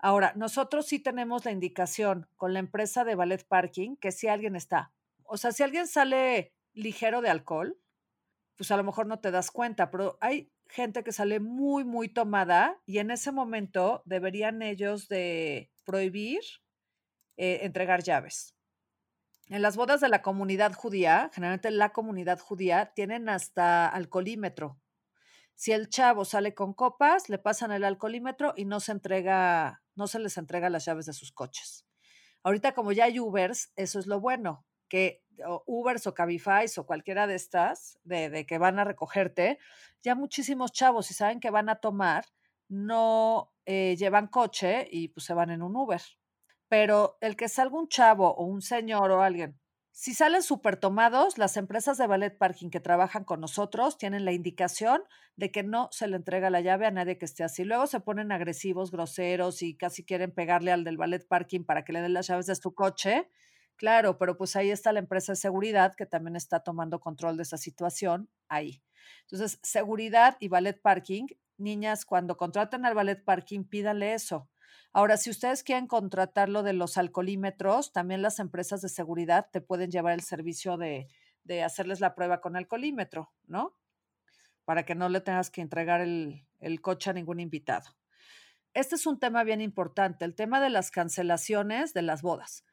Ahora, 0.00 0.32
nosotros 0.34 0.86
sí 0.86 0.98
tenemos 0.98 1.44
la 1.44 1.52
indicación 1.52 2.28
con 2.36 2.54
la 2.54 2.58
empresa 2.58 3.04
de 3.04 3.14
ballet 3.14 3.46
parking 3.46 3.94
que 3.94 4.10
si 4.10 4.26
alguien 4.26 4.56
está, 4.56 4.92
o 5.22 5.36
sea, 5.36 5.52
si 5.52 5.62
alguien 5.62 5.86
sale 5.86 6.54
ligero 6.72 7.20
de 7.20 7.30
alcohol, 7.30 7.78
pues 8.56 8.72
a 8.72 8.76
lo 8.76 8.82
mejor 8.82 9.06
no 9.06 9.20
te 9.20 9.30
das 9.30 9.52
cuenta, 9.52 9.92
pero 9.92 10.18
hay 10.20 10.50
gente 10.68 11.02
que 11.02 11.12
sale 11.12 11.40
muy, 11.40 11.84
muy 11.84 12.08
tomada 12.08 12.80
y 12.86 12.98
en 12.98 13.10
ese 13.10 13.32
momento 13.32 14.02
deberían 14.04 14.62
ellos 14.62 15.08
de 15.08 15.70
prohibir 15.84 16.40
eh, 17.36 17.60
entregar 17.62 18.02
llaves. 18.02 18.54
En 19.48 19.62
las 19.62 19.76
bodas 19.76 20.00
de 20.00 20.08
la 20.08 20.20
comunidad 20.20 20.74
judía, 20.74 21.30
generalmente 21.32 21.70
la 21.70 21.90
comunidad 21.90 22.38
judía, 22.38 22.92
tienen 22.94 23.30
hasta 23.30 23.88
alcoholímetro. 23.88 24.78
Si 25.54 25.72
el 25.72 25.88
chavo 25.88 26.24
sale 26.24 26.54
con 26.54 26.74
copas, 26.74 27.28
le 27.30 27.38
pasan 27.38 27.72
el 27.72 27.84
alcoholímetro 27.84 28.52
y 28.56 28.66
no 28.66 28.78
se 28.78 28.92
entrega, 28.92 29.82
no 29.94 30.06
se 30.06 30.18
les 30.18 30.36
entrega 30.36 30.68
las 30.68 30.84
llaves 30.84 31.06
de 31.06 31.14
sus 31.14 31.32
coches. 31.32 31.86
Ahorita 32.42 32.72
como 32.72 32.92
ya 32.92 33.04
hay 33.04 33.18
Ubers, 33.18 33.72
eso 33.74 33.98
es 33.98 34.06
lo 34.06 34.20
bueno, 34.20 34.66
que 34.88 35.22
Ubers 35.66 36.06
o 36.06 36.14
Cabify 36.14 36.66
o 36.76 36.86
cualquiera 36.86 37.26
de 37.26 37.34
estas, 37.34 37.98
de, 38.04 38.44
que 38.46 38.58
van 38.58 38.78
a 38.78 38.84
recogerte, 38.84 39.58
ya 40.02 40.14
muchísimos 40.14 40.72
chavos, 40.72 41.06
si 41.06 41.14
saben 41.14 41.40
que 41.40 41.50
van 41.50 41.68
a 41.68 41.76
tomar, 41.76 42.24
no 42.68 43.52
eh, 43.66 43.96
llevan 43.96 44.28
coche 44.28 44.86
y 44.90 45.08
pues 45.08 45.24
se 45.24 45.34
van 45.34 45.50
en 45.50 45.62
un 45.62 45.76
Uber. 45.76 46.02
Pero 46.68 47.16
el 47.20 47.36
que 47.36 47.48
salga 47.48 47.78
un 47.78 47.88
chavo 47.88 48.34
o 48.34 48.44
un 48.44 48.60
señor 48.60 49.10
o 49.10 49.22
alguien, 49.22 49.58
si 50.00 50.14
salen 50.14 50.44
súper 50.44 50.76
tomados, 50.76 51.38
las 51.38 51.56
empresas 51.56 51.98
de 51.98 52.06
ballet 52.06 52.38
parking 52.38 52.70
que 52.70 52.78
trabajan 52.78 53.24
con 53.24 53.40
nosotros 53.40 53.98
tienen 53.98 54.24
la 54.24 54.30
indicación 54.30 55.02
de 55.34 55.50
que 55.50 55.64
no 55.64 55.88
se 55.90 56.06
le 56.06 56.14
entrega 56.14 56.50
la 56.50 56.60
llave 56.60 56.86
a 56.86 56.92
nadie 56.92 57.18
que 57.18 57.24
esté 57.24 57.42
así. 57.42 57.64
Luego 57.64 57.88
se 57.88 57.98
ponen 57.98 58.30
agresivos, 58.30 58.92
groseros 58.92 59.60
y 59.60 59.76
casi 59.76 60.04
quieren 60.04 60.30
pegarle 60.30 60.70
al 60.70 60.84
del 60.84 60.98
ballet 60.98 61.26
parking 61.26 61.64
para 61.64 61.84
que 61.84 61.92
le 61.92 62.00
den 62.00 62.14
las 62.14 62.28
llaves 62.28 62.46
de 62.46 62.54
su 62.54 62.74
coche 62.74 63.28
Claro, 63.78 64.18
pero 64.18 64.36
pues 64.36 64.56
ahí 64.56 64.70
está 64.72 64.92
la 64.92 64.98
empresa 64.98 65.32
de 65.32 65.36
seguridad 65.36 65.94
que 65.94 66.04
también 66.04 66.34
está 66.34 66.60
tomando 66.60 66.98
control 66.98 67.36
de 67.36 67.44
esa 67.44 67.56
situación 67.56 68.28
ahí. 68.48 68.82
Entonces, 69.20 69.60
seguridad 69.62 70.36
y 70.40 70.48
ballet 70.48 70.82
parking, 70.82 71.26
niñas, 71.58 72.04
cuando 72.04 72.36
contraten 72.36 72.84
al 72.84 72.96
ballet 72.96 73.24
parking, 73.24 73.62
pídanle 73.62 74.14
eso. 74.14 74.50
Ahora, 74.92 75.16
si 75.16 75.30
ustedes 75.30 75.62
quieren 75.62 75.86
contratar 75.86 76.48
lo 76.48 76.64
de 76.64 76.72
los 76.72 76.98
alcoholímetros, 76.98 77.92
también 77.92 78.20
las 78.20 78.40
empresas 78.40 78.82
de 78.82 78.88
seguridad 78.88 79.46
te 79.52 79.60
pueden 79.60 79.92
llevar 79.92 80.14
el 80.14 80.22
servicio 80.22 80.76
de, 80.76 81.06
de 81.44 81.62
hacerles 81.62 82.00
la 82.00 82.16
prueba 82.16 82.40
con 82.40 82.56
alcoholímetro, 82.56 83.32
¿no? 83.46 83.76
Para 84.64 84.84
que 84.84 84.96
no 84.96 85.08
le 85.08 85.20
tengas 85.20 85.50
que 85.50 85.60
entregar 85.60 86.00
el, 86.00 86.44
el 86.58 86.80
coche 86.80 87.10
a 87.10 87.12
ningún 87.12 87.38
invitado. 87.38 87.96
Este 88.74 88.96
es 88.96 89.06
un 89.06 89.20
tema 89.20 89.44
bien 89.44 89.60
importante, 89.60 90.24
el 90.24 90.34
tema 90.34 90.60
de 90.60 90.70
las 90.70 90.90
cancelaciones 90.90 91.94
de 91.94 92.02
las 92.02 92.22
bodas. 92.22 92.64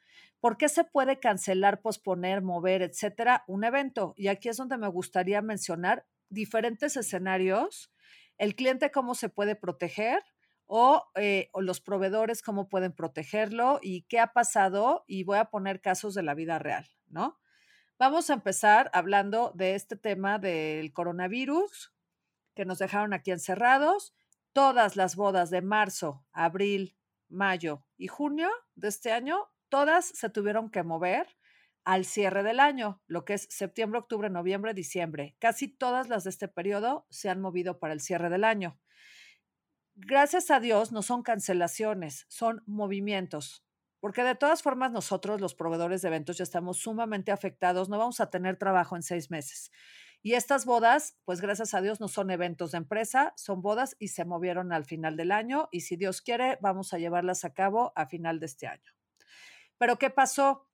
¿Por 0.46 0.58
qué 0.58 0.70
se 0.70 0.84
puede 0.84 1.20
cancelar, 1.20 1.82
posponer, 1.82 2.44
mover, 2.44 2.84
etcétera, 2.84 3.44
un 3.48 3.64
evento? 3.64 4.14
Y 4.16 4.28
aquí 4.28 4.48
es 4.48 4.58
donde 4.58 4.78
me 4.78 4.88
gustaría 4.88 5.42
mencionar 5.42 6.06
diferentes 6.30 6.96
escenarios, 6.98 7.92
el 8.38 8.56
cliente 8.56 8.92
cómo 8.92 9.16
se 9.16 9.30
puede 9.30 9.56
proteger 9.56 10.22
o, 10.68 11.04
eh, 11.16 11.50
o, 11.52 11.62
los 11.62 11.82
proveedores 11.82 12.44
cómo 12.44 12.70
pueden 12.70 12.94
protegerlo 12.94 13.80
y 13.82 14.04
qué 14.04 14.20
ha 14.20 14.34
pasado 14.34 15.04
y 15.08 15.24
voy 15.24 15.40
a 15.40 15.46
poner 15.46 15.82
casos 15.82 16.14
de 16.14 16.22
la 16.22 16.36
vida 16.36 16.60
real, 16.60 16.86
¿no? 17.08 17.40
Vamos 17.98 18.30
a 18.30 18.34
empezar 18.34 18.92
hablando 18.94 19.52
de 19.56 19.74
este 19.74 19.96
tema 19.96 20.38
del 20.38 20.94
coronavirus 20.94 21.92
que 22.54 22.66
nos 22.66 22.78
dejaron 22.78 23.14
aquí 23.14 23.32
encerrados. 23.32 24.14
Todas 24.54 24.96
las 24.96 25.16
bodas 25.16 25.50
de 25.50 25.64
marzo, 25.64 26.24
abril, 26.32 26.96
mayo 27.30 27.84
y 27.98 28.06
junio 28.06 28.52
de 28.76 28.90
este 28.90 29.12
año 29.12 29.50
todas 29.70 30.06
se 30.06 30.30
tuvieron 30.30 30.70
que 30.70 30.84
mover 30.84 31.28
al 31.84 32.04
cierre 32.04 32.44
del 32.44 32.60
año, 32.60 33.02
lo 33.06 33.26
que 33.26 33.36
es 33.36 33.48
septiembre, 33.50 34.00
octubre, 34.00 34.30
noviembre, 34.30 34.74
diciembre. 34.74 35.36
Casi 35.40 35.68
todas 35.68 36.10
las 36.10 36.24
de 36.24 36.32
este 36.32 36.48
periodo 36.48 37.06
se 37.10 37.30
han 37.30 37.40
movido 37.40 37.80
para 37.80 37.94
el 37.94 38.02
cierre 38.02 38.30
del 38.30 38.44
año. 38.44 38.80
Gracias 39.96 40.52
a 40.52 40.60
Dios 40.60 40.92
no 40.92 41.04
son 41.04 41.22
cancelaciones, 41.22 42.26
son 42.28 42.64
movimientos, 42.66 43.64
porque 44.02 44.24
de 44.24 44.36
todas 44.36 44.62
formas 44.62 44.92
nosotros, 44.92 45.40
los 45.40 45.56
proveedores 45.56 46.02
de 46.02 46.10
eventos, 46.10 46.38
ya 46.38 46.44
estamos 46.44 46.80
sumamente 46.80 47.32
afectados, 47.32 47.88
no 47.88 47.98
vamos 47.98 48.20
a 48.20 48.30
tener 48.30 48.58
trabajo 48.58 48.96
en 48.96 49.04
seis 49.04 49.32
meses. 49.32 49.72
Y 50.22 50.34
estas 50.34 50.66
bodas, 50.66 51.20
pues 51.24 51.40
gracias 51.40 51.76
a 51.76 51.82
Dios 51.82 52.02
no 52.02 52.08
son 52.08 52.32
eventos 52.32 52.72
de 52.72 52.80
empresa, 52.80 53.34
son 53.38 53.62
bodas 53.62 53.96
y 54.00 54.08
se 54.08 54.26
movieron 54.26 54.74
al 54.74 54.84
final 54.84 55.18
del 55.18 55.32
año 55.32 55.70
y 55.72 55.82
si 55.82 55.98
Dios 55.98 56.22
quiere, 56.22 56.58
vamos 56.62 56.94
a 56.94 56.98
llevarlas 56.98 57.46
a 57.46 57.54
cabo 57.54 57.94
a 57.96 58.08
final 58.08 58.40
de 58.40 58.48
este 58.48 58.66
año. 58.66 58.92
Pero 59.78 59.98
¿qué 59.98 60.10
pasó? 60.10 60.68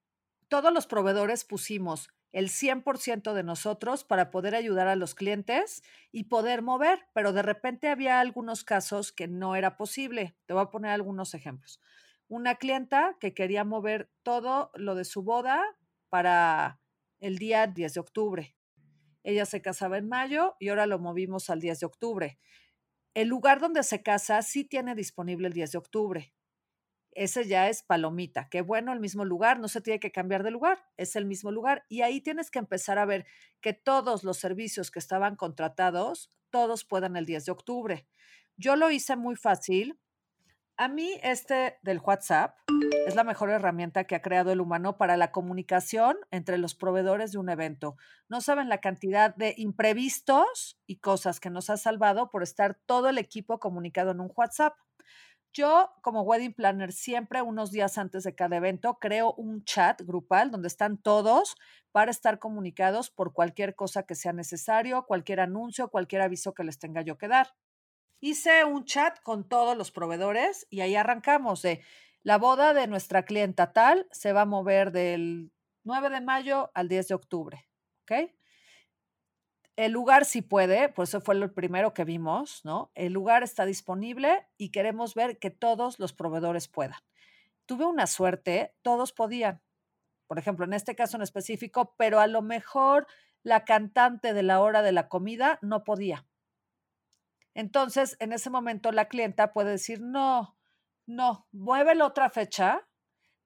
Todos 0.48 0.74
los 0.74 0.88
proveedores 0.88 1.46
pusimos 1.46 2.10
el 2.32 2.50
100% 2.50 3.34
de 3.34 3.44
nosotros 3.44 4.04
para 4.04 4.32
poder 4.32 4.56
ayudar 4.56 4.88
a 4.88 4.96
los 4.96 5.16
clientes 5.16 5.84
y 6.12 6.26
poder 6.26 6.62
mover, 6.62 7.00
pero 7.14 7.34
de 7.34 7.42
repente 7.42 7.90
había 7.90 8.20
algunos 8.20 8.64
casos 8.64 9.12
que 9.12 9.28
no 9.28 9.56
era 9.56 9.76
posible. 9.76 10.38
Te 10.46 10.54
voy 10.54 10.64
a 10.64 10.70
poner 10.70 10.92
algunos 10.92 11.34
ejemplos. 11.34 11.82
Una 12.28 12.56
clienta 12.56 13.18
que 13.20 13.34
quería 13.34 13.66
mover 13.66 14.10
todo 14.24 14.72
lo 14.76 14.96
de 14.96 15.04
su 15.04 15.24
boda 15.24 15.62
para 16.10 16.80
el 17.20 17.38
día 17.38 17.68
10 17.68 17.94
de 17.94 18.00
octubre. 18.00 18.56
ella 19.24 19.46
se 19.46 19.62
casaba 19.62 19.98
en 19.98 20.10
mayo 20.10 20.56
y 20.60 20.70
ahora 20.70 20.88
lo 20.88 20.98
movimos 21.00 21.50
al 21.50 21.60
10 21.60 21.82
de 21.82 21.86
octubre. 21.86 22.40
El 23.14 23.28
lugar 23.28 23.60
donde 23.60 23.84
se 23.84 24.02
casa 24.04 24.42
sí 24.42 24.64
tiene 24.64 24.96
disponible 24.96 25.48
el 25.48 25.54
10 25.54 25.74
de 25.74 25.78
octubre. 25.78 26.34
Ese 27.14 27.48
ya 27.48 27.70
es 27.70 27.84
palomita. 27.84 28.48
Qué 28.50 28.62
bueno, 28.62 28.94
el 28.94 29.00
mismo 29.00 29.26
lugar, 29.26 29.60
no 29.60 29.68
se 29.68 29.82
tiene 29.82 30.00
que 30.00 30.12
cambiar 30.12 30.44
de 30.44 30.52
lugar, 30.52 30.86
es 30.98 31.16
el 31.16 31.26
mismo 31.26 31.52
lugar. 31.52 31.86
Y 31.90 32.02
ahí 32.02 32.22
tienes 32.22 32.52
que 32.52 32.60
empezar 32.60 32.98
a 32.98 33.06
ver 33.06 33.26
que 33.60 33.74
todos 33.74 34.24
los 34.24 34.38
servicios 34.38 34.92
que 34.92 35.00
estaban 35.00 35.36
contratados, 35.36 36.30
todos 36.50 36.86
puedan 36.86 37.16
el 37.18 37.26
10 37.26 37.46
de 37.46 37.52
octubre. 37.52 38.08
Yo 38.58 38.76
lo 38.76 38.92
hice 38.92 39.16
muy 39.16 39.36
fácil. 39.36 40.00
A 40.78 40.88
mí 40.88 41.20
este 41.22 41.78
del 41.84 42.00
WhatsApp 42.00 42.58
es 43.06 43.16
la 43.16 43.24
mejor 43.24 43.50
herramienta 43.50 44.06
que 44.06 44.16
ha 44.16 44.22
creado 44.22 44.52
el 44.52 44.62
humano 44.62 44.98
para 44.98 45.18
la 45.18 45.32
comunicación 45.32 46.18
entre 46.32 46.58
los 46.58 46.76
proveedores 46.76 47.32
de 47.32 47.38
un 47.38 47.50
evento. 47.50 47.98
No 48.30 48.42
saben 48.42 48.70
la 48.70 48.80
cantidad 48.80 49.36
de 49.36 49.54
imprevistos 49.58 50.80
y 50.88 50.98
cosas 50.98 51.40
que 51.40 51.50
nos 51.50 51.70
ha 51.70 51.78
salvado 51.78 52.30
por 52.30 52.42
estar 52.42 52.80
todo 52.86 53.10
el 53.10 53.18
equipo 53.18 53.60
comunicado 53.60 54.12
en 54.12 54.22
un 54.22 54.32
WhatsApp. 54.36 54.76
Yo, 55.54 55.92
como 56.02 56.22
wedding 56.22 56.54
planner, 56.54 56.94
siempre 56.94 57.42
unos 57.42 57.72
días 57.72 57.98
antes 57.98 58.24
de 58.24 58.34
cada 58.34 58.56
evento 58.56 59.00
creo 59.00 59.34
un 59.34 59.66
chat 59.66 60.02
grupal 60.02 60.50
donde 60.50 60.70
están 60.70 60.98
todos 60.98 61.56
para 61.92 62.10
estar 62.10 62.40
comunicados 62.40 63.10
por 63.10 63.34
cualquier 63.34 63.76
cosa 63.76 64.04
que 64.04 64.16
sea 64.16 64.32
necesario, 64.32 65.06
cualquier 65.06 65.42
anuncio, 65.42 65.90
cualquier 65.90 66.22
aviso 66.22 66.54
que 66.54 66.64
les 66.64 66.80
tenga 66.80 67.02
yo 67.02 67.18
que 67.18 67.28
dar. 67.28 67.54
Hice 68.22 68.64
un 68.64 68.86
chat 68.86 69.22
con 69.24 69.50
todos 69.50 69.78
los 69.78 69.92
proveedores 69.92 70.68
y 70.70 70.82
ahí 70.82 70.96
arrancamos 70.96 71.62
de 71.62 71.82
la 72.24 72.38
boda 72.38 72.74
de 72.74 72.88
nuestra 72.88 73.26
clienta 73.26 73.74
tal 73.74 74.08
se 74.12 74.32
va 74.32 74.42
a 74.42 74.46
mover 74.46 74.94
del 74.94 75.52
9 75.84 76.10
de 76.12 76.22
mayo 76.22 76.72
al 76.74 76.88
10 76.88 77.10
de 77.10 77.16
octubre. 77.16 77.68
¿Ok? 78.04 78.32
El 79.82 79.94
lugar 79.94 80.26
sí 80.26 80.44
puede, 80.44 80.90
pues 80.90 81.10
eso 81.10 81.22
fue 81.22 81.34
lo 81.34 81.56
primero 81.56 81.92
que 81.96 82.04
vimos, 82.04 82.64
¿no? 82.64 82.92
El 82.94 83.14
lugar 83.14 83.42
está 83.42 83.66
disponible 83.66 84.48
y 84.56 84.70
queremos 84.70 85.16
ver 85.16 85.40
que 85.40 85.50
todos 85.50 85.98
los 85.98 86.14
proveedores 86.14 86.68
puedan. 86.68 87.00
Tuve 87.66 87.86
una 87.86 88.06
suerte, 88.06 88.76
todos 88.84 89.12
podían. 89.12 89.60
Por 90.28 90.38
ejemplo, 90.38 90.66
en 90.66 90.74
este 90.74 90.96
caso 90.96 91.18
en 91.18 91.24
específico, 91.24 91.96
pero 91.98 92.20
a 92.20 92.28
lo 92.28 92.44
mejor 92.44 93.08
la 93.42 93.66
cantante 93.66 94.36
de 94.36 94.44
la 94.44 94.60
hora 94.60 94.84
de 94.84 94.92
la 94.92 95.10
comida 95.10 95.58
no 95.64 95.84
podía. 95.84 96.28
Entonces, 97.56 98.18
en 98.20 98.34
ese 98.34 98.52
momento 98.52 98.92
la 98.92 99.08
clienta 99.08 99.52
puede 99.52 99.72
decir, 99.72 100.00
no, 100.00 100.60
no, 101.08 101.48
mueve 101.52 101.96
la 101.96 102.06
otra 102.06 102.30
fecha 102.30 102.88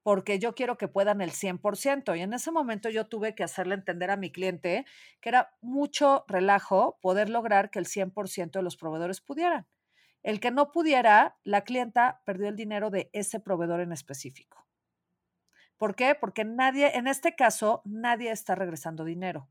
porque 0.05 0.37
yo 0.37 0.53
quiero 0.53 0.77
que 0.77 0.87
puedan 0.87 1.19
el 1.19 1.31
100%. 1.31 2.15
Y 2.15 2.21
en 2.21 2.33
ese 2.33 2.51
momento 2.51 2.91
yo 2.91 3.07
tuve 3.07 3.33
que 3.33 3.43
hacerle 3.43 3.73
entender 3.73 4.11
a 4.11 4.17
mi 4.17 4.31
cliente 4.31 4.85
que 5.19 5.29
era 5.29 5.57
mucho 5.61 6.25
relajo 6.27 6.99
poder 7.01 7.27
lograr 7.27 7.71
que 7.71 7.79
el 7.79 7.87
100% 7.87 8.51
de 8.51 8.61
los 8.61 8.77
proveedores 8.77 9.19
pudieran. 9.19 9.65
El 10.21 10.39
que 10.39 10.51
no 10.51 10.71
pudiera, 10.71 11.39
la 11.43 11.61
clienta 11.61 12.21
perdió 12.23 12.49
el 12.49 12.55
dinero 12.55 12.91
de 12.91 13.09
ese 13.13 13.39
proveedor 13.39 13.79
en 13.79 13.91
específico. 13.91 14.67
¿Por 15.75 15.95
qué? 15.95 16.13
Porque 16.13 16.45
nadie, 16.45 16.95
en 16.95 17.07
este 17.07 17.33
caso, 17.33 17.81
nadie 17.83 18.29
está 18.29 18.53
regresando 18.53 19.05
dinero. 19.05 19.49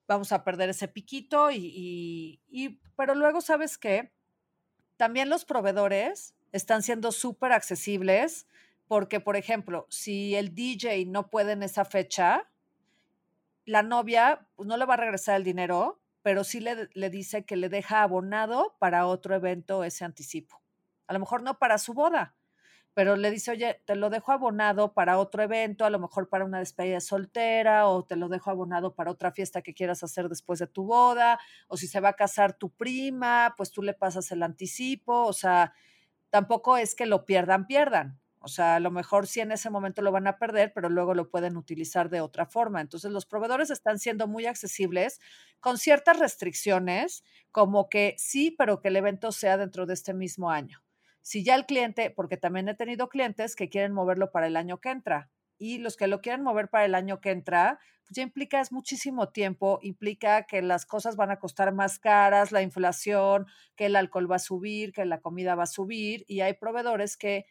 vamos 0.07 0.33
a 0.33 0.45
perder 0.45 0.69
ese 0.69 0.89
piquito 0.89 1.51
y, 1.51 1.73
y, 1.75 2.43
y 2.49 2.81
pero 2.97 3.15
luego 3.15 3.41
sabes 3.41 3.79
qué, 3.79 4.13
también 4.99 5.31
los 5.31 5.47
proveedores 5.47 6.35
están 6.53 6.83
siendo 6.83 7.13
súper 7.13 7.53
accesibles 7.53 8.47
porque, 8.87 9.21
por 9.21 9.37
ejemplo, 9.37 9.87
si 9.91 10.35
el 10.35 10.55
DJ 10.55 11.05
no 11.07 11.29
puede 11.29 11.53
en 11.53 11.63
esa 11.63 11.85
fecha, 11.85 12.49
la 13.65 13.83
novia 13.83 14.47
pues, 14.57 14.67
no 14.67 14.77
le 14.77 14.87
va 14.87 14.95
a 14.95 14.99
regresar 14.99 15.37
el 15.37 15.45
dinero, 15.45 16.01
pero 16.23 16.43
sí 16.43 16.61
le, 16.61 16.89
le 16.93 17.11
dice 17.11 17.45
que 17.45 17.57
le 17.57 17.69
deja 17.69 18.03
abonado 18.03 18.77
para 18.79 19.07
otro 19.07 19.35
evento 19.35 19.85
ese 19.85 20.05
anticipo. 20.05 20.63
A 21.07 21.13
lo 21.13 21.21
mejor 21.21 21.43
no 21.43 21.59
para 21.59 21.79
su 21.79 21.93
boda, 21.93 22.35
pero 22.99 23.15
le 23.15 23.31
dice, 23.31 23.53
oye, 23.53 23.81
te 23.85 23.95
lo 23.95 24.11
dejo 24.11 24.33
abonado 24.33 24.93
para 24.93 25.19
otro 25.19 25.43
evento, 25.43 25.85
a 25.85 25.91
lo 25.91 26.01
mejor 26.01 26.29
para 26.29 26.45
una 26.45 26.59
despedida 26.59 27.01
soltera, 27.01 27.87
o 27.87 28.05
te 28.05 28.17
lo 28.17 28.29
dejo 28.29 28.51
abonado 28.51 28.95
para 28.97 29.13
otra 29.13 29.31
fiesta 29.31 29.63
que 29.63 29.73
quieras 29.73 30.03
hacer 30.03 30.29
después 30.29 30.59
de 30.59 30.67
tu 30.67 30.85
boda, 30.85 31.39
o 31.69 31.77
si 31.77 31.87
se 31.87 32.01
va 32.01 32.09
a 32.09 32.15
casar 32.15 32.55
tu 32.55 32.71
prima, 32.71 33.55
pues 33.57 33.71
tú 33.71 33.83
le 33.83 33.95
pasas 33.95 34.33
el 34.33 34.43
anticipo, 34.43 35.27
o 35.27 35.33
sea, 35.33 35.75
tampoco 36.31 36.77
es 36.77 36.95
que 36.95 37.07
lo 37.07 37.25
pierdan, 37.27 37.67
pierdan. 37.67 38.21
O 38.41 38.49
sea, 38.49 38.77
a 38.77 38.81
lo 38.81 38.91
mejor 38.91 39.27
sí 39.27 39.41
en 39.41 39.51
ese 39.53 39.69
momento 39.69 40.01
lo 40.01 40.13
van 40.13 40.27
a 40.29 40.39
perder, 40.39 40.73
pero 40.73 40.89
luego 40.89 41.13
lo 41.15 41.29
pueden 41.29 41.57
utilizar 41.57 42.09
de 42.09 42.21
otra 42.21 42.47
forma. 42.47 42.81
Entonces, 42.81 43.11
los 43.11 43.27
proveedores 43.27 43.71
están 43.71 43.99
siendo 43.99 44.29
muy 44.29 44.47
accesibles 44.47 45.21
con 45.61 45.77
ciertas 45.77 46.19
restricciones, 46.19 47.25
como 47.51 47.89
que 47.89 48.15
sí, 48.19 48.55
pero 48.57 48.81
que 48.81 48.89
el 48.89 48.97
evento 48.97 49.33
sea 49.33 49.57
dentro 49.57 49.87
de 49.87 49.95
este 49.95 50.15
mismo 50.15 50.51
año. 50.51 50.83
Si 51.21 51.45
ya 51.45 51.57
el 51.57 51.67
cliente, 51.67 52.11
porque 52.11 52.37
también 52.37 52.69
he 52.69 52.75
tenido 52.75 53.09
clientes 53.09 53.57
que 53.57 53.69
quieren 53.69 53.93
moverlo 53.93 54.31
para 54.31 54.47
el 54.47 54.57
año 54.57 54.79
que 54.81 54.91
entra, 54.91 55.31
y 55.59 55.79
los 55.79 55.97
que 55.97 56.07
lo 56.07 56.21
quieren 56.21 56.43
mover 56.43 56.69
para 56.69 56.85
el 56.85 56.95
año 56.95 57.21
que 57.21 57.31
entra, 57.31 57.79
pues 58.05 58.17
ya 58.17 58.23
implica 58.23 58.61
es 58.61 58.73
muchísimo 58.73 59.29
tiempo, 59.29 59.79
implica 59.83 60.45
que 60.47 60.63
las 60.63 60.87
cosas 60.87 61.17
van 61.17 61.31
a 61.31 61.39
costar 61.39 61.75
más 61.75 61.99
caras, 61.99 62.53
la 62.53 62.63
inflación, 62.63 63.47
que 63.77 63.87
el 63.87 63.97
alcohol 63.97 64.31
va 64.31 64.37
a 64.37 64.39
subir, 64.41 64.93
que 64.93 65.05
la 65.05 65.21
comida 65.21 65.55
va 65.55 65.65
a 65.65 65.67
subir 65.67 66.25
y 66.27 66.41
hay 66.41 66.55
proveedores 66.55 67.17
que 67.17 67.45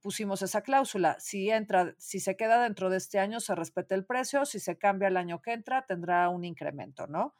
pusimos 0.00 0.42
esa 0.42 0.62
cláusula. 0.62 1.16
Si 1.20 1.50
entra, 1.50 1.94
si 1.98 2.20
se 2.20 2.36
queda 2.36 2.62
dentro 2.62 2.90
de 2.90 2.96
este 2.96 3.18
año, 3.18 3.40
se 3.40 3.54
respeta 3.54 3.94
el 3.94 4.04
precio, 4.04 4.44
si 4.46 4.60
se 4.60 4.78
cambia 4.78 5.08
el 5.08 5.16
año 5.16 5.42
que 5.42 5.52
entra, 5.52 5.84
tendrá 5.86 6.28
un 6.28 6.44
incremento, 6.44 7.06
¿no? 7.06 7.34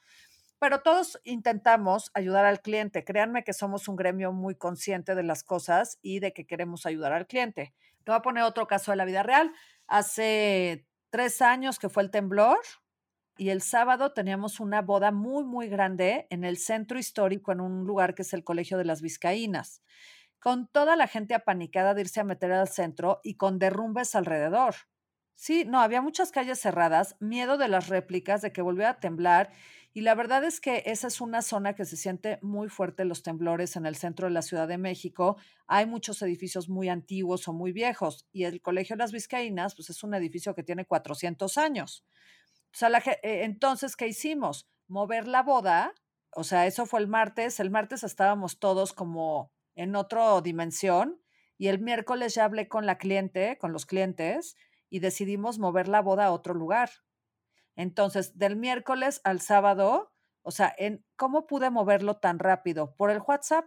Pero 0.60 0.82
todos 0.82 1.18
intentamos 1.24 2.10
ayudar 2.12 2.44
al 2.44 2.60
cliente. 2.60 3.02
Créanme 3.02 3.44
que 3.44 3.54
somos 3.54 3.88
un 3.88 3.96
gremio 3.96 4.32
muy 4.32 4.54
consciente 4.54 5.14
de 5.14 5.22
las 5.22 5.42
cosas 5.42 5.98
y 6.02 6.20
de 6.20 6.34
que 6.34 6.46
queremos 6.46 6.84
ayudar 6.84 7.12
al 7.14 7.26
cliente. 7.26 7.72
Te 8.04 8.12
voy 8.12 8.18
a 8.18 8.22
poner 8.22 8.44
otro 8.44 8.66
caso 8.66 8.90
de 8.92 8.96
la 8.96 9.04
vida 9.04 9.22
real 9.22 9.52
hace 9.86 10.86
tres 11.10 11.42
años 11.42 11.78
que 11.78 11.88
fue 11.88 12.02
el 12.02 12.10
temblor 12.10 12.58
y 13.36 13.50
el 13.50 13.62
sábado 13.62 14.12
teníamos 14.12 14.60
una 14.60 14.82
boda 14.82 15.12
muy, 15.12 15.44
muy 15.44 15.68
grande 15.68 16.26
en 16.30 16.44
el 16.44 16.58
centro 16.58 16.98
histórico, 16.98 17.52
en 17.52 17.60
un 17.60 17.84
lugar 17.86 18.14
que 18.14 18.22
es 18.22 18.32
el 18.34 18.44
Colegio 18.44 18.76
de 18.78 18.84
las 18.84 19.00
Vizcaínas, 19.00 19.82
con 20.40 20.68
toda 20.68 20.96
la 20.96 21.06
gente 21.06 21.34
apanicada 21.34 21.94
de 21.94 22.02
irse 22.02 22.20
a 22.20 22.24
meter 22.24 22.52
al 22.52 22.68
centro 22.68 23.20
y 23.24 23.36
con 23.36 23.58
derrumbes 23.58 24.14
alrededor. 24.14 24.74
Sí, 25.34 25.64
no, 25.64 25.80
había 25.80 26.02
muchas 26.02 26.32
calles 26.32 26.60
cerradas, 26.60 27.16
miedo 27.18 27.56
de 27.56 27.68
las 27.68 27.88
réplicas, 27.88 28.42
de 28.42 28.52
que 28.52 28.60
volviera 28.60 28.90
a 28.90 29.00
temblar 29.00 29.50
y 29.92 30.02
la 30.02 30.14
verdad 30.14 30.44
es 30.44 30.60
que 30.60 30.84
esa 30.86 31.08
es 31.08 31.20
una 31.20 31.42
zona 31.42 31.74
que 31.74 31.84
se 31.84 31.96
siente 31.96 32.38
muy 32.42 32.68
fuerte 32.68 33.04
los 33.04 33.22
temblores 33.24 33.74
en 33.74 33.86
el 33.86 33.96
centro 33.96 34.28
de 34.28 34.32
la 34.32 34.42
Ciudad 34.42 34.68
de 34.68 34.78
México. 34.78 35.36
Hay 35.66 35.86
muchos 35.86 36.22
edificios 36.22 36.68
muy 36.68 36.88
antiguos 36.88 37.48
o 37.48 37.52
muy 37.52 37.72
viejos 37.72 38.26
y 38.32 38.44
el 38.44 38.60
Colegio 38.62 38.94
de 38.94 39.02
las 39.02 39.10
Vizcaínas 39.12 39.74
pues 39.74 39.90
es 39.90 40.04
un 40.04 40.14
edificio 40.14 40.54
que 40.54 40.62
tiene 40.62 40.84
400 40.84 41.58
años. 41.58 42.04
O 42.72 42.78
sea, 42.78 42.88
eh, 42.98 43.44
entonces, 43.44 43.96
¿qué 43.96 44.06
hicimos? 44.06 44.68
Mover 44.86 45.26
la 45.26 45.42
boda, 45.42 45.92
o 46.32 46.44
sea, 46.44 46.66
eso 46.66 46.86
fue 46.86 47.00
el 47.00 47.08
martes. 47.08 47.58
El 47.58 47.70
martes 47.70 48.04
estábamos 48.04 48.60
todos 48.60 48.92
como 48.92 49.52
en 49.74 49.96
otra 49.96 50.40
dimensión 50.40 51.20
y 51.58 51.66
el 51.66 51.80
miércoles 51.80 52.34
ya 52.34 52.44
hablé 52.44 52.68
con 52.68 52.86
la 52.86 52.96
cliente, 52.96 53.58
con 53.58 53.72
los 53.72 53.86
clientes 53.86 54.56
y 54.88 55.00
decidimos 55.00 55.58
mover 55.58 55.88
la 55.88 56.00
boda 56.00 56.26
a 56.26 56.32
otro 56.32 56.54
lugar. 56.54 56.90
Entonces, 57.80 58.36
del 58.36 58.56
miércoles 58.56 59.22
al 59.24 59.40
sábado, 59.40 60.12
o 60.42 60.50
sea, 60.50 60.74
en, 60.76 61.02
¿cómo 61.16 61.46
pude 61.46 61.70
moverlo 61.70 62.18
tan 62.18 62.38
rápido? 62.38 62.94
Por 62.94 63.10
el 63.10 63.22
WhatsApp. 63.26 63.64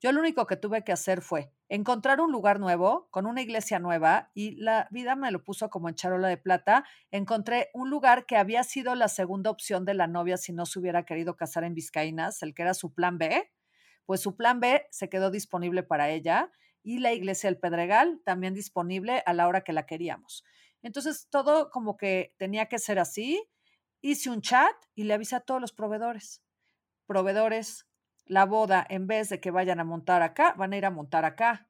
Yo 0.00 0.12
lo 0.12 0.20
único 0.20 0.46
que 0.46 0.56
tuve 0.56 0.84
que 0.84 0.92
hacer 0.92 1.20
fue 1.20 1.52
encontrar 1.68 2.20
un 2.20 2.30
lugar 2.30 2.60
nuevo, 2.60 3.08
con 3.10 3.26
una 3.26 3.42
iglesia 3.42 3.80
nueva, 3.80 4.30
y 4.34 4.52
la 4.52 4.86
vida 4.92 5.16
me 5.16 5.32
lo 5.32 5.42
puso 5.42 5.68
como 5.68 5.88
en 5.88 5.96
charola 5.96 6.28
de 6.28 6.36
plata. 6.36 6.84
Encontré 7.10 7.70
un 7.74 7.90
lugar 7.90 8.24
que 8.24 8.36
había 8.36 8.62
sido 8.62 8.94
la 8.94 9.08
segunda 9.08 9.50
opción 9.50 9.84
de 9.84 9.94
la 9.94 10.06
novia 10.06 10.36
si 10.36 10.52
no 10.52 10.64
se 10.64 10.78
hubiera 10.78 11.04
querido 11.04 11.34
casar 11.36 11.64
en 11.64 11.74
Vizcaínas, 11.74 12.44
el 12.44 12.54
que 12.54 12.62
era 12.62 12.72
su 12.72 12.94
plan 12.94 13.18
B. 13.18 13.50
Pues 14.06 14.20
su 14.20 14.36
plan 14.36 14.60
B 14.60 14.86
se 14.92 15.08
quedó 15.08 15.32
disponible 15.32 15.82
para 15.82 16.08
ella 16.10 16.52
y 16.84 17.00
la 17.00 17.12
iglesia 17.12 17.50
del 17.50 17.58
Pedregal 17.58 18.20
también 18.24 18.54
disponible 18.54 19.24
a 19.26 19.32
la 19.32 19.48
hora 19.48 19.62
que 19.62 19.72
la 19.72 19.86
queríamos. 19.86 20.44
Entonces, 20.82 21.28
todo 21.30 21.70
como 21.70 21.96
que 21.96 22.34
tenía 22.38 22.66
que 22.66 22.78
ser 22.78 22.98
así. 22.98 23.48
Hice 24.00 24.30
un 24.30 24.40
chat 24.40 24.74
y 24.94 25.04
le 25.04 25.14
avisé 25.14 25.36
a 25.36 25.40
todos 25.40 25.60
los 25.60 25.72
proveedores. 25.72 26.42
Proveedores, 27.06 27.86
la 28.26 28.46
boda, 28.46 28.86
en 28.88 29.06
vez 29.06 29.28
de 29.28 29.40
que 29.40 29.50
vayan 29.50 29.80
a 29.80 29.84
montar 29.84 30.22
acá, 30.22 30.54
van 30.56 30.72
a 30.72 30.76
ir 30.78 30.86
a 30.86 30.90
montar 30.90 31.24
acá. 31.24 31.68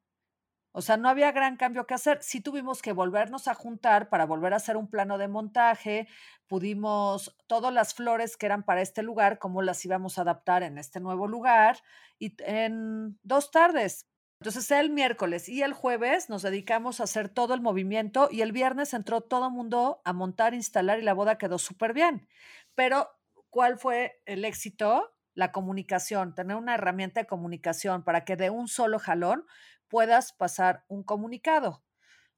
O 0.73 0.81
sea, 0.81 0.95
no 0.95 1.09
había 1.09 1.31
gran 1.33 1.57
cambio 1.57 1.85
que 1.85 1.93
hacer. 1.95 2.19
Sí 2.21 2.39
tuvimos 2.39 2.81
que 2.81 2.93
volvernos 2.93 3.47
a 3.49 3.53
juntar 3.55 4.09
para 4.09 4.25
volver 4.25 4.53
a 4.53 4.57
hacer 4.57 4.77
un 4.77 4.89
plano 4.89 5.17
de 5.17 5.27
montaje. 5.27 6.07
Pudimos, 6.47 7.35
todas 7.47 7.73
las 7.73 7.93
flores 7.93 8.37
que 8.37 8.45
eran 8.45 8.63
para 8.63 8.81
este 8.81 9.03
lugar, 9.03 9.37
cómo 9.37 9.61
las 9.61 9.83
íbamos 9.83 10.17
a 10.17 10.21
adaptar 10.21 10.63
en 10.63 10.77
este 10.77 11.01
nuevo 11.01 11.27
lugar. 11.27 11.77
Y 12.19 12.35
en 12.39 13.19
dos 13.23 13.51
tardes 13.51 14.07
entonces 14.41 14.71
el 14.71 14.89
miércoles 14.89 15.47
y 15.49 15.61
el 15.61 15.71
jueves 15.71 16.27
nos 16.27 16.41
dedicamos 16.41 16.99
a 16.99 17.03
hacer 17.03 17.29
todo 17.29 17.53
el 17.53 17.61
movimiento 17.61 18.27
y 18.31 18.41
el 18.41 18.51
viernes 18.51 18.95
entró 18.95 19.21
todo 19.21 19.45
el 19.45 19.53
mundo 19.53 20.01
a 20.03 20.13
montar, 20.13 20.55
instalar 20.55 20.97
y 20.97 21.03
la 21.03 21.13
boda 21.13 21.37
quedó 21.37 21.59
súper 21.59 21.93
bien. 21.93 22.27
Pero, 22.73 23.11
¿cuál 23.51 23.77
fue 23.77 24.19
el 24.25 24.43
éxito? 24.43 25.13
La 25.35 25.51
comunicación, 25.51 26.33
tener 26.33 26.57
una 26.57 26.73
herramienta 26.73 27.19
de 27.19 27.27
comunicación 27.27 28.03
para 28.03 28.25
que 28.25 28.35
de 28.35 28.49
un 28.49 28.67
solo 28.67 28.97
jalón 28.97 29.45
puedas 29.87 30.33
pasar 30.33 30.85
un 30.87 31.03
comunicado. 31.03 31.83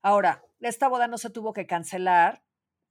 Ahora, 0.02 0.44
esta 0.60 0.90
boda 0.90 1.08
no 1.08 1.18
se 1.18 1.30
tuvo 1.30 1.54
que 1.54 1.68
cancelar 1.68 2.43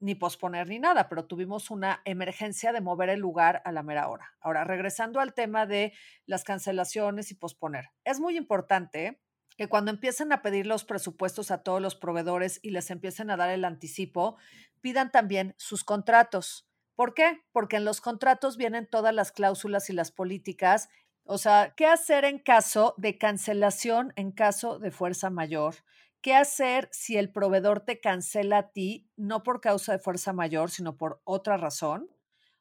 ni 0.03 0.15
posponer 0.15 0.69
ni 0.69 0.79
nada, 0.79 1.09
pero 1.09 1.25
tuvimos 1.25 1.71
una 1.71 2.03
emergencia 2.05 2.73
de 2.73 2.81
mover 2.81 3.09
el 3.09 3.21
lugar 3.21 3.63
a 3.65 3.73
la 3.73 3.83
mera 3.83 4.09
hora. 4.09 4.35
Ahora, 4.41 4.65
regresando 4.65 5.21
al 5.21 5.33
tema 5.33 5.65
de 5.65 5.93
las 6.27 6.45
cancelaciones 6.45 7.31
y 7.31 7.35
posponer, 7.35 7.91
es 8.05 8.21
muy 8.21 8.37
importante 8.37 9.21
que 9.57 9.69
cuando 9.69 9.91
empiecen 9.91 10.33
a 10.33 10.43
pedir 10.43 10.67
los 10.67 10.85
presupuestos 10.85 11.51
a 11.51 11.63
todos 11.63 11.81
los 11.81 11.95
proveedores 11.95 12.59
y 12.63 12.71
les 12.71 12.91
empiecen 12.91 13.31
a 13.31 13.37
dar 13.37 13.51
el 13.51 13.65
anticipo, 13.65 14.37
pidan 14.81 15.13
también 15.13 15.55
sus 15.57 15.85
contratos. 15.85 16.69
¿Por 16.97 17.15
qué? 17.15 17.41
Porque 17.53 17.77
en 17.77 17.85
los 17.85 18.01
contratos 18.01 18.57
vienen 18.57 18.87
todas 18.87 19.15
las 19.15 19.33
cláusulas 19.33 19.89
y 19.89 19.93
las 19.93 20.11
políticas. 20.11 20.89
O 21.25 21.39
sea, 21.39 21.75
¿qué 21.77 21.87
hacer 21.87 22.25
en 22.25 22.39
caso 22.39 22.95
de 22.99 23.19
cancelación 23.19 24.13
en 24.17 24.33
caso 24.33 24.79
de 24.79 24.91
fuerza 24.91 25.31
mayor? 25.31 25.77
¿Qué 26.23 26.35
hacer 26.37 26.89
si 26.93 27.17
el 27.17 27.33
proveedor 27.33 27.81
te 27.81 28.01
cancela 28.01 28.59
a 28.59 28.71
ti, 28.73 29.11
no 29.17 29.43
por 29.43 29.61
causa 29.61 29.93
de 29.93 29.99
fuerza 29.99 30.33
mayor, 30.33 30.71
sino 30.71 30.97
por 30.97 31.21
otra 31.25 31.57
razón? 31.57 32.09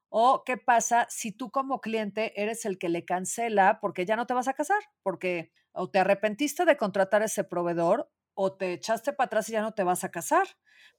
¿O 0.10 0.44
qué 0.46 0.58
pasa 0.58 1.08
si 1.10 1.32
tú 1.32 1.52
como 1.52 1.82
cliente 1.82 2.42
eres 2.42 2.66
el 2.66 2.80
que 2.80 2.90
le 2.90 3.06
cancela 3.06 3.80
porque 3.82 4.06
ya 4.06 4.16
no 4.16 4.28
te 4.28 4.34
vas 4.34 4.48
a 4.48 4.54
casar? 4.54 4.80
Porque 5.04 5.52
o 5.74 5.90
te 5.92 6.00
arrepentiste 6.00 6.66
de 6.66 6.78
contratar 6.78 7.22
a 7.22 7.26
ese 7.26 7.44
proveedor 7.44 8.12
o 8.34 8.54
te 8.58 8.74
echaste 8.74 9.14
para 9.14 9.28
atrás 9.28 9.50
y 9.50 9.54
ya 9.54 9.62
no 9.62 9.74
te 9.74 9.84
vas 9.84 10.04
a 10.04 10.12
casar. 10.12 10.48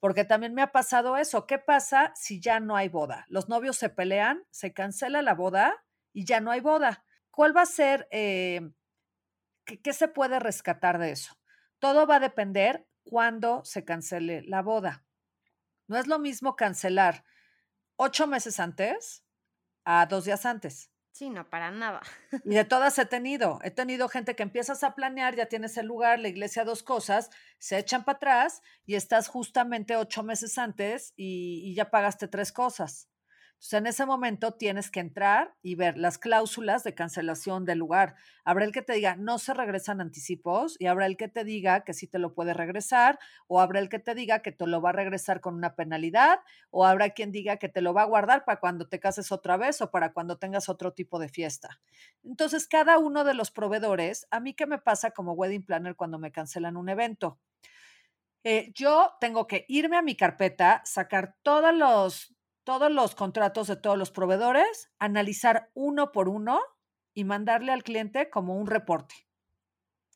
Porque 0.00 0.24
también 0.24 0.54
me 0.54 0.62
ha 0.62 0.72
pasado 0.72 1.16
eso. 1.16 1.46
¿Qué 1.46 1.58
pasa 1.58 2.12
si 2.14 2.40
ya 2.40 2.60
no 2.60 2.76
hay 2.76 2.88
boda? 2.88 3.26
Los 3.28 3.48
novios 3.48 3.76
se 3.76 3.90
pelean, 3.90 4.44
se 4.50 4.72
cancela 4.72 5.22
la 5.22 5.34
boda 5.34 5.84
y 6.12 6.24
ya 6.26 6.40
no 6.40 6.50
hay 6.52 6.60
boda. 6.60 7.04
¿Cuál 7.30 7.56
va 7.56 7.62
a 7.62 7.66
ser, 7.66 8.08
eh, 8.12 8.60
qué 9.82 9.92
se 9.92 10.08
puede 10.08 10.38
rescatar 10.38 10.98
de 10.98 11.10
eso? 11.12 11.34
Todo 11.82 12.06
va 12.06 12.16
a 12.16 12.20
depender 12.20 12.86
cuándo 13.02 13.64
se 13.64 13.84
cancele 13.84 14.42
la 14.42 14.62
boda. 14.62 15.04
No 15.88 15.98
es 15.98 16.06
lo 16.06 16.20
mismo 16.20 16.54
cancelar 16.54 17.24
ocho 17.96 18.28
meses 18.28 18.60
antes 18.60 19.24
a 19.84 20.06
dos 20.06 20.24
días 20.24 20.46
antes. 20.46 20.92
Sí, 21.10 21.28
no, 21.28 21.50
para 21.50 21.72
nada. 21.72 22.00
Y 22.44 22.50
de 22.54 22.64
todas 22.72 22.96
he 23.00 23.04
tenido. 23.04 23.58
He 23.64 23.72
tenido 23.72 24.08
gente 24.08 24.36
que 24.36 24.44
empiezas 24.44 24.84
a 24.84 24.94
planear, 24.94 25.34
ya 25.34 25.46
tienes 25.46 25.76
el 25.76 25.86
lugar, 25.86 26.20
la 26.20 26.28
iglesia, 26.28 26.64
dos 26.64 26.84
cosas, 26.84 27.30
se 27.58 27.78
echan 27.78 28.04
para 28.04 28.16
atrás 28.16 28.62
y 28.86 28.94
estás 28.94 29.26
justamente 29.26 29.96
ocho 29.96 30.22
meses 30.22 30.58
antes 30.58 31.12
y, 31.16 31.62
y 31.64 31.74
ya 31.74 31.90
pagaste 31.90 32.28
tres 32.28 32.52
cosas. 32.52 33.08
En 33.70 33.86
ese 33.86 34.04
momento 34.06 34.52
tienes 34.52 34.90
que 34.90 35.00
entrar 35.00 35.54
y 35.62 35.76
ver 35.76 35.96
las 35.96 36.18
cláusulas 36.18 36.82
de 36.84 36.94
cancelación 36.94 37.64
del 37.64 37.78
lugar. 37.78 38.16
Habrá 38.44 38.64
el 38.64 38.72
que 38.72 38.82
te 38.82 38.92
diga, 38.92 39.14
no 39.16 39.38
se 39.38 39.54
regresan 39.54 40.00
anticipos, 40.00 40.76
y 40.78 40.86
habrá 40.86 41.06
el 41.06 41.16
que 41.16 41.28
te 41.28 41.44
diga 41.44 41.84
que 41.84 41.94
sí 41.94 42.06
te 42.06 42.18
lo 42.18 42.34
puede 42.34 42.54
regresar, 42.54 43.18
o 43.46 43.60
habrá 43.60 43.78
el 43.78 43.88
que 43.88 44.00
te 44.00 44.14
diga 44.14 44.40
que 44.40 44.52
te 44.52 44.66
lo 44.66 44.82
va 44.82 44.90
a 44.90 44.92
regresar 44.92 45.40
con 45.40 45.54
una 45.54 45.74
penalidad, 45.74 46.40
o 46.70 46.84
habrá 46.84 47.10
quien 47.10 47.30
diga 47.32 47.56
que 47.56 47.68
te 47.68 47.80
lo 47.80 47.94
va 47.94 48.02
a 48.02 48.06
guardar 48.06 48.44
para 48.44 48.60
cuando 48.60 48.88
te 48.88 49.00
cases 49.00 49.32
otra 49.32 49.56
vez 49.56 49.80
o 49.80 49.90
para 49.90 50.12
cuando 50.12 50.38
tengas 50.38 50.68
otro 50.68 50.92
tipo 50.92 51.18
de 51.18 51.28
fiesta. 51.28 51.80
Entonces, 52.24 52.66
cada 52.66 52.98
uno 52.98 53.24
de 53.24 53.34
los 53.34 53.50
proveedores, 53.52 54.26
a 54.30 54.40
mí 54.40 54.54
qué 54.54 54.66
me 54.66 54.78
pasa 54.78 55.12
como 55.12 55.32
wedding 55.32 55.64
planner 55.64 55.96
cuando 55.96 56.18
me 56.18 56.32
cancelan 56.32 56.76
un 56.76 56.88
evento. 56.88 57.38
Eh, 58.44 58.72
yo 58.74 59.12
tengo 59.20 59.46
que 59.46 59.64
irme 59.68 59.96
a 59.96 60.02
mi 60.02 60.16
carpeta, 60.16 60.82
sacar 60.84 61.36
todos 61.42 61.72
los, 61.72 62.31
todos 62.64 62.90
los 62.90 63.14
contratos 63.14 63.66
de 63.66 63.76
todos 63.76 63.98
los 63.98 64.10
proveedores, 64.10 64.90
analizar 64.98 65.70
uno 65.74 66.12
por 66.12 66.28
uno 66.28 66.60
y 67.14 67.24
mandarle 67.24 67.72
al 67.72 67.82
cliente 67.82 68.30
como 68.30 68.56
un 68.56 68.66
reporte. 68.66 69.14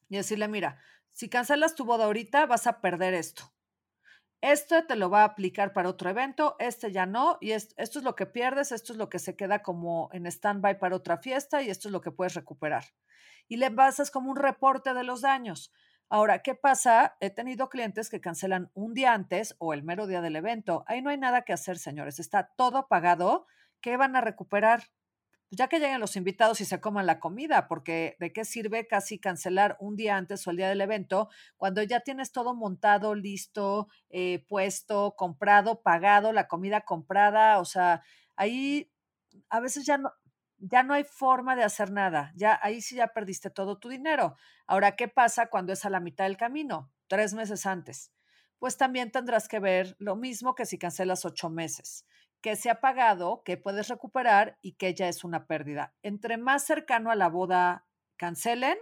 Y 0.08 0.16
decirle, 0.16 0.48
mira, 0.48 0.80
si 1.10 1.28
cancelas 1.28 1.74
tu 1.74 1.84
boda 1.84 2.04
ahorita, 2.04 2.46
vas 2.46 2.66
a 2.66 2.80
perder 2.80 3.14
esto. 3.14 3.52
Esto 4.42 4.84
te 4.86 4.96
lo 4.96 5.10
va 5.10 5.22
a 5.22 5.24
aplicar 5.24 5.72
para 5.72 5.88
otro 5.88 6.10
evento, 6.10 6.56
este 6.58 6.92
ya 6.92 7.06
no, 7.06 7.38
y 7.40 7.52
esto 7.52 7.74
es 7.78 8.04
lo 8.04 8.14
que 8.14 8.26
pierdes, 8.26 8.70
esto 8.70 8.92
es 8.92 8.98
lo 8.98 9.08
que 9.08 9.18
se 9.18 9.34
queda 9.34 9.62
como 9.62 10.10
en 10.12 10.26
stand-by 10.26 10.78
para 10.78 10.94
otra 10.94 11.16
fiesta 11.16 11.62
y 11.62 11.70
esto 11.70 11.88
es 11.88 11.92
lo 11.92 12.00
que 12.00 12.12
puedes 12.12 12.34
recuperar. 12.34 12.84
Y 13.48 13.56
le 13.56 13.70
basas 13.70 14.10
como 14.10 14.30
un 14.30 14.36
reporte 14.36 14.92
de 14.92 15.04
los 15.04 15.22
daños. 15.22 15.72
Ahora, 16.08 16.40
¿qué 16.42 16.54
pasa? 16.54 17.16
He 17.20 17.30
tenido 17.30 17.68
clientes 17.68 18.10
que 18.10 18.20
cancelan 18.20 18.70
un 18.74 18.94
día 18.94 19.12
antes 19.12 19.56
o 19.58 19.74
el 19.74 19.82
mero 19.82 20.06
día 20.06 20.20
del 20.20 20.36
evento. 20.36 20.84
Ahí 20.86 21.02
no 21.02 21.10
hay 21.10 21.18
nada 21.18 21.42
que 21.42 21.52
hacer, 21.52 21.78
señores. 21.78 22.20
Está 22.20 22.52
todo 22.56 22.86
pagado. 22.86 23.46
¿Qué 23.80 23.96
van 23.96 24.14
a 24.14 24.20
recuperar? 24.20 24.84
Pues 25.48 25.58
ya 25.58 25.68
que 25.68 25.80
lleguen 25.80 26.00
los 26.00 26.16
invitados 26.16 26.60
y 26.60 26.64
se 26.64 26.80
coman 26.80 27.06
la 27.06 27.18
comida, 27.20 27.68
porque 27.68 28.16
¿de 28.20 28.32
qué 28.32 28.44
sirve 28.44 28.86
casi 28.86 29.18
cancelar 29.18 29.76
un 29.80 29.96
día 29.96 30.16
antes 30.16 30.46
o 30.46 30.50
el 30.50 30.56
día 30.56 30.68
del 30.68 30.80
evento 30.80 31.28
cuando 31.56 31.82
ya 31.82 32.00
tienes 32.00 32.32
todo 32.32 32.54
montado, 32.54 33.14
listo, 33.14 33.88
eh, 34.10 34.44
puesto, 34.48 35.14
comprado, 35.16 35.82
pagado, 35.82 36.32
la 36.32 36.48
comida 36.48 36.80
comprada? 36.82 37.60
O 37.60 37.64
sea, 37.64 38.02
ahí 38.36 38.92
a 39.48 39.60
veces 39.60 39.86
ya 39.86 39.98
no, 39.98 40.12
ya 40.58 40.82
no 40.82 40.94
hay 40.94 41.04
forma 41.04 41.56
de 41.56 41.64
hacer 41.64 41.90
nada. 41.90 42.32
Ya 42.34 42.58
ahí 42.62 42.80
sí 42.80 42.96
ya 42.96 43.08
perdiste 43.08 43.50
todo 43.50 43.78
tu 43.78 43.88
dinero. 43.88 44.36
Ahora, 44.66 44.96
¿qué 44.96 45.08
pasa 45.08 45.48
cuando 45.48 45.72
es 45.72 45.84
a 45.84 45.90
la 45.90 46.00
mitad 46.00 46.24
del 46.24 46.36
camino? 46.36 46.92
Tres 47.08 47.34
meses 47.34 47.66
antes. 47.66 48.12
Pues 48.58 48.76
también 48.76 49.10
tendrás 49.10 49.48
que 49.48 49.60
ver 49.60 49.96
lo 49.98 50.16
mismo 50.16 50.54
que 50.54 50.66
si 50.66 50.78
cancelas 50.78 51.24
ocho 51.24 51.50
meses, 51.50 52.06
que 52.40 52.56
se 52.56 52.70
ha 52.70 52.80
pagado, 52.80 53.42
que 53.44 53.56
puedes 53.56 53.88
recuperar 53.88 54.58
y 54.62 54.72
que 54.72 54.94
ya 54.94 55.08
es 55.08 55.24
una 55.24 55.46
pérdida. 55.46 55.94
Entre 56.02 56.38
más 56.38 56.64
cercano 56.64 57.10
a 57.10 57.16
la 57.16 57.28
boda 57.28 57.86
cancelen, 58.16 58.78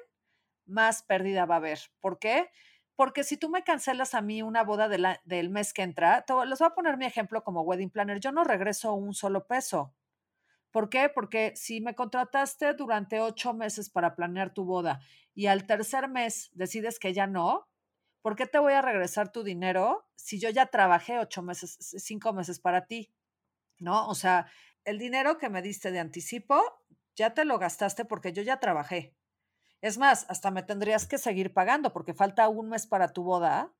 más 0.66 1.02
pérdida 1.02 1.44
va 1.44 1.56
a 1.56 1.58
haber. 1.58 1.80
¿Por 2.00 2.18
qué? 2.18 2.50
Porque 2.96 3.24
si 3.24 3.36
tú 3.36 3.48
me 3.48 3.64
cancelas 3.64 4.14
a 4.14 4.22
mí 4.22 4.42
una 4.42 4.62
boda 4.62 4.88
del 4.88 5.50
mes 5.50 5.74
que 5.74 5.82
entra, 5.82 6.24
les 6.46 6.58
voy 6.60 6.66
a 6.66 6.74
poner 6.74 6.96
mi 6.96 7.06
ejemplo 7.06 7.42
como 7.42 7.62
wedding 7.62 7.90
planner, 7.90 8.20
yo 8.20 8.30
no 8.30 8.44
regreso 8.44 8.94
un 8.94 9.14
solo 9.14 9.46
peso. 9.46 9.92
¿Por 10.74 10.88
qué? 10.88 11.08
Porque 11.08 11.52
si 11.54 11.80
me 11.80 11.94
contrataste 11.94 12.74
durante 12.74 13.20
ocho 13.20 13.54
meses 13.54 13.90
para 13.90 14.16
planear 14.16 14.52
tu 14.52 14.64
boda 14.64 14.98
y 15.32 15.46
al 15.46 15.68
tercer 15.68 16.08
mes 16.08 16.50
decides 16.52 16.98
que 16.98 17.12
ya 17.12 17.28
no, 17.28 17.68
¿por 18.22 18.34
qué 18.34 18.48
te 18.48 18.58
voy 18.58 18.72
a 18.72 18.82
regresar 18.82 19.30
tu 19.30 19.44
dinero 19.44 20.04
si 20.16 20.40
yo 20.40 20.50
ya 20.50 20.66
trabajé 20.66 21.20
ocho 21.20 21.42
meses, 21.42 21.78
cinco 21.78 22.32
meses 22.32 22.58
para 22.58 22.86
ti? 22.86 23.14
¿No? 23.78 24.08
O 24.08 24.16
sea, 24.16 24.50
el 24.82 24.98
dinero 24.98 25.38
que 25.38 25.48
me 25.48 25.62
diste 25.62 25.92
de 25.92 26.00
anticipo, 26.00 26.60
ya 27.14 27.34
te 27.34 27.44
lo 27.44 27.60
gastaste 27.60 28.04
porque 28.04 28.32
yo 28.32 28.42
ya 28.42 28.58
trabajé. 28.58 29.14
Es 29.80 29.96
más, 29.96 30.26
hasta 30.28 30.50
me 30.50 30.64
tendrías 30.64 31.06
que 31.06 31.18
seguir 31.18 31.54
pagando 31.54 31.92
porque 31.92 32.14
falta 32.14 32.48
un 32.48 32.70
mes 32.70 32.88
para 32.88 33.12
tu 33.12 33.22
boda 33.22 33.72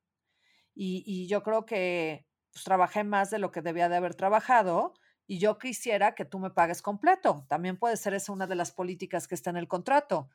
y, 0.73 1.27
yo 1.27 1.43
creo 1.43 1.65
que 1.65 2.25
pues, 2.53 2.63
trabajé 2.63 3.03
más 3.03 3.31
de 3.31 3.39
lo 3.39 3.51
que 3.51 3.61
debía 3.61 3.89
de 3.89 3.97
haber 3.97 4.15
trabajado 4.15 4.93
y 5.27 5.39
yo 5.39 5.57
quisiera 5.57 6.15
que 6.15 6.25
tú 6.25 6.39
me 6.39 6.51
pagues 6.51 6.81
completo. 6.81 7.45
También 7.47 7.77
puede 7.77 7.97
ser 7.97 8.13
esa 8.13 8.31
una 8.31 8.47
de 8.47 8.55
las 8.55 8.71
políticas 8.71 9.27
que 9.27 9.35
está 9.35 9.49
en 9.49 9.57
el 9.57 9.67
contrato, 9.67 10.29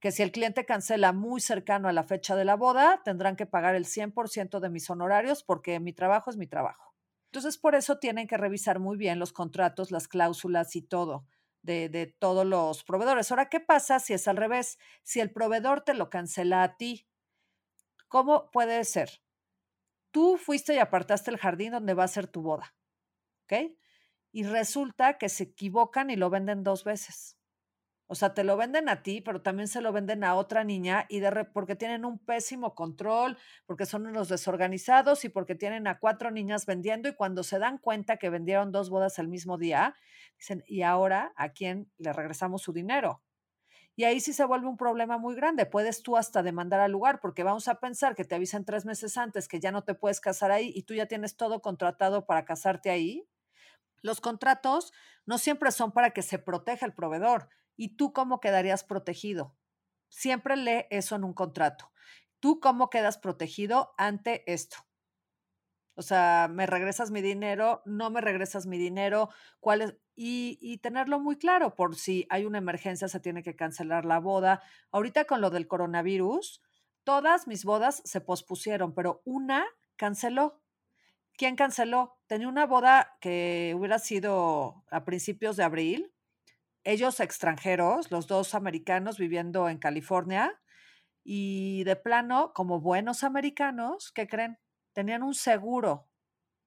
que 0.00 0.12
si 0.12 0.22
el 0.22 0.32
cliente 0.32 0.64
cancela 0.64 1.12
muy 1.12 1.40
cercano 1.40 1.88
a 1.88 1.92
la 1.92 2.04
fecha 2.04 2.36
de 2.36 2.44
la 2.44 2.56
boda, 2.56 3.02
tendrán 3.04 3.36
que 3.36 3.46
pagar 3.46 3.74
el 3.74 3.84
100% 3.84 4.60
de 4.60 4.70
mis 4.70 4.88
honorarios 4.88 5.42
porque 5.42 5.78
mi 5.80 5.92
trabajo 5.92 6.30
es 6.30 6.36
mi 6.36 6.46
trabajo. 6.46 6.94
Entonces, 7.26 7.58
por 7.58 7.74
eso 7.74 7.98
tienen 7.98 8.26
que 8.26 8.36
revisar 8.36 8.80
muy 8.80 8.96
bien 8.96 9.18
los 9.18 9.32
contratos, 9.32 9.90
las 9.92 10.08
cláusulas 10.08 10.74
y 10.74 10.82
todo 10.82 11.26
de, 11.62 11.88
de 11.88 12.06
todos 12.06 12.46
los 12.46 12.82
proveedores. 12.82 13.30
Ahora, 13.30 13.48
¿qué 13.48 13.60
pasa 13.60 14.00
si 14.00 14.14
es 14.14 14.26
al 14.26 14.36
revés? 14.36 14.78
Si 15.02 15.20
el 15.20 15.30
proveedor 15.30 15.82
te 15.82 15.94
lo 15.94 16.10
cancela 16.10 16.62
a 16.62 16.76
ti, 16.76 17.06
¿Cómo 18.10 18.50
puede 18.50 18.84
ser? 18.84 19.22
Tú 20.10 20.36
fuiste 20.36 20.74
y 20.74 20.78
apartaste 20.78 21.30
el 21.30 21.38
jardín 21.38 21.70
donde 21.70 21.94
va 21.94 22.02
a 22.02 22.08
ser 22.08 22.26
tu 22.26 22.42
boda, 22.42 22.74
¿ok? 23.44 23.70
Y 24.32 24.44
resulta 24.44 25.18
que 25.18 25.28
se 25.28 25.44
equivocan 25.44 26.10
y 26.10 26.16
lo 26.16 26.30
venden 26.30 26.62
dos 26.62 26.84
veces. 26.84 27.36
O 28.12 28.16
sea, 28.16 28.34
te 28.34 28.42
lo 28.42 28.56
venden 28.56 28.88
a 28.88 29.04
ti, 29.04 29.20
pero 29.20 29.40
también 29.40 29.68
se 29.68 29.80
lo 29.80 29.92
venden 29.92 30.24
a 30.24 30.34
otra 30.34 30.64
niña 30.64 31.06
y 31.08 31.20
de 31.20 31.44
porque 31.44 31.76
tienen 31.76 32.04
un 32.04 32.18
pésimo 32.18 32.74
control, 32.74 33.38
porque 33.66 33.86
son 33.86 34.04
unos 34.08 34.28
desorganizados 34.28 35.24
y 35.24 35.28
porque 35.28 35.54
tienen 35.54 35.86
a 35.86 36.00
cuatro 36.00 36.32
niñas 36.32 36.66
vendiendo 36.66 37.08
y 37.08 37.14
cuando 37.14 37.44
se 37.44 37.60
dan 37.60 37.78
cuenta 37.78 38.16
que 38.16 38.28
vendieron 38.28 38.72
dos 38.72 38.90
bodas 38.90 39.20
el 39.20 39.28
mismo 39.28 39.58
día, 39.58 39.94
dicen, 40.36 40.64
¿y 40.66 40.82
ahora 40.82 41.32
a 41.36 41.50
quién 41.50 41.92
le 41.98 42.12
regresamos 42.12 42.62
su 42.62 42.72
dinero? 42.72 43.22
Y 43.96 44.04
ahí 44.04 44.20
sí 44.20 44.32
se 44.32 44.44
vuelve 44.44 44.66
un 44.66 44.76
problema 44.76 45.18
muy 45.18 45.34
grande. 45.36 45.66
Puedes 45.66 46.02
tú 46.02 46.16
hasta 46.16 46.42
demandar 46.42 46.80
al 46.80 46.90
lugar 46.92 47.20
porque 47.20 47.44
vamos 47.44 47.68
a 47.68 47.76
pensar 47.80 48.16
que 48.16 48.24
te 48.24 48.34
avisan 48.34 48.64
tres 48.64 48.86
meses 48.86 49.16
antes 49.18 49.46
que 49.46 49.60
ya 49.60 49.72
no 49.72 49.84
te 49.84 49.94
puedes 49.94 50.20
casar 50.20 50.50
ahí 50.50 50.72
y 50.74 50.82
tú 50.84 50.94
ya 50.94 51.06
tienes 51.06 51.36
todo 51.36 51.60
contratado 51.60 52.26
para 52.26 52.44
casarte 52.44 52.90
ahí. 52.90 53.28
Los 54.02 54.20
contratos 54.20 54.92
no 55.26 55.38
siempre 55.38 55.72
son 55.72 55.92
para 55.92 56.10
que 56.10 56.22
se 56.22 56.38
proteja 56.38 56.86
el 56.86 56.94
proveedor 56.94 57.48
¿Y 57.80 57.96
tú 57.96 58.12
cómo 58.12 58.40
quedarías 58.40 58.84
protegido? 58.84 59.56
Siempre 60.10 60.54
lee 60.54 60.84
eso 60.90 61.16
en 61.16 61.24
un 61.24 61.32
contrato. 61.32 61.90
¿Tú 62.38 62.60
cómo 62.60 62.90
quedas 62.90 63.16
protegido 63.16 63.94
ante 63.96 64.44
esto? 64.52 64.76
O 65.94 66.02
sea, 66.02 66.48
¿me 66.50 66.66
regresas 66.66 67.10
mi 67.10 67.22
dinero? 67.22 67.80
¿No 67.86 68.10
me 68.10 68.20
regresas 68.20 68.66
mi 68.66 68.76
dinero? 68.76 69.30
¿Cuál 69.60 69.80
es? 69.80 69.96
Y, 70.14 70.58
y, 70.60 70.76
tenerlo 70.76 71.20
muy 71.20 71.38
claro 71.38 71.74
por 71.74 71.96
si 71.96 72.26
hay 72.28 72.44
una 72.44 72.58
emergencia, 72.58 73.08
se 73.08 73.18
tiene 73.18 73.42
que 73.42 73.56
cancelar 73.56 74.04
la 74.04 74.18
boda. 74.18 74.62
Ahorita 74.90 75.24
con 75.24 75.40
lo 75.40 75.48
del 75.48 75.66
coronavirus, 75.66 76.60
todas 77.02 77.46
mis 77.46 77.64
bodas 77.64 78.02
se 78.04 78.20
pospusieron, 78.20 78.92
pero 78.92 79.22
una 79.24 79.64
canceló. 79.96 80.60
¿Quién 81.32 81.56
canceló? 81.56 82.19
Tenía 82.30 82.46
una 82.46 82.64
boda 82.64 83.16
que 83.20 83.74
hubiera 83.76 83.98
sido 83.98 84.84
a 84.88 85.04
principios 85.04 85.56
de 85.56 85.64
abril, 85.64 86.14
ellos 86.84 87.18
extranjeros, 87.18 88.12
los 88.12 88.28
dos 88.28 88.54
americanos 88.54 89.18
viviendo 89.18 89.68
en 89.68 89.78
California, 89.78 90.62
y 91.24 91.82
de 91.82 91.96
plano, 91.96 92.52
como 92.54 92.80
buenos 92.80 93.24
americanos, 93.24 94.12
¿qué 94.12 94.28
creen? 94.28 94.60
Tenían 94.92 95.24
un 95.24 95.34
seguro 95.34 96.08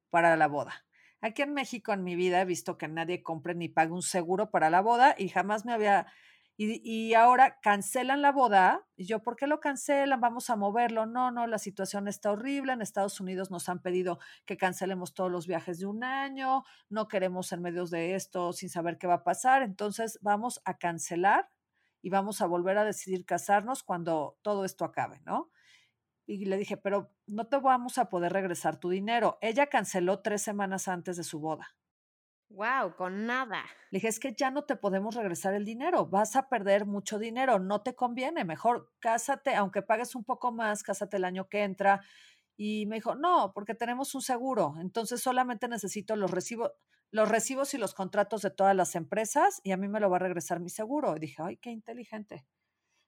para 0.10 0.36
la 0.36 0.50
boda. 0.50 0.86
Aquí 1.22 1.44
en 1.44 1.54
México 1.54 1.94
en 1.94 2.04
mi 2.04 2.18
vida 2.18 2.42
he 2.42 2.46
visto 2.46 2.78
que 2.78 2.90
nadie 2.90 3.24
compre 3.24 3.56
ni 3.56 3.70
pague 3.70 3.94
un 3.94 4.02
seguro 4.02 4.52
para 4.52 4.70
la 4.70 4.82
boda 4.82 5.16
y 5.18 5.30
jamás 5.30 5.64
me 5.64 5.72
había 5.72 6.08
y, 6.56 7.14
ahora 7.16 7.60
cancelan 7.62 8.22
la 8.22 8.32
boda. 8.32 8.86
Y 8.96 9.06
yo, 9.06 9.24
¿por 9.24 9.36
qué 9.36 9.48
lo 9.48 9.60
cancelan? 9.60 10.22
Vamos 10.22 10.50
a 10.50 10.56
moverlo. 10.56 11.06
No, 11.08 11.32
no, 11.32 11.48
la 11.48 11.58
situación 11.58 12.08
está 12.08 12.32
horrible. 12.32 12.74
En 12.74 12.82
Estados 12.82 13.20
Unidos 13.20 13.50
nos 13.50 13.70
han 13.70 13.82
pedido 13.82 14.20
que 14.46 14.56
cancelemos 14.56 15.14
todos 15.16 15.32
los 15.32 15.48
viajes 15.48 15.80
de 15.80 15.88
un 15.88 16.04
año. 16.04 16.64
No 16.90 17.08
queremos 17.08 17.52
en 17.52 17.62
medio 17.64 17.86
de 17.86 18.16
esto 18.16 18.54
sin 18.54 18.70
saber 18.70 18.98
qué 19.00 19.08
va 19.08 19.16
a 19.16 19.24
pasar. 19.24 19.64
Entonces 19.64 20.20
vamos 20.22 20.62
a 20.66 20.78
cancelar 20.78 21.50
y 22.04 22.10
vamos 22.10 22.42
a 22.42 22.46
volver 22.46 22.78
a 22.78 22.86
decidir 22.86 23.26
casarnos 23.26 23.82
cuando 23.82 24.38
todo 24.44 24.66
esto 24.66 24.86
acabe, 24.86 25.22
¿no? 25.26 25.50
Y 26.26 26.46
le 26.46 26.58
dije, 26.58 26.78
pero 26.78 27.12
no 27.26 27.48
te 27.48 27.58
vamos 27.58 27.98
a 27.98 28.10
poder 28.10 28.32
regresar 28.32 28.78
tu 28.78 28.90
dinero. 28.90 29.38
Ella 29.42 29.68
canceló 29.68 30.22
tres 30.22 30.42
semanas 30.44 30.88
antes 30.88 31.18
de 31.18 31.24
su 31.24 31.40
boda. 31.40 31.76
Wow, 32.54 32.96
con 32.96 33.26
nada. 33.26 33.64
Le 33.90 33.98
dije, 33.98 34.10
es 34.10 34.20
que 34.20 34.34
ya 34.34 34.52
no 34.52 34.64
te 34.64 34.76
podemos 34.76 35.16
regresar 35.16 35.56
el 35.56 35.66
dinero, 35.66 36.06
vas 36.06 36.36
a 36.36 36.50
perder 36.50 36.86
mucho 36.86 37.18
dinero, 37.18 37.58
no 37.58 37.82
te 37.82 37.96
conviene, 37.96 38.46
mejor 38.46 38.92
cásate, 39.00 39.56
aunque 39.56 39.82
pagues 39.82 40.14
un 40.14 40.24
poco 40.24 40.52
más, 40.52 40.84
cásate 40.84 41.18
el 41.18 41.26
año 41.26 41.50
que 41.50 41.64
entra. 41.64 42.02
Y 42.56 42.86
me 42.86 42.98
dijo, 42.98 43.16
no, 43.16 43.54
porque 43.56 43.74
tenemos 43.74 44.14
un 44.14 44.22
seguro, 44.22 44.76
entonces 44.80 45.20
solamente 45.20 45.68
necesito 45.68 46.16
los 46.16 46.30
recibos, 46.30 46.72
los 47.10 47.28
recibos 47.28 47.74
y 47.74 47.80
los 47.80 47.96
contratos 47.96 48.44
de 48.44 48.52
todas 48.52 48.76
las 48.76 48.94
empresas 48.94 49.60
y 49.64 49.72
a 49.72 49.78
mí 49.78 49.88
me 49.88 50.00
lo 50.00 50.12
va 50.12 50.18
a 50.18 50.20
regresar 50.20 50.60
mi 50.60 50.70
seguro. 50.70 51.16
Y 51.16 51.22
dije, 51.22 51.42
ay, 51.44 51.58
qué 51.58 51.72
inteligente. 51.72 52.46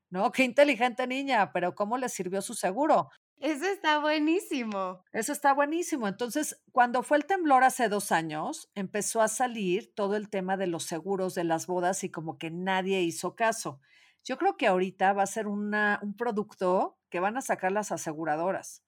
No, 0.09 0.31
qué 0.31 0.43
inteligente 0.43 1.05
niña, 1.07 1.51
pero 1.51 1.75
¿cómo 1.75 1.97
le 1.97 2.09
sirvió 2.09 2.41
su 2.41 2.55
seguro? 2.55 3.09
Eso 3.39 3.65
está 3.65 3.99
buenísimo. 3.99 5.03
Eso 5.11 5.31
está 5.31 5.53
buenísimo. 5.53 6.07
Entonces, 6.07 6.61
cuando 6.71 7.03
fue 7.03 7.17
el 7.17 7.25
temblor 7.25 7.63
hace 7.63 7.89
dos 7.89 8.11
años, 8.11 8.69
empezó 8.75 9.21
a 9.21 9.27
salir 9.27 9.93
todo 9.93 10.15
el 10.15 10.29
tema 10.29 10.57
de 10.57 10.67
los 10.67 10.83
seguros 10.83 11.35
de 11.35 11.43
las 11.43 11.67
bodas 11.67 12.03
y 12.03 12.09
como 12.09 12.37
que 12.37 12.49
nadie 12.49 13.01
hizo 13.01 13.35
caso. 13.35 13.79
Yo 14.23 14.37
creo 14.37 14.57
que 14.57 14.67
ahorita 14.67 15.13
va 15.13 15.23
a 15.23 15.27
ser 15.27 15.47
una, 15.47 15.99
un 16.01 16.15
producto 16.15 16.97
que 17.09 17.19
van 17.19 17.37
a 17.37 17.41
sacar 17.41 17.71
las 17.71 17.91
aseguradoras 17.91 18.85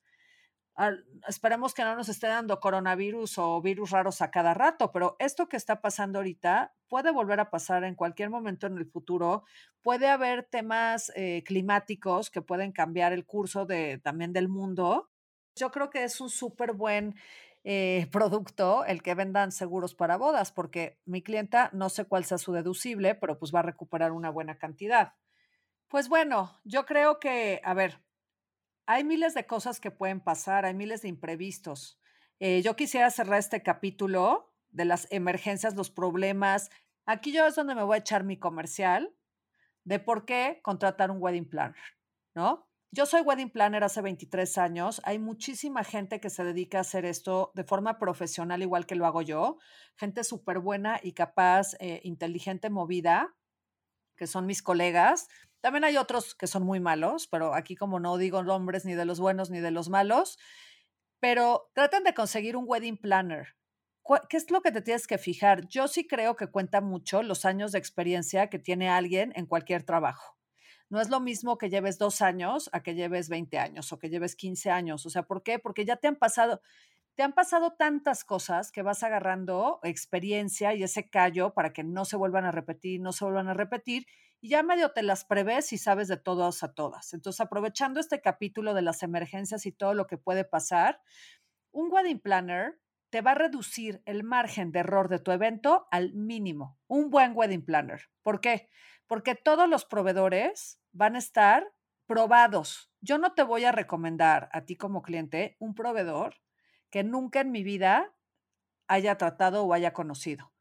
esperemos 1.28 1.74
que 1.74 1.84
no 1.84 1.96
nos 1.96 2.10
esté 2.10 2.28
dando 2.28 2.60
coronavirus 2.60 3.40
o 3.40 3.62
virus 3.62 3.92
raros 3.92 4.22
a 4.22 4.30
cada 4.30 4.54
rato, 4.54 4.92
pero 4.92 5.16
esto 5.20 5.50
que 5.50 5.58
está 5.58 5.82
pasando 5.82 6.20
ahorita 6.20 6.76
puede 6.88 7.12
volver 7.12 7.40
a 7.40 7.50
pasar 7.50 7.84
en 7.84 7.96
cualquier 7.96 8.30
momento 8.30 8.68
en 8.68 8.78
el 8.78 8.86
futuro. 8.86 9.44
Puede 9.82 10.08
haber 10.08 10.44
temas 10.44 11.12
eh, 11.16 11.44
climáticos 11.46 12.30
que 12.30 12.42
pueden 12.42 12.72
cambiar 12.72 13.12
el 13.12 13.26
curso 13.26 13.66
de, 13.66 13.98
también 13.98 14.34
del 14.34 14.50
mundo. 14.50 15.10
Yo 15.56 15.72
creo 15.72 15.90
que 15.90 16.04
es 16.04 16.22
un 16.22 16.30
súper 16.30 16.74
buen 16.74 17.16
eh, 17.64 18.08
producto 18.12 18.86
el 18.86 19.02
que 19.02 19.16
vendan 19.16 19.52
seguros 19.52 19.96
para 19.96 20.18
bodas, 20.18 20.52
porque 20.52 21.00
mi 21.06 21.24
clienta 21.24 21.72
no 21.74 21.90
sé 21.90 22.06
cuál 22.06 22.24
sea 22.24 22.38
su 22.38 22.54
deducible, 22.54 23.16
pero 23.16 23.40
pues 23.40 23.54
va 23.54 23.60
a 23.60 23.64
recuperar 23.64 24.12
una 24.12 24.30
buena 24.30 24.58
cantidad. 24.58 25.14
Pues 25.88 26.08
bueno, 26.10 26.60
yo 26.66 26.86
creo 26.86 27.20
que, 27.20 27.62
a 27.64 27.74
ver, 27.74 28.02
hay 28.88 29.04
miles 29.04 29.34
de 29.34 29.46
cosas 29.46 29.80
que 29.80 29.92
pueden 29.92 30.22
pasar, 30.22 30.66
hay 30.66 30.74
miles 30.74 31.02
de 31.02 31.10
imprevistos. 31.10 32.00
Eh, 32.40 32.62
yo 32.64 32.76
quisiera 32.76 33.12
cerrar 33.12 33.38
este 33.38 33.62
capítulo 33.62 34.54
de 34.70 34.86
las 34.86 35.08
emergencias, 35.12 35.76
los 35.76 35.92
problemas. 35.92 36.70
Aquí 37.06 37.34
yo 37.34 37.46
es 37.46 37.56
donde 37.56 37.76
me 37.76 37.84
voy 37.84 37.96
a 37.96 38.00
echar 38.00 38.24
mi 38.24 38.40
comercial 38.40 39.14
de 39.84 40.00
por 40.00 40.26
qué 40.26 40.62
contratar 40.64 41.12
un 41.12 41.22
wedding 41.22 41.50
planner, 41.50 41.84
¿no? 42.34 42.68
Yo 42.92 43.06
soy 43.06 43.22
wedding 43.22 43.50
planner 43.50 43.84
hace 43.84 44.02
23 44.02 44.58
años. 44.58 45.02
Hay 45.04 45.20
muchísima 45.20 45.84
gente 45.84 46.22
que 46.22 46.30
se 46.30 46.46
dedica 46.46 46.78
a 46.78 46.82
hacer 46.82 47.04
esto 47.04 47.52
de 47.54 47.66
forma 47.66 48.00
profesional, 48.00 48.62
igual 48.62 48.86
que 48.86 48.96
lo 48.96 49.06
hago 49.06 49.22
yo. 49.22 49.58
Gente 49.98 50.24
súper 50.24 50.60
buena 50.60 51.00
y 51.04 51.12
capaz, 51.12 51.76
eh, 51.80 52.00
inteligente, 52.04 52.70
movida, 52.70 53.36
que 54.16 54.28
son 54.28 54.46
mis 54.46 54.64
colegas. 54.64 55.28
También 55.62 55.84
hay 55.84 55.97
otros 55.97 56.36
que 56.36 56.47
son 56.47 56.64
muy 56.64 56.80
malos, 56.80 57.28
pero 57.28 57.53
aquí 57.55 57.76
como 57.76 57.99
no 57.99 58.18
digo 58.18 58.43
nombres 58.43 58.86
ni 58.86 58.93
de 58.93 59.05
los 59.05 59.20
buenos 59.20 59.49
ni 59.49 59.60
de 59.60 59.72
los 59.72 59.89
malos, 59.89 60.38
pero 61.20 61.70
tratan 61.74 62.03
de 62.03 62.14
conseguir 62.14 62.55
un 62.55 62.66
wedding 62.68 62.97
planner. 62.97 63.55
¿Qué 64.30 64.38
es 64.38 64.49
lo 64.51 64.62
que 64.62 64.72
te 64.72 64.82
tienes 64.82 65.05
que 65.05 65.18
fijar? 65.18 65.68
Yo 65.68 65.88
sí 65.88 66.08
creo 66.08 66.36
que 66.36 66.47
cuenta 66.47 66.80
mucho 66.80 67.24
los 67.24 67.43
años 67.43 67.74
de 67.74 67.80
experiencia 67.80 68.49
que 68.49 68.60
tiene 68.60 68.89
alguien 68.89 69.34
en 69.36 69.45
cualquier 69.45 69.84
trabajo. 69.84 70.38
No 70.89 71.01
es 71.01 71.10
lo 71.10 71.20
mismo 71.20 71.58
que 71.58 71.70
lleves 71.70 71.97
dos 71.97 72.22
años 72.22 72.70
a 72.72 72.82
que 72.82 72.95
lleves 72.95 73.28
20 73.28 73.58
años 73.58 73.91
o 73.91 73.99
que 73.99 74.10
lleves 74.10 74.38
15 74.38 74.72
años. 74.72 75.05
O 75.05 75.10
sea, 75.10 75.24
¿por 75.24 75.43
qué? 75.43 75.60
Porque 75.60 75.84
ya 75.84 75.97
te 75.97 76.08
han 76.08 76.16
pasado, 76.16 76.62
te 77.16 77.24
han 77.24 77.34
pasado 77.34 77.74
tantas 77.74 78.24
cosas 78.24 78.72
que 78.72 78.84
vas 78.84 79.03
agarrando 79.03 79.82
experiencia 79.84 80.74
y 80.74 80.84
ese 80.84 81.10
callo 81.10 81.53
para 81.53 81.74
que 81.74 81.84
no 81.84 82.05
se 82.05 82.16
vuelvan 82.16 82.45
a 82.45 82.51
repetir, 82.51 83.01
no 83.01 83.12
se 83.12 83.26
vuelvan 83.26 83.49
a 83.49 83.53
repetir 83.53 84.08
y 84.40 84.50
ya 84.50 84.64
medio 84.64 84.92
te 84.92 85.04
las 85.04 85.26
prevés 85.26 85.74
y 85.74 85.78
sabes 85.78 86.08
de 86.08 86.18
todas 86.18 86.64
a 86.64 86.74
todas. 86.74 87.14
Entonces, 87.14 87.42
aprovechando 87.42 88.00
este 88.00 88.22
capítulo 88.22 88.74
de 88.74 88.82
las 88.82 89.04
emergencias 89.04 89.66
y 89.66 89.72
todo 89.72 89.94
lo 89.94 90.08
que 90.08 90.18
puede 90.18 90.46
pasar, 90.46 91.02
un 91.72 91.92
wedding 91.92 92.20
planner 92.20 92.80
te 93.10 93.22
va 93.22 93.32
a 93.32 93.36
reducir 93.36 94.02
el 94.06 94.24
margen 94.24 94.72
de 94.72 94.80
error 94.80 95.10
de 95.10 95.20
tu 95.20 95.32
evento 95.32 95.88
al 95.92 96.14
mínimo. 96.14 96.78
Un 96.88 97.10
buen 97.10 97.32
wedding 97.36 97.64
planner. 97.64 98.02
¿Por 98.22 98.42
qué? 98.42 98.70
Porque 99.08 99.36
todos 99.36 99.70
los 99.70 99.86
proveedores 99.86 100.82
van 100.92 101.16
a 101.16 101.20
estar 101.20 101.66
probados. 102.06 102.92
Yo 103.02 103.18
no 103.18 103.34
te 103.34 103.44
voy 103.44 103.66
a 103.66 103.72
recomendar 103.72 104.50
a 104.52 104.66
ti 104.66 104.76
como 104.76 105.02
cliente 105.02 105.56
un 105.60 105.74
proveedor 105.74 106.36
que 106.90 107.04
nunca 107.04 107.42
en 107.42 107.52
mi 107.52 107.64
vida 107.64 108.14
haya 108.88 109.18
tratado 109.18 109.64
o 109.64 109.74
haya 109.74 109.94
conocido. 109.94 110.54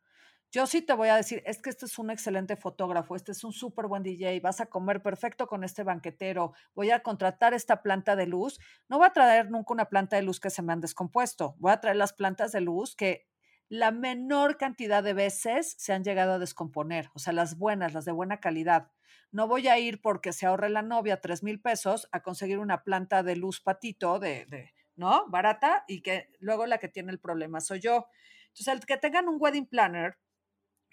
Yo 0.57 0.66
sí 0.66 0.80
te 0.80 0.94
voy 0.94 1.11
a 1.11 1.16
decir, 1.16 1.42
es 1.44 1.61
que 1.61 1.68
este 1.68 1.84
es 1.84 1.98
un 1.98 2.09
excelente 2.09 2.57
fotógrafo, 2.57 3.14
este 3.14 3.32
es 3.32 3.44
un 3.44 3.52
súper 3.52 3.88
buen 3.88 4.02
DJ, 4.02 4.40
vas 4.40 4.62
a 4.62 4.64
comer 4.64 5.02
perfecto 5.02 5.46
con 5.46 5.64
este 5.64 5.82
banquetero, 5.82 6.54
voy 6.74 6.90
a 6.92 7.00
contratar 7.00 7.52
esta 7.52 7.82
planta 7.82 8.16
de 8.16 8.26
luz. 8.26 8.59
No 8.88 8.96
voy 8.96 9.07
a 9.07 9.12
traer 9.12 9.50
nunca 9.50 9.74
una 9.74 9.90
planta 9.90 10.16
de 10.16 10.22
luz 10.22 10.40
que 10.40 10.48
se 10.48 10.62
me 10.62 10.72
han 10.72 10.80
descompuesto, 10.80 11.57
voy 11.59 11.72
a 11.72 11.80
traer 11.82 11.96
las 11.96 12.14
plantas 12.14 12.52
de 12.52 12.62
luz 12.62 12.96
que 12.96 13.28
la 13.68 13.90
menor 13.90 14.57
cantidad 14.57 15.02
de 15.02 15.12
veces 15.12 15.74
se 15.76 15.92
han 15.92 16.04
llegado 16.04 16.32
a 16.32 16.38
descomponer, 16.38 17.11
o 17.12 17.18
sea, 17.18 17.34
las 17.34 17.59
buenas, 17.59 17.92
las 17.92 18.07
de 18.07 18.12
buena 18.12 18.40
calidad. 18.40 18.90
No 19.32 19.48
voy 19.48 19.68
a 19.68 19.78
ir 19.78 20.00
porque 20.00 20.32
se 20.32 20.46
ahorre 20.46 20.70
la 20.70 20.80
novia 20.80 21.20
tres 21.20 21.42
mil 21.42 21.61
pesos 21.61 22.09
a 22.12 22.22
conseguir 22.22 22.61
una 22.61 22.82
planta 22.82 23.22
de 23.22 23.36
luz 23.36 23.61
patito 23.61 24.18
de, 24.18 24.46
de, 24.46 24.72
¿no? 24.94 25.28
Barata 25.28 25.84
y 25.86 26.00
que 26.00 26.30
luego 26.38 26.64
la 26.64 26.78
que 26.78 26.88
tiene 26.88 27.12
el 27.12 27.20
problema 27.20 27.61
soy 27.61 27.80
yo. 27.80 28.07
Entonces, 28.46 28.68
el 28.68 28.86
que 28.86 28.96
tengan 28.96 29.28
un 29.28 29.36
wedding 29.38 29.66
planner 29.66 30.16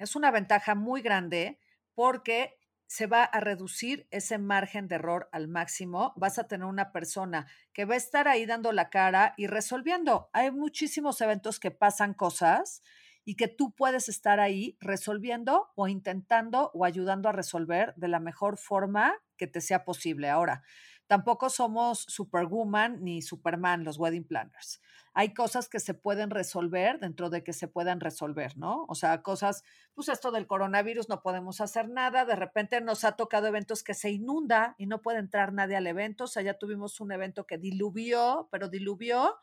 es 0.04 0.18
una 0.18 0.32
ventaja 0.32 0.76
muy 0.76 1.02
grande 1.02 1.60
porque 1.94 2.60
se 2.88 3.08
va 3.08 3.24
a 3.24 3.40
reducir 3.40 4.06
ese 4.12 4.38
margen 4.38 4.88
de 4.88 4.96
error 4.96 5.30
al 5.32 5.48
máximo. 5.48 6.14
Vas 6.18 6.38
a 6.38 6.48
tener 6.48 6.66
una 6.68 6.92
persona 6.92 7.48
que 7.72 7.86
va 7.86 7.94
a 7.94 7.98
estar 7.98 8.28
ahí 8.28 8.46
dando 8.46 8.74
la 8.74 8.90
cara 8.90 9.34
y 9.38 9.48
resolviendo. 9.48 10.30
Hay 10.34 10.52
muchísimos 10.52 11.22
eventos 11.22 11.60
que 11.60 11.72
pasan 11.72 12.14
cosas 12.14 12.84
y 13.24 13.36
que 13.36 13.48
tú 13.48 13.74
puedes 13.74 14.10
estar 14.10 14.42
ahí 14.42 14.78
resolviendo 14.82 15.72
o 15.76 15.88
intentando 15.88 16.70
o 16.74 16.84
ayudando 16.84 17.30
a 17.30 17.32
resolver 17.32 17.94
de 17.96 18.10
la 18.10 18.20
mejor 18.20 18.58
forma 18.58 19.16
que 19.38 19.48
te 19.48 19.62
sea 19.62 19.86
posible. 19.86 20.30
Ahora, 20.30 20.64
tampoco 21.08 21.50
somos 21.50 22.06
Superwoman 22.08 23.04
ni 23.04 23.22
Superman 23.22 23.84
los 23.84 23.98
wedding 23.98 24.26
planners 24.26 24.82
hay 25.14 25.34
cosas 25.34 25.70
que 25.70 25.80
se 25.80 25.94
pueden 25.94 26.32
resolver 26.32 27.00
dentro 27.00 27.30
de 27.30 27.44
que 27.44 27.54
se 27.54 27.68
puedan 27.68 28.00
resolver, 28.00 28.58
¿no? 28.58 28.86
O 28.88 28.96
sea, 28.96 29.22
cosas, 29.22 29.64
pues 29.94 30.10
esto 30.10 30.32
del 30.32 30.48
coronavirus 30.48 31.08
no 31.08 31.22
podemos 31.22 31.62
hacer 31.62 31.88
nada, 31.88 32.26
de 32.26 32.36
repente 32.36 32.82
nos 32.82 33.04
ha 33.04 33.12
tocado 33.16 33.48
eventos 33.48 33.84
que 33.84 33.94
se 33.94 34.10
inunda 34.10 34.76
y 34.80 34.88
no 34.88 35.02
puede 35.02 35.20
entrar 35.20 35.54
nadie 35.54 35.76
al 35.76 35.86
evento, 35.86 36.24
o 36.24 36.28
sea, 36.28 36.42
ya 36.42 36.56
tuvimos 36.56 37.00
un 37.00 37.12
evento 37.12 37.46
que 37.46 37.60
diluvió, 37.60 38.50
pero 38.52 38.70
diluvió 38.70 39.36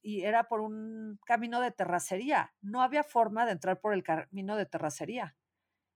y 0.00 0.22
era 0.22 0.48
por 0.48 0.60
un 0.60 1.20
camino 1.26 1.60
de 1.60 1.70
terracería, 1.72 2.54
no 2.62 2.80
había 2.80 3.04
forma 3.04 3.44
de 3.44 3.52
entrar 3.52 3.80
por 3.80 3.92
el 3.92 4.02
camino 4.02 4.56
de 4.56 4.66
terracería. 4.66 5.36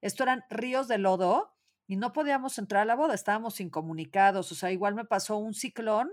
Esto 0.02 0.24
eran 0.24 0.44
ríos 0.50 0.88
de 0.88 0.98
lodo 0.98 1.55
y 1.86 1.96
no 1.96 2.12
podíamos 2.12 2.58
entrar 2.58 2.82
a 2.82 2.86
la 2.86 2.96
boda, 2.96 3.14
estábamos 3.14 3.60
incomunicados, 3.60 4.50
o 4.52 4.54
sea, 4.54 4.72
igual 4.72 4.94
me 4.94 5.04
pasó 5.04 5.36
un 5.36 5.54
ciclón 5.54 6.10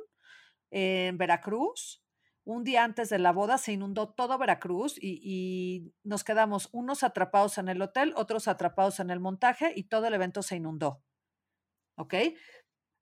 en 0.71 1.17
Veracruz, 1.17 2.03
un 2.45 2.63
día 2.63 2.83
antes 2.83 3.09
de 3.09 3.19
la 3.19 3.31
boda 3.31 3.57
se 3.57 3.71
inundó 3.71 4.09
todo 4.09 4.37
Veracruz 4.37 4.95
y, 5.01 5.93
nos 6.03 6.23
quedamos 6.23 6.69
unos 6.73 7.03
atrapados 7.03 7.57
en 7.57 7.69
el 7.69 7.81
hotel, 7.81 8.13
otros 8.17 8.47
atrapados 8.47 8.99
en 8.99 9.09
el 9.09 9.19
montaje 9.19 9.71
y 9.75 9.85
todo 9.85 10.07
el 10.07 10.13
evento 10.13 10.41
se 10.41 10.57
inundó. 10.57 11.01
¿Ok? 11.95 12.15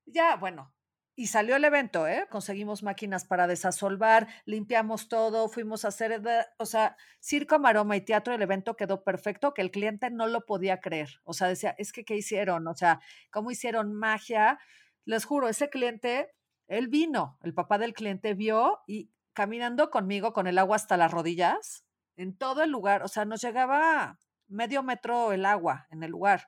Ya, 0.06 0.36
bueno, 0.36 0.74
y 1.22 1.28
salió 1.28 1.56
el 1.56 1.64
evento, 1.64 2.08
¿eh? 2.08 2.26
Conseguimos 2.32 2.82
máquinas 2.82 3.26
para 3.26 3.46
desasolvar, 3.46 4.28
limpiamos 4.46 5.08
todo, 5.08 5.50
fuimos 5.50 5.86
a 5.86 5.90
hacer, 5.90 6.20
o 6.58 6.66
sea, 6.66 6.98
circo, 7.20 7.60
maroma 7.60 7.96
y 7.96 8.02
teatro, 8.02 8.34
el 8.34 8.42
evento 8.42 8.76
quedó 8.76 9.04
perfecto, 9.04 9.54
que 9.54 9.62
el 9.62 9.70
cliente 9.70 10.10
no 10.10 10.26
lo 10.26 10.48
podía 10.48 10.80
creer. 10.80 11.22
O 11.24 11.34
sea, 11.34 11.48
decía, 11.48 11.76
es 11.78 11.94
que, 11.94 12.06
¿qué 12.06 12.16
hicieron? 12.16 12.68
O 12.68 12.74
sea, 12.74 13.02
¿cómo 13.30 13.52
hicieron 13.52 13.94
magia? 13.94 14.58
Les 15.06 15.24
juro, 15.26 15.48
ese 15.48 15.70
cliente, 15.70 16.32
él 16.68 16.88
vino, 16.88 17.38
el 17.44 17.54
papá 17.54 17.78
del 17.78 17.94
cliente 17.94 18.34
vio 18.34 18.80
y 18.88 19.12
caminando 19.34 19.92
conmigo 19.92 20.34
con 20.34 20.48
el 20.48 20.58
agua 20.58 20.78
hasta 20.78 20.98
las 20.98 21.12
rodillas, 21.12 21.86
en 22.16 22.36
todo 22.36 22.64
el 22.64 22.72
lugar, 22.72 23.04
o 23.04 23.08
sea, 23.08 23.26
nos 23.26 23.44
llegaba 23.44 24.18
medio 24.48 24.82
metro 24.82 25.34
el 25.34 25.46
agua 25.46 25.86
en 25.92 26.02
el 26.02 26.10
lugar. 26.10 26.48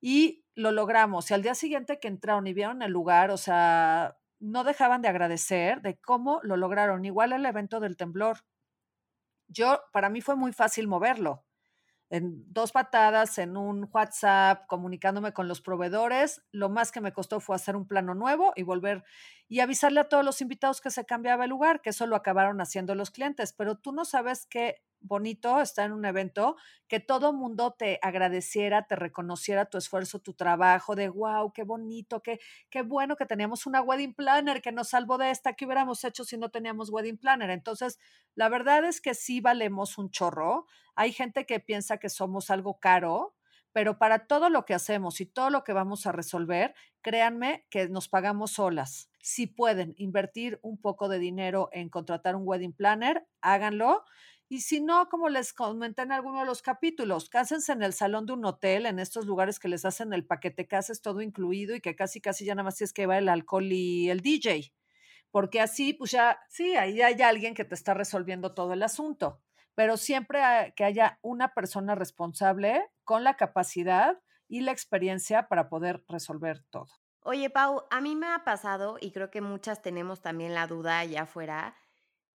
Y 0.00 0.43
lo 0.54 0.72
logramos. 0.72 1.30
Y 1.30 1.34
al 1.34 1.42
día 1.42 1.54
siguiente 1.54 1.98
que 2.00 2.08
entraron 2.08 2.46
y 2.46 2.54
vieron 2.54 2.82
el 2.82 2.92
lugar, 2.92 3.30
o 3.30 3.36
sea, 3.36 4.16
no 4.40 4.64
dejaban 4.64 5.02
de 5.02 5.08
agradecer 5.08 5.82
de 5.82 5.98
cómo 5.98 6.40
lo 6.42 6.56
lograron. 6.56 7.04
Igual 7.04 7.32
el 7.32 7.46
evento 7.46 7.80
del 7.80 7.96
temblor. 7.96 8.38
Yo, 9.48 9.80
para 9.92 10.08
mí 10.08 10.20
fue 10.20 10.36
muy 10.36 10.52
fácil 10.52 10.88
moverlo 10.88 11.44
en 12.10 12.44
dos 12.52 12.70
patadas, 12.70 13.38
en 13.38 13.56
un 13.56 13.88
WhatsApp, 13.92 14.66
comunicándome 14.68 15.32
con 15.32 15.48
los 15.48 15.60
proveedores. 15.60 16.44
Lo 16.52 16.68
más 16.68 16.92
que 16.92 17.00
me 17.00 17.12
costó 17.12 17.40
fue 17.40 17.56
hacer 17.56 17.74
un 17.74 17.88
plano 17.88 18.14
nuevo 18.14 18.52
y 18.54 18.62
volver 18.62 19.02
y 19.48 19.60
avisarle 19.60 20.00
a 20.00 20.08
todos 20.08 20.24
los 20.24 20.40
invitados 20.40 20.80
que 20.80 20.90
se 20.90 21.06
cambiaba 21.06 21.44
el 21.44 21.50
lugar, 21.50 21.80
que 21.80 21.90
eso 21.90 22.06
lo 22.06 22.16
acabaron 22.16 22.60
haciendo 22.60 22.94
los 22.94 23.10
clientes. 23.10 23.52
Pero 23.52 23.76
tú 23.76 23.92
no 23.92 24.04
sabes 24.04 24.46
qué 24.46 24.82
bonito 25.04 25.60
estar 25.60 25.86
en 25.86 25.92
un 25.92 26.04
evento, 26.04 26.56
que 26.88 26.98
todo 27.00 27.32
mundo 27.32 27.74
te 27.78 27.98
agradeciera, 28.02 28.86
te 28.86 28.96
reconociera 28.96 29.66
tu 29.66 29.78
esfuerzo, 29.78 30.18
tu 30.18 30.34
trabajo, 30.34 30.96
de 30.96 31.08
wow, 31.08 31.52
qué 31.52 31.62
bonito, 31.62 32.22
qué, 32.22 32.40
qué 32.70 32.82
bueno 32.82 33.16
que 33.16 33.26
teníamos 33.26 33.66
una 33.66 33.82
wedding 33.82 34.14
planner 34.14 34.62
que 34.62 34.72
nos 34.72 34.88
salvó 34.88 35.18
de 35.18 35.30
esta 35.30 35.52
que 35.54 35.66
hubiéramos 35.66 36.02
hecho 36.04 36.24
si 36.24 36.36
no 36.36 36.50
teníamos 36.50 36.90
wedding 36.90 37.18
planner. 37.18 37.50
Entonces, 37.50 37.98
la 38.34 38.48
verdad 38.48 38.84
es 38.84 39.00
que 39.00 39.14
sí 39.14 39.40
valemos 39.40 39.98
un 39.98 40.10
chorro. 40.10 40.66
Hay 40.96 41.12
gente 41.12 41.46
que 41.46 41.60
piensa 41.60 41.98
que 41.98 42.08
somos 42.08 42.50
algo 42.50 42.78
caro, 42.80 43.34
pero 43.72 43.98
para 43.98 44.26
todo 44.28 44.50
lo 44.50 44.64
que 44.64 44.74
hacemos 44.74 45.20
y 45.20 45.26
todo 45.26 45.50
lo 45.50 45.64
que 45.64 45.72
vamos 45.72 46.06
a 46.06 46.12
resolver, 46.12 46.74
créanme 47.02 47.66
que 47.70 47.88
nos 47.88 48.08
pagamos 48.08 48.52
solas. 48.52 49.10
Si 49.20 49.48
pueden 49.48 49.94
invertir 49.98 50.60
un 50.62 50.80
poco 50.80 51.08
de 51.08 51.18
dinero 51.18 51.70
en 51.72 51.88
contratar 51.88 52.36
un 52.36 52.46
wedding 52.46 52.72
planner, 52.72 53.26
háganlo. 53.40 54.04
Y 54.48 54.60
si 54.60 54.80
no, 54.80 55.08
como 55.08 55.28
les 55.28 55.52
comenté 55.52 56.02
en 56.02 56.12
alguno 56.12 56.40
de 56.40 56.46
los 56.46 56.62
capítulos, 56.62 57.28
cásense 57.28 57.72
en 57.72 57.82
el 57.82 57.92
salón 57.92 58.26
de 58.26 58.34
un 58.34 58.44
hotel, 58.44 58.86
en 58.86 58.98
estos 58.98 59.26
lugares 59.26 59.58
que 59.58 59.68
les 59.68 59.84
hacen 59.84 60.12
el 60.12 60.26
paquete 60.26 60.66
cases 60.66 61.00
todo 61.00 61.22
incluido 61.22 61.74
y 61.74 61.80
que 61.80 61.96
casi 61.96 62.20
casi 62.20 62.44
ya 62.44 62.54
nada 62.54 62.64
más 62.64 62.80
es 62.80 62.92
que 62.92 63.06
va 63.06 63.18
el 63.18 63.28
alcohol 63.28 63.72
y 63.72 64.10
el 64.10 64.20
DJ. 64.20 64.72
Porque 65.30 65.60
así, 65.60 65.94
pues 65.94 66.10
ya, 66.12 66.38
sí, 66.48 66.76
ahí 66.76 67.00
hay 67.02 67.20
alguien 67.22 67.54
que 67.54 67.64
te 67.64 67.74
está 67.74 67.94
resolviendo 67.94 68.54
todo 68.54 68.72
el 68.72 68.82
asunto 68.82 69.40
pero 69.74 69.96
siempre 69.96 70.40
que 70.76 70.84
haya 70.84 71.18
una 71.22 71.54
persona 71.54 71.94
responsable 71.94 72.86
con 73.04 73.24
la 73.24 73.36
capacidad 73.36 74.20
y 74.48 74.60
la 74.60 74.72
experiencia 74.72 75.48
para 75.48 75.68
poder 75.68 76.04
resolver 76.08 76.64
todo. 76.70 76.88
Oye, 77.22 77.48
Pau, 77.48 77.84
a 77.90 78.00
mí 78.00 78.16
me 78.16 78.26
ha 78.26 78.44
pasado, 78.44 78.98
y 79.00 79.10
creo 79.10 79.30
que 79.30 79.40
muchas 79.40 79.80
tenemos 79.80 80.20
también 80.20 80.54
la 80.54 80.66
duda 80.66 80.98
allá 80.98 81.22
afuera, 81.22 81.74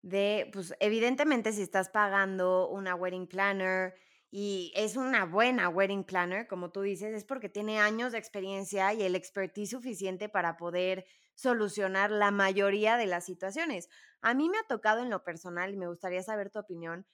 de, 0.02 0.50
pues 0.52 0.74
evidentemente 0.80 1.52
si 1.52 1.62
estás 1.62 1.88
pagando 1.88 2.68
una 2.68 2.94
wedding 2.94 3.26
planner 3.26 3.94
y 4.30 4.72
es 4.74 4.96
una 4.96 5.24
buena 5.24 5.68
wedding 5.68 6.04
planner, 6.04 6.46
como 6.46 6.70
tú 6.70 6.82
dices, 6.82 7.14
es 7.14 7.24
porque 7.24 7.48
tiene 7.48 7.80
años 7.80 8.12
de 8.12 8.18
experiencia 8.18 8.92
y 8.92 9.02
el 9.02 9.14
expertise 9.14 9.70
suficiente 9.70 10.28
para 10.28 10.56
poder 10.56 11.06
solucionar 11.34 12.10
la 12.10 12.30
mayoría 12.30 12.96
de 12.96 13.06
las 13.06 13.24
situaciones. 13.24 13.88
A 14.20 14.34
mí 14.34 14.48
me 14.48 14.58
ha 14.58 14.64
tocado 14.64 15.02
en 15.02 15.10
lo 15.10 15.24
personal, 15.24 15.72
y 15.72 15.76
me 15.76 15.86
gustaría 15.86 16.22
saber 16.22 16.50
tu 16.50 16.58
opinión, 16.58 17.06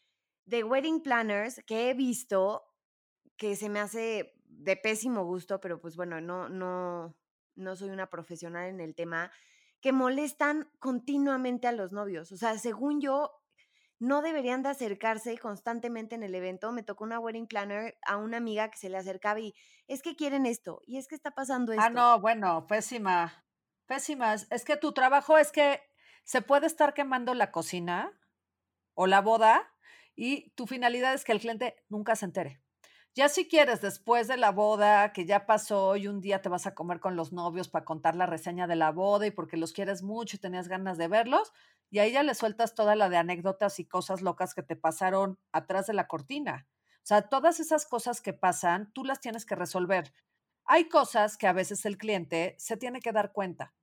de 0.46 0.64
wedding 0.64 1.02
planners 1.02 1.62
que 1.66 1.90
he 1.90 1.94
visto 1.94 2.64
que 3.36 3.56
se 3.56 3.68
me 3.68 3.80
hace 3.80 4.34
de 4.44 4.76
pésimo 4.76 5.24
gusto, 5.24 5.60
pero 5.60 5.80
pues 5.80 5.96
bueno, 5.96 6.20
no, 6.20 6.48
no, 6.48 7.16
no 7.54 7.76
soy 7.76 7.90
una 7.90 8.08
profesional 8.08 8.68
en 8.68 8.80
el 8.80 8.94
tema, 8.94 9.30
que 9.84 9.92
molestan 9.92 10.66
continuamente 10.78 11.68
a 11.68 11.72
los 11.72 11.92
novios. 11.92 12.32
O 12.32 12.38
sea, 12.38 12.56
según 12.56 13.02
yo, 13.02 13.32
no 13.98 14.22
deberían 14.22 14.62
de 14.62 14.70
acercarse 14.70 15.36
constantemente 15.36 16.14
en 16.14 16.22
el 16.22 16.34
evento. 16.34 16.72
Me 16.72 16.82
tocó 16.82 17.04
una 17.04 17.20
wedding 17.20 17.46
planner 17.46 17.98
a 18.06 18.16
una 18.16 18.38
amiga 18.38 18.70
que 18.70 18.78
se 18.78 18.88
le 18.88 18.96
acercaba 18.96 19.40
y 19.40 19.52
es 19.86 20.00
que 20.00 20.16
quieren 20.16 20.46
esto, 20.46 20.80
y 20.86 20.96
es 20.96 21.06
que 21.06 21.14
está 21.14 21.32
pasando 21.32 21.72
ah, 21.72 21.74
esto. 21.74 21.86
Ah, 21.86 21.90
no, 21.90 22.18
bueno, 22.18 22.66
pésima, 22.66 23.44
pésima. 23.84 24.32
Es 24.32 24.64
que 24.64 24.78
tu 24.78 24.92
trabajo 24.92 25.36
es 25.36 25.52
que 25.52 25.82
se 26.22 26.40
puede 26.40 26.66
estar 26.66 26.94
quemando 26.94 27.34
la 27.34 27.50
cocina 27.50 28.18
o 28.94 29.06
la 29.06 29.20
boda 29.20 29.70
y 30.16 30.48
tu 30.52 30.66
finalidad 30.66 31.12
es 31.12 31.24
que 31.24 31.32
el 31.32 31.40
cliente 31.40 31.76
nunca 31.90 32.16
se 32.16 32.24
entere. 32.24 32.63
Ya 33.16 33.28
si 33.28 33.46
quieres, 33.46 33.80
después 33.80 34.26
de 34.26 34.36
la 34.36 34.50
boda, 34.50 35.12
que 35.12 35.24
ya 35.24 35.46
pasó 35.46 35.94
y 35.94 36.08
un 36.08 36.20
día 36.20 36.42
te 36.42 36.48
vas 36.48 36.66
a 36.66 36.74
comer 36.74 36.98
con 36.98 37.14
los 37.14 37.32
novios 37.32 37.68
para 37.68 37.84
contar 37.84 38.16
la 38.16 38.26
reseña 38.26 38.66
de 38.66 38.74
la 38.74 38.90
boda 38.90 39.24
y 39.26 39.30
porque 39.30 39.56
los 39.56 39.72
quieres 39.72 40.02
mucho 40.02 40.34
y 40.36 40.40
tenías 40.40 40.66
ganas 40.66 40.98
de 40.98 41.06
verlos, 41.06 41.52
y 41.90 42.00
ahí 42.00 42.10
ya 42.10 42.24
le 42.24 42.34
sueltas 42.34 42.74
toda 42.74 42.96
la 42.96 43.08
de 43.08 43.16
anécdotas 43.16 43.78
y 43.78 43.84
cosas 43.86 44.20
locas 44.20 44.52
que 44.52 44.64
te 44.64 44.74
pasaron 44.74 45.38
atrás 45.52 45.86
de 45.86 45.92
la 45.94 46.08
cortina. 46.08 46.66
O 47.04 47.06
sea, 47.06 47.22
todas 47.28 47.60
esas 47.60 47.86
cosas 47.86 48.20
que 48.20 48.32
pasan, 48.32 48.90
tú 48.92 49.04
las 49.04 49.20
tienes 49.20 49.46
que 49.46 49.54
resolver. 49.54 50.12
Hay 50.64 50.88
cosas 50.88 51.36
que 51.36 51.46
a 51.46 51.52
veces 51.52 51.86
el 51.86 51.98
cliente 51.98 52.56
se 52.58 52.76
tiene 52.76 53.00
que 53.00 53.12
dar 53.12 53.32
cuenta. 53.32 53.74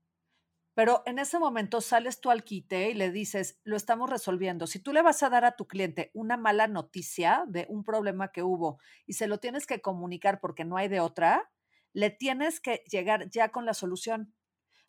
Pero 0.82 1.03
en 1.05 1.19
ese 1.19 1.38
momento 1.38 1.79
sales 1.79 2.21
tú 2.21 2.32
al 2.32 2.43
quite 2.43 2.89
y 2.89 2.95
le 2.95 3.11
dices, 3.11 3.61
lo 3.63 3.77
estamos 3.77 4.09
resolviendo. 4.09 4.65
Si 4.65 4.79
tú 4.79 4.93
le 4.93 5.03
vas 5.03 5.21
a 5.21 5.29
dar 5.29 5.45
a 5.45 5.55
tu 5.55 5.67
cliente 5.67 6.09
una 6.15 6.38
mala 6.38 6.65
noticia 6.65 7.43
de 7.47 7.67
un 7.69 7.84
problema 7.84 8.32
que 8.32 8.41
hubo 8.41 8.79
y 9.05 9.13
se 9.13 9.27
lo 9.27 9.38
tienes 9.38 9.67
que 9.67 9.79
comunicar 9.79 10.39
porque 10.39 10.65
no 10.65 10.77
hay 10.77 10.88
de 10.88 10.99
otra, 10.99 11.51
le 11.93 12.09
tienes 12.09 12.59
que 12.59 12.84
llegar 12.89 13.29
ya 13.29 13.49
con 13.49 13.67
la 13.67 13.75
solución. 13.75 14.34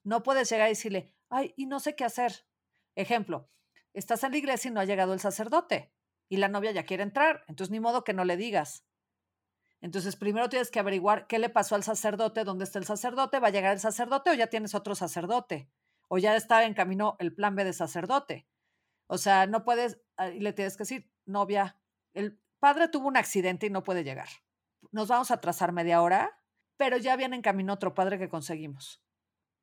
No 0.03 0.23
puedes 0.23 0.49
llegar 0.49 0.69
y 0.69 0.71
decirle, 0.71 1.15
ay, 1.29 1.53
y 1.59 1.67
no 1.67 1.79
sé 1.79 1.95
qué 1.95 2.05
hacer. 2.05 2.47
Ejemplo, 2.95 3.51
estás 3.93 4.25
en 4.25 4.33
la 4.33 4.39
iglesia 4.39 4.71
y 4.71 4.73
no 4.73 4.81
ha 4.81 4.87
llegado 4.87 5.13
el 5.13 5.21
sacerdote 5.21 5.93
y 6.27 6.39
la 6.39 6.49
novia 6.49 6.71
ya 6.71 6.85
quiere 6.85 7.03
entrar, 7.03 7.45
entonces 7.49 7.71
ni 7.71 7.81
modo 7.81 8.03
que 8.03 8.15
no 8.15 8.25
le 8.25 8.39
digas. 8.39 8.87
Entonces, 9.83 10.17
primero 10.17 10.49
tienes 10.49 10.71
que 10.71 10.79
averiguar 10.79 11.27
qué 11.27 11.39
le 11.39 11.51
pasó 11.51 11.75
al 11.75 11.83
sacerdote, 11.83 12.45
dónde 12.45 12.65
está 12.65 12.79
el 12.79 12.87
sacerdote, 12.87 13.41
va 13.41 13.49
a 13.49 13.51
llegar 13.51 13.75
el 13.75 13.81
sacerdote 13.81 14.31
o 14.31 14.35
ya 14.35 14.47
tienes 14.47 14.75
otro 14.75 14.95
sacerdote, 14.95 15.69
o 16.13 16.19
ya 16.19 16.37
está 16.37 16.65
en 16.65 16.75
camino 16.75 17.17
el 17.21 17.35
plan 17.35 17.57
B 17.57 17.65
de 17.65 17.73
sacerdote. 17.73 18.47
O 19.07 19.17
sea, 19.17 19.47
no 19.47 19.65
puedes, 19.65 19.99
ah, 20.19 20.29
y 20.29 20.41
le 20.41 20.53
tienes 20.53 20.77
que 20.77 20.83
decir, 20.83 21.11
novia, 21.25 21.81
el 22.13 22.39
padre 22.59 22.89
tuvo 22.89 23.09
un 23.09 23.17
accidente 23.17 23.65
y 23.65 23.71
no 23.71 23.83
puede 23.83 24.05
llegar. 24.05 24.29
Nos 24.91 25.09
vamos 25.09 25.31
a 25.31 25.35
atrasar 25.37 25.73
media 25.73 26.03
hora, 26.03 26.39
pero 26.77 26.99
ya 26.99 27.17
viene 27.17 27.37
en 27.37 27.41
camino 27.41 27.73
otro 27.73 27.95
padre 27.95 28.19
que 28.19 28.29
conseguimos. 28.29 29.03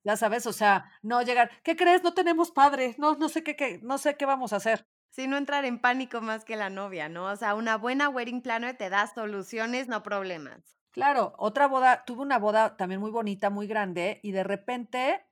Ya 0.04 0.18
sabes, 0.18 0.48
o 0.48 0.52
sea, 0.52 0.92
no 1.04 1.22
llegar, 1.22 1.52
¿qué 1.62 1.76
crees? 1.76 2.02
No 2.02 2.16
tenemos 2.16 2.50
padre, 2.50 2.96
no, 2.98 3.14
no 3.14 3.30
sé 3.30 3.44
qué, 3.44 3.56
qué, 3.56 3.80
no 3.84 4.00
sé 4.00 4.18
qué 4.18 4.26
vamos 4.26 4.52
a 4.52 4.56
hacer. 4.56 4.88
Sí, 5.12 5.28
no 5.28 5.38
entrar 5.38 5.66
en 5.66 5.80
pánico 5.80 6.20
más 6.20 6.46
que 6.46 6.56
la 6.56 6.72
novia, 6.72 7.10
¿no? 7.10 7.26
O 7.26 7.36
sea, 7.36 7.54
una 7.54 7.78
buena 7.78 8.10
wedding 8.10 8.42
planner 8.42 8.76
te 8.76 8.90
da 8.90 9.06
soluciones, 9.06 9.88
no 9.88 10.02
problemas. 10.02 10.80
Claro, 10.90 11.36
otra 11.38 11.68
boda, 11.68 12.06
tuve 12.06 12.24
una 12.24 12.40
boda 12.40 12.76
también 12.76 13.02
muy 13.02 13.12
bonita, 13.12 13.52
muy 13.52 13.68
grande, 13.68 14.20
y 14.24 14.32
de 14.32 14.44
repente, 14.44 15.29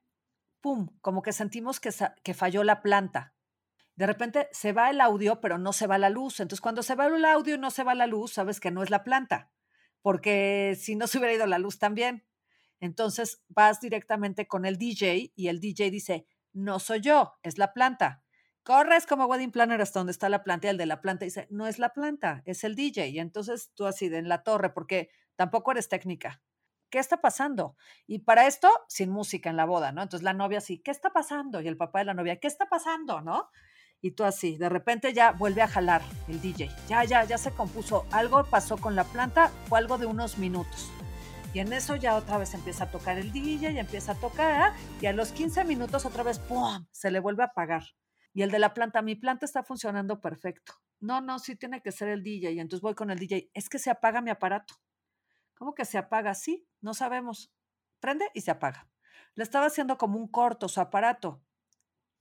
pum, 0.61 0.89
como 1.01 1.21
que 1.21 1.33
sentimos 1.33 1.79
que, 1.79 1.89
que 2.23 2.33
falló 2.33 2.63
la 2.63 2.81
planta. 2.81 3.33
De 3.95 4.05
repente 4.05 4.47
se 4.51 4.73
va 4.73 4.89
el 4.89 5.01
audio, 5.01 5.41
pero 5.41 5.57
no 5.57 5.73
se 5.73 5.87
va 5.87 5.97
la 5.97 6.09
luz. 6.09 6.39
Entonces, 6.39 6.61
cuando 6.61 6.83
se 6.83 6.95
va 6.95 7.07
el 7.07 7.25
audio 7.25 7.55
y 7.55 7.59
no 7.59 7.71
se 7.71 7.83
va 7.83 7.95
la 7.95 8.07
luz, 8.07 8.33
sabes 8.33 8.59
que 8.59 8.71
no 8.71 8.83
es 8.83 8.89
la 8.89 9.03
planta, 9.03 9.51
porque 10.01 10.77
si 10.79 10.95
no 10.95 11.07
se 11.07 11.17
hubiera 11.17 11.33
ido 11.33 11.47
la 11.47 11.59
luz 11.59 11.79
también. 11.79 12.25
Entonces 12.79 13.43
vas 13.47 13.81
directamente 13.81 14.47
con 14.47 14.65
el 14.65 14.77
DJ 14.77 15.33
y 15.35 15.47
el 15.47 15.59
DJ 15.59 15.89
dice, 15.89 16.27
no 16.53 16.79
soy 16.79 17.01
yo, 17.01 17.33
es 17.43 17.57
la 17.57 17.73
planta. 17.73 18.23
Corres 18.63 19.07
como 19.07 19.25
wedding 19.25 19.51
planner 19.51 19.81
hasta 19.81 19.99
donde 19.99 20.11
está 20.11 20.29
la 20.29 20.43
planta 20.43 20.67
y 20.67 20.71
el 20.71 20.77
de 20.77 20.85
la 20.85 21.01
planta 21.01 21.25
dice, 21.25 21.47
no 21.49 21.67
es 21.67 21.79
la 21.79 21.93
planta, 21.93 22.43
es 22.45 22.63
el 22.63 22.75
DJ. 22.75 23.07
Y 23.09 23.19
entonces 23.19 23.71
tú 23.73 23.85
así 23.85 24.09
de 24.09 24.17
en 24.17 24.29
la 24.29 24.43
torre, 24.43 24.71
porque 24.71 25.09
tampoco 25.35 25.71
eres 25.71 25.87
técnica. 25.89 26.41
¿Qué 26.89 26.99
está 26.99 27.17
pasando? 27.17 27.75
Y 28.05 28.19
para 28.19 28.47
esto, 28.47 28.69
sin 28.87 29.09
música 29.09 29.49
en 29.49 29.57
la 29.57 29.65
boda, 29.65 29.91
¿no? 29.91 30.01
Entonces 30.01 30.23
la 30.23 30.33
novia 30.33 30.59
así, 30.59 30.79
¿qué 30.79 30.91
está 30.91 31.11
pasando? 31.11 31.61
Y 31.61 31.67
el 31.67 31.77
papá 31.77 31.99
de 31.99 32.05
la 32.05 32.13
novia, 32.13 32.39
¿qué 32.39 32.47
está 32.47 32.67
pasando? 32.67 33.21
¿No? 33.21 33.49
Y 33.99 34.11
tú 34.11 34.23
así, 34.23 34.57
de 34.57 34.69
repente 34.69 35.13
ya 35.13 35.31
vuelve 35.31 35.61
a 35.61 35.67
jalar 35.67 36.01
el 36.27 36.39
DJ. 36.39 36.69
Ya, 36.87 37.03
ya, 37.03 37.23
ya 37.23 37.37
se 37.37 37.51
compuso. 37.51 38.05
Algo 38.11 38.43
pasó 38.45 38.77
con 38.77 38.95
la 38.95 39.03
planta, 39.03 39.49
fue 39.67 39.79
algo 39.79 39.97
de 39.97 40.05
unos 40.05 40.37
minutos. 40.37 40.91
Y 41.53 41.59
en 41.59 41.73
eso 41.73 41.95
ya 41.95 42.15
otra 42.15 42.37
vez 42.37 42.53
empieza 42.53 42.83
a 42.83 42.91
tocar 42.91 43.17
el 43.17 43.31
DJ 43.31 43.71
y 43.71 43.79
empieza 43.79 44.11
a 44.11 44.15
tocar. 44.15 44.73
Y 45.01 45.07
a 45.07 45.13
los 45.13 45.31
15 45.31 45.63
minutos 45.63 46.05
otra 46.05 46.21
vez, 46.21 46.37
¡pum! 46.39 46.85
Se 46.91 47.09
le 47.09 47.19
vuelve 47.19 47.43
a 47.43 47.47
apagar. 47.47 47.83
Y 48.33 48.43
el 48.43 48.51
de 48.51 48.59
la 48.59 48.75
planta, 48.75 49.01
mi 49.01 49.15
planta 49.15 49.45
está 49.45 49.63
funcionando 49.63 50.21
perfecto. 50.21 50.73
No, 50.99 51.21
no, 51.21 51.39
sí 51.39 51.55
tiene 51.55 51.81
que 51.81 51.91
ser 51.91 52.09
el 52.09 52.21
DJ. 52.21 52.51
Y 52.51 52.59
entonces 52.59 52.81
voy 52.81 52.93
con 52.93 53.09
el 53.09 53.17
DJ. 53.17 53.49
Es 53.55 53.69
que 53.69 53.79
se 53.79 53.89
apaga 53.89 54.21
mi 54.21 54.29
aparato. 54.29 54.75
¿Cómo 55.57 55.73
que 55.73 55.85
se 55.85 55.97
apaga? 55.97 56.35
Sí, 56.35 56.67
no 56.81 56.93
sabemos. 56.93 57.51
Prende 57.99 58.29
y 58.33 58.41
se 58.41 58.51
apaga. 58.51 58.87
Le 59.33 59.43
estaba 59.43 59.65
haciendo 59.65 59.97
como 59.97 60.19
un 60.19 60.27
corto 60.27 60.67
su 60.69 60.79
aparato. 60.79 61.41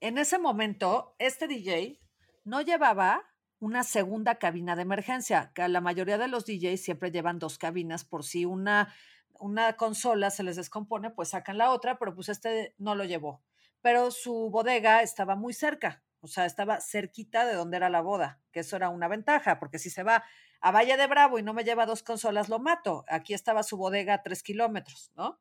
En 0.00 0.18
ese 0.18 0.38
momento, 0.38 1.14
este 1.18 1.46
DJ 1.46 2.00
no 2.44 2.62
llevaba 2.62 3.24
una 3.58 3.84
segunda 3.84 4.36
cabina 4.36 4.76
de 4.76 4.82
emergencia, 4.82 5.52
que 5.54 5.66
la 5.68 5.80
mayoría 5.80 6.18
de 6.18 6.28
los 6.28 6.44
DJs 6.44 6.82
siempre 6.82 7.10
llevan 7.10 7.38
dos 7.38 7.58
cabinas 7.58 8.04
por 8.04 8.24
si 8.24 8.44
una, 8.44 8.94
una 9.38 9.76
consola 9.76 10.30
se 10.30 10.42
les 10.42 10.56
descompone, 10.56 11.10
pues 11.10 11.30
sacan 11.30 11.58
la 11.58 11.70
otra, 11.70 11.98
pero 11.98 12.14
pues 12.14 12.28
este 12.28 12.74
no 12.78 12.94
lo 12.94 13.04
llevó. 13.04 13.42
Pero 13.80 14.10
su 14.10 14.50
bodega 14.50 15.02
estaba 15.02 15.36
muy 15.36 15.52
cerca, 15.54 16.02
o 16.20 16.26
sea, 16.26 16.44
estaba 16.44 16.80
cerquita 16.80 17.46
de 17.46 17.54
donde 17.54 17.76
era 17.76 17.88
la 17.88 18.00
boda, 18.00 18.40
que 18.52 18.60
eso 18.60 18.76
era 18.76 18.90
una 18.90 19.08
ventaja, 19.08 19.58
porque 19.58 19.78
si 19.78 19.90
se 19.90 20.02
va 20.02 20.24
a 20.60 20.70
Valle 20.70 20.96
de 20.96 21.06
Bravo 21.06 21.38
y 21.38 21.42
no 21.42 21.54
me 21.54 21.64
lleva 21.64 21.86
dos 21.86 22.02
consolas, 22.02 22.48
lo 22.48 22.58
mato. 22.58 23.04
Aquí 23.08 23.34
estaba 23.34 23.62
su 23.62 23.76
bodega 23.76 24.14
a 24.14 24.22
tres 24.22 24.42
kilómetros, 24.42 25.10
¿no? 25.14 25.40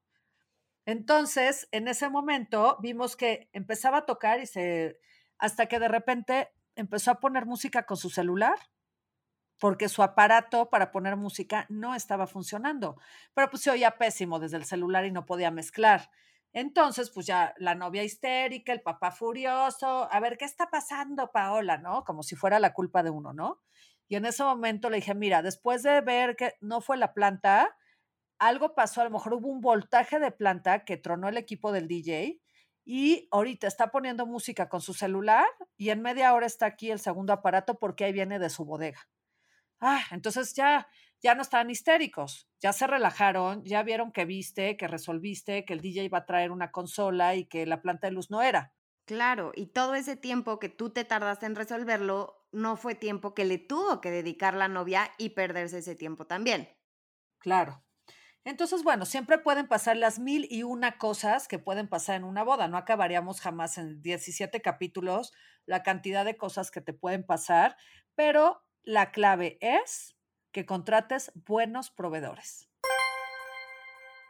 Entonces, 0.85 1.67
en 1.71 1.87
ese 1.87 2.09
momento 2.09 2.77
vimos 2.81 3.15
que 3.15 3.49
empezaba 3.53 3.99
a 3.99 4.05
tocar 4.05 4.39
y 4.39 4.45
se, 4.45 4.99
hasta 5.37 5.65
que 5.65 5.79
de 5.79 5.87
repente 5.87 6.49
empezó 6.75 7.11
a 7.11 7.19
poner 7.19 7.45
música 7.45 7.85
con 7.85 7.97
su 7.97 8.09
celular, 8.09 8.57
porque 9.59 9.89
su 9.89 10.03
aparato 10.03 10.69
para 10.69 10.91
poner 10.91 11.15
música 11.15 11.65
no 11.69 11.95
estaba 11.95 12.27
funcionando, 12.27 12.97
pero 13.33 13.49
pues 13.49 13.63
se 13.63 13.71
oía 13.71 13.97
pésimo 13.97 14.39
desde 14.39 14.57
el 14.57 14.65
celular 14.65 15.05
y 15.05 15.11
no 15.11 15.25
podía 15.25 15.49
mezclar. 15.49 16.11
Entonces, 16.53 17.09
pues 17.09 17.25
ya 17.25 17.53
la 17.57 17.75
novia 17.75 18.03
histérica, 18.03 18.71
el 18.71 18.81
papá 18.81 19.11
furioso, 19.11 20.07
a 20.11 20.19
ver, 20.19 20.37
¿qué 20.37 20.45
está 20.45 20.69
pasando, 20.69 21.31
Paola? 21.31 21.77
¿No? 21.77 22.03
Como 22.05 22.23
si 22.23 22.35
fuera 22.35 22.59
la 22.59 22.73
culpa 22.73 23.03
de 23.03 23.09
uno, 23.09 23.33
¿no? 23.33 23.61
Y 24.07 24.15
en 24.15 24.25
ese 24.25 24.43
momento 24.43 24.89
le 24.89 24.97
dije, 24.97 25.15
mira, 25.15 25.41
después 25.41 25.83
de 25.83 26.01
ver 26.01 26.35
que 26.35 26.53
no 26.61 26.81
fue 26.81 26.97
la 26.97 27.13
planta, 27.13 27.75
algo 28.39 28.75
pasó, 28.75 29.01
a 29.01 29.05
lo 29.05 29.09
mejor 29.09 29.33
hubo 29.33 29.47
un 29.47 29.61
voltaje 29.61 30.19
de 30.19 30.31
planta 30.31 30.85
que 30.85 30.97
tronó 30.97 31.29
el 31.29 31.37
equipo 31.37 31.71
del 31.71 31.87
DJ 31.87 32.41
y 32.85 33.27
ahorita 33.31 33.67
está 33.67 33.91
poniendo 33.91 34.27
música 34.27 34.69
con 34.69 34.81
su 34.81 34.93
celular 34.93 35.47
y 35.77 35.89
en 35.89 36.01
media 36.01 36.33
hora 36.33 36.45
está 36.45 36.67
aquí 36.67 36.91
el 36.91 36.99
segundo 36.99 37.33
aparato 37.33 37.79
porque 37.79 38.05
ahí 38.05 38.13
viene 38.13 38.37
de 38.37 38.49
su 38.49 38.65
bodega. 38.65 39.09
Ah, 39.79 40.03
entonces 40.11 40.53
ya, 40.53 40.87
ya 41.21 41.35
no 41.35 41.41
estaban 41.41 41.69
histéricos, 41.69 42.47
ya 42.59 42.73
se 42.73 42.87
relajaron, 42.87 43.63
ya 43.63 43.83
vieron 43.83 44.11
que 44.11 44.25
viste, 44.25 44.77
que 44.77 44.87
resolviste, 44.87 45.65
que 45.65 45.73
el 45.73 45.81
DJ 45.81 46.03
iba 46.03 46.19
a 46.19 46.25
traer 46.25 46.51
una 46.51 46.71
consola 46.71 47.35
y 47.35 47.45
que 47.45 47.65
la 47.65 47.81
planta 47.81 48.07
de 48.07 48.13
luz 48.13 48.29
no 48.29 48.41
era. 48.41 48.73
Claro, 49.05 49.51
y 49.55 49.67
todo 49.67 49.93
ese 49.93 50.15
tiempo 50.15 50.59
que 50.59 50.69
tú 50.69 50.89
te 50.89 51.05
tardaste 51.05 51.45
en 51.45 51.55
resolverlo, 51.55 52.44
no 52.55 52.77
fue 52.77 52.95
tiempo 52.95 53.33
que 53.33 53.45
le 53.45 53.57
tuvo 53.57 54.01
que 54.01 54.11
dedicar 54.11 54.53
la 54.55 54.67
novia 54.67 55.11
y 55.17 55.29
perderse 55.29 55.79
ese 55.79 55.95
tiempo 55.95 56.25
también. 56.25 56.69
Claro. 57.37 57.83
Entonces, 58.45 58.83
bueno, 58.83 59.05
siempre 59.05 59.39
pueden 59.39 59.67
pasar 59.67 59.97
las 59.97 60.19
mil 60.19 60.47
y 60.49 60.63
una 60.63 60.97
cosas 60.97 61.47
que 61.47 61.59
pueden 61.59 61.87
pasar 61.87 62.15
en 62.15 62.23
una 62.23 62.43
boda. 62.43 62.67
No 62.67 62.77
acabaríamos 62.77 63.41
jamás 63.41 63.77
en 63.77 64.01
17 64.01 64.61
capítulos 64.61 65.33
la 65.65 65.81
cantidad 65.83 66.23
de 66.23 66.37
cosas 66.37 66.69
que 66.69 66.81
te 66.81 66.93
pueden 66.93 67.25
pasar, 67.25 67.75
pero 68.13 68.63
la 68.83 69.11
clave 69.11 69.57
es 69.61 70.15
que 70.51 70.65
contrates 70.65 71.31
buenos 71.33 71.89
proveedores. 71.89 72.69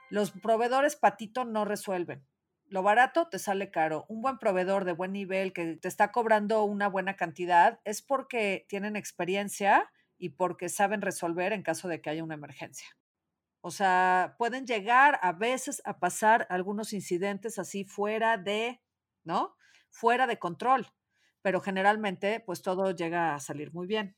Los 0.10 0.32
proveedores 0.32 0.96
patito 0.96 1.44
no 1.44 1.66
resuelven. 1.66 2.26
Lo 2.68 2.84
barato 2.84 3.28
te 3.30 3.40
sale 3.40 3.70
caro. 3.70 4.06
Un 4.10 4.22
buen 4.22 4.40
proveedor 4.40 4.86
de 4.86 4.94
buen 4.94 5.12
nivel 5.12 5.54
que 5.54 5.76
te 5.76 5.88
está 5.88 6.12
cobrando 6.12 6.64
una 6.64 6.88
buena 6.88 7.16
cantidad 7.16 7.80
es 7.84 8.02
porque 8.02 8.66
tienen 8.70 8.96
experiencia 8.96 9.92
y 10.18 10.30
porque 10.30 10.70
saben 10.70 11.02
resolver 11.02 11.54
en 11.54 11.64
caso 11.64 11.88
de 11.88 12.02
que 12.02 12.10
haya 12.10 12.24
una 12.24 12.36
emergencia. 12.36 12.88
O 13.62 13.72
sea, 13.72 14.36
pueden 14.38 14.66
llegar 14.68 15.20
a 15.22 15.32
veces 15.32 15.82
a 15.86 16.00
pasar 16.00 16.46
algunos 16.50 16.94
incidentes 16.94 17.58
así 17.58 17.84
fuera 17.84 18.38
de, 18.38 18.82
¿no? 19.24 19.56
Fuera 19.90 20.28
de 20.28 20.38
control, 20.38 20.88
pero 21.42 21.62
generalmente 21.62 22.40
pues 22.40 22.62
todo 22.62 22.92
llega 22.92 23.34
a 23.34 23.40
salir 23.40 23.74
muy 23.74 23.88
bien. 23.88 24.16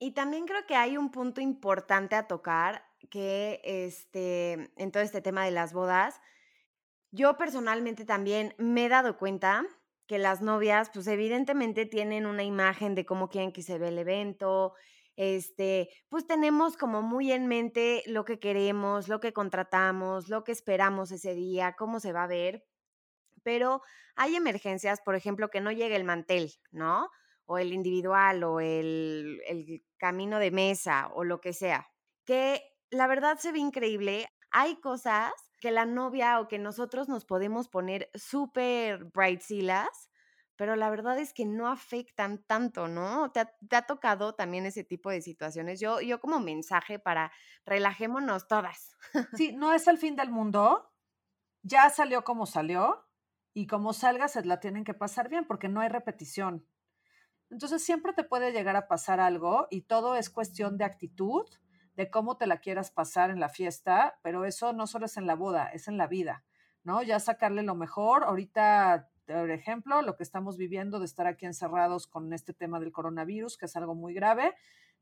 Y 0.00 0.14
también 0.14 0.46
creo 0.46 0.66
que 0.66 0.74
hay 0.74 0.96
un 0.96 1.12
punto 1.12 1.40
importante 1.40 2.16
a 2.16 2.26
tocar 2.26 2.84
que 3.08 3.60
este, 3.62 4.72
en 4.76 4.90
todo 4.90 5.02
este 5.02 5.20
tema 5.20 5.44
de 5.44 5.52
las 5.52 5.72
bodas, 5.72 6.20
yo 7.12 7.36
personalmente 7.36 8.04
también 8.04 8.54
me 8.58 8.86
he 8.86 8.88
dado 8.88 9.18
cuenta 9.18 9.64
que 10.06 10.18
las 10.18 10.40
novias, 10.42 10.90
pues 10.92 11.06
evidentemente 11.06 11.86
tienen 11.86 12.26
una 12.26 12.42
imagen 12.42 12.94
de 12.94 13.04
cómo 13.06 13.28
quieren 13.28 13.52
que 13.52 13.62
se 13.62 13.78
ve 13.78 13.88
el 13.88 13.98
evento, 13.98 14.74
este, 15.16 15.90
pues 16.08 16.26
tenemos 16.26 16.76
como 16.76 17.02
muy 17.02 17.32
en 17.32 17.46
mente 17.46 18.02
lo 18.06 18.24
que 18.24 18.40
queremos, 18.40 19.08
lo 19.08 19.20
que 19.20 19.32
contratamos, 19.32 20.28
lo 20.28 20.42
que 20.42 20.52
esperamos 20.52 21.12
ese 21.12 21.34
día, 21.34 21.74
cómo 21.78 22.00
se 22.00 22.12
va 22.12 22.24
a 22.24 22.28
ver, 22.28 22.64
pero 23.42 23.82
hay 24.16 24.36
emergencias, 24.36 25.00
por 25.02 25.14
ejemplo, 25.14 25.50
que 25.50 25.60
no 25.60 25.72
llegue 25.72 25.96
el 25.96 26.04
mantel, 26.04 26.52
¿no? 26.70 27.10
O 27.44 27.58
el 27.58 27.72
individual 27.72 28.44
o 28.44 28.60
el, 28.60 29.42
el 29.46 29.84
camino 29.98 30.38
de 30.38 30.50
mesa 30.50 31.10
o 31.14 31.24
lo 31.24 31.40
que 31.40 31.52
sea, 31.52 31.88
que 32.24 32.62
la 32.90 33.06
verdad 33.06 33.38
se 33.38 33.52
ve 33.52 33.58
increíble. 33.58 34.28
Hay 34.50 34.76
cosas 34.80 35.32
que 35.62 35.70
la 35.70 35.86
novia 35.86 36.40
o 36.40 36.48
que 36.48 36.58
nosotros 36.58 37.08
nos 37.08 37.24
podemos 37.24 37.68
poner 37.68 38.10
súper 38.14 39.04
brightsilas, 39.04 40.10
pero 40.56 40.74
la 40.74 40.90
verdad 40.90 41.20
es 41.20 41.32
que 41.32 41.46
no 41.46 41.68
afectan 41.68 42.42
tanto, 42.42 42.88
¿no? 42.88 43.30
¿Te 43.30 43.46
ha, 43.76 43.86
tocado 43.86 44.34
también 44.34 44.66
ese 44.66 44.82
tipo 44.82 45.08
de 45.08 45.22
situaciones? 45.22 45.78
Yo, 45.78 46.00
yo 46.00 46.20
como 46.20 46.40
mensaje 46.40 46.98
para 46.98 47.30
relajémonos 47.64 48.48
todas. 48.48 48.96
Sí, 49.34 49.52
no 49.56 49.72
es 49.72 49.86
el 49.86 49.98
fin 49.98 50.16
del 50.16 50.32
mundo, 50.32 50.92
ya 51.62 51.88
salió 51.90 52.24
como 52.24 52.44
salió 52.44 53.06
y 53.54 53.68
como 53.68 53.92
salga 53.92 54.26
se 54.26 54.44
la 54.44 54.58
tienen 54.58 54.82
que 54.82 54.94
pasar 54.94 55.28
bien 55.28 55.46
porque 55.46 55.68
no 55.68 55.80
hay 55.80 55.88
repetición. 55.88 56.66
Entonces 57.50 57.84
siempre 57.84 58.12
te 58.14 58.24
puede 58.24 58.50
llegar 58.50 58.74
a 58.74 58.88
pasar 58.88 59.20
algo 59.20 59.68
y 59.70 59.82
todo 59.82 60.16
es 60.16 60.28
cuestión 60.28 60.76
de 60.76 60.86
actitud 60.86 61.46
de 61.94 62.10
cómo 62.10 62.36
te 62.36 62.46
la 62.46 62.58
quieras 62.58 62.90
pasar 62.90 63.30
en 63.30 63.40
la 63.40 63.48
fiesta, 63.48 64.18
pero 64.22 64.44
eso 64.44 64.72
no 64.72 64.86
solo 64.86 65.06
es 65.06 65.16
en 65.16 65.26
la 65.26 65.34
boda, 65.34 65.66
es 65.68 65.88
en 65.88 65.98
la 65.98 66.06
vida, 66.06 66.44
¿no? 66.84 67.02
Ya 67.02 67.20
sacarle 67.20 67.62
lo 67.62 67.74
mejor. 67.74 68.24
Ahorita, 68.24 69.10
por 69.26 69.50
ejemplo, 69.50 70.02
lo 70.02 70.16
que 70.16 70.22
estamos 70.22 70.56
viviendo 70.56 70.98
de 70.98 71.04
estar 71.04 71.26
aquí 71.26 71.46
encerrados 71.46 72.06
con 72.06 72.32
este 72.32 72.54
tema 72.54 72.80
del 72.80 72.92
coronavirus, 72.92 73.58
que 73.58 73.66
es 73.66 73.76
algo 73.76 73.94
muy 73.94 74.14
grave, 74.14 74.54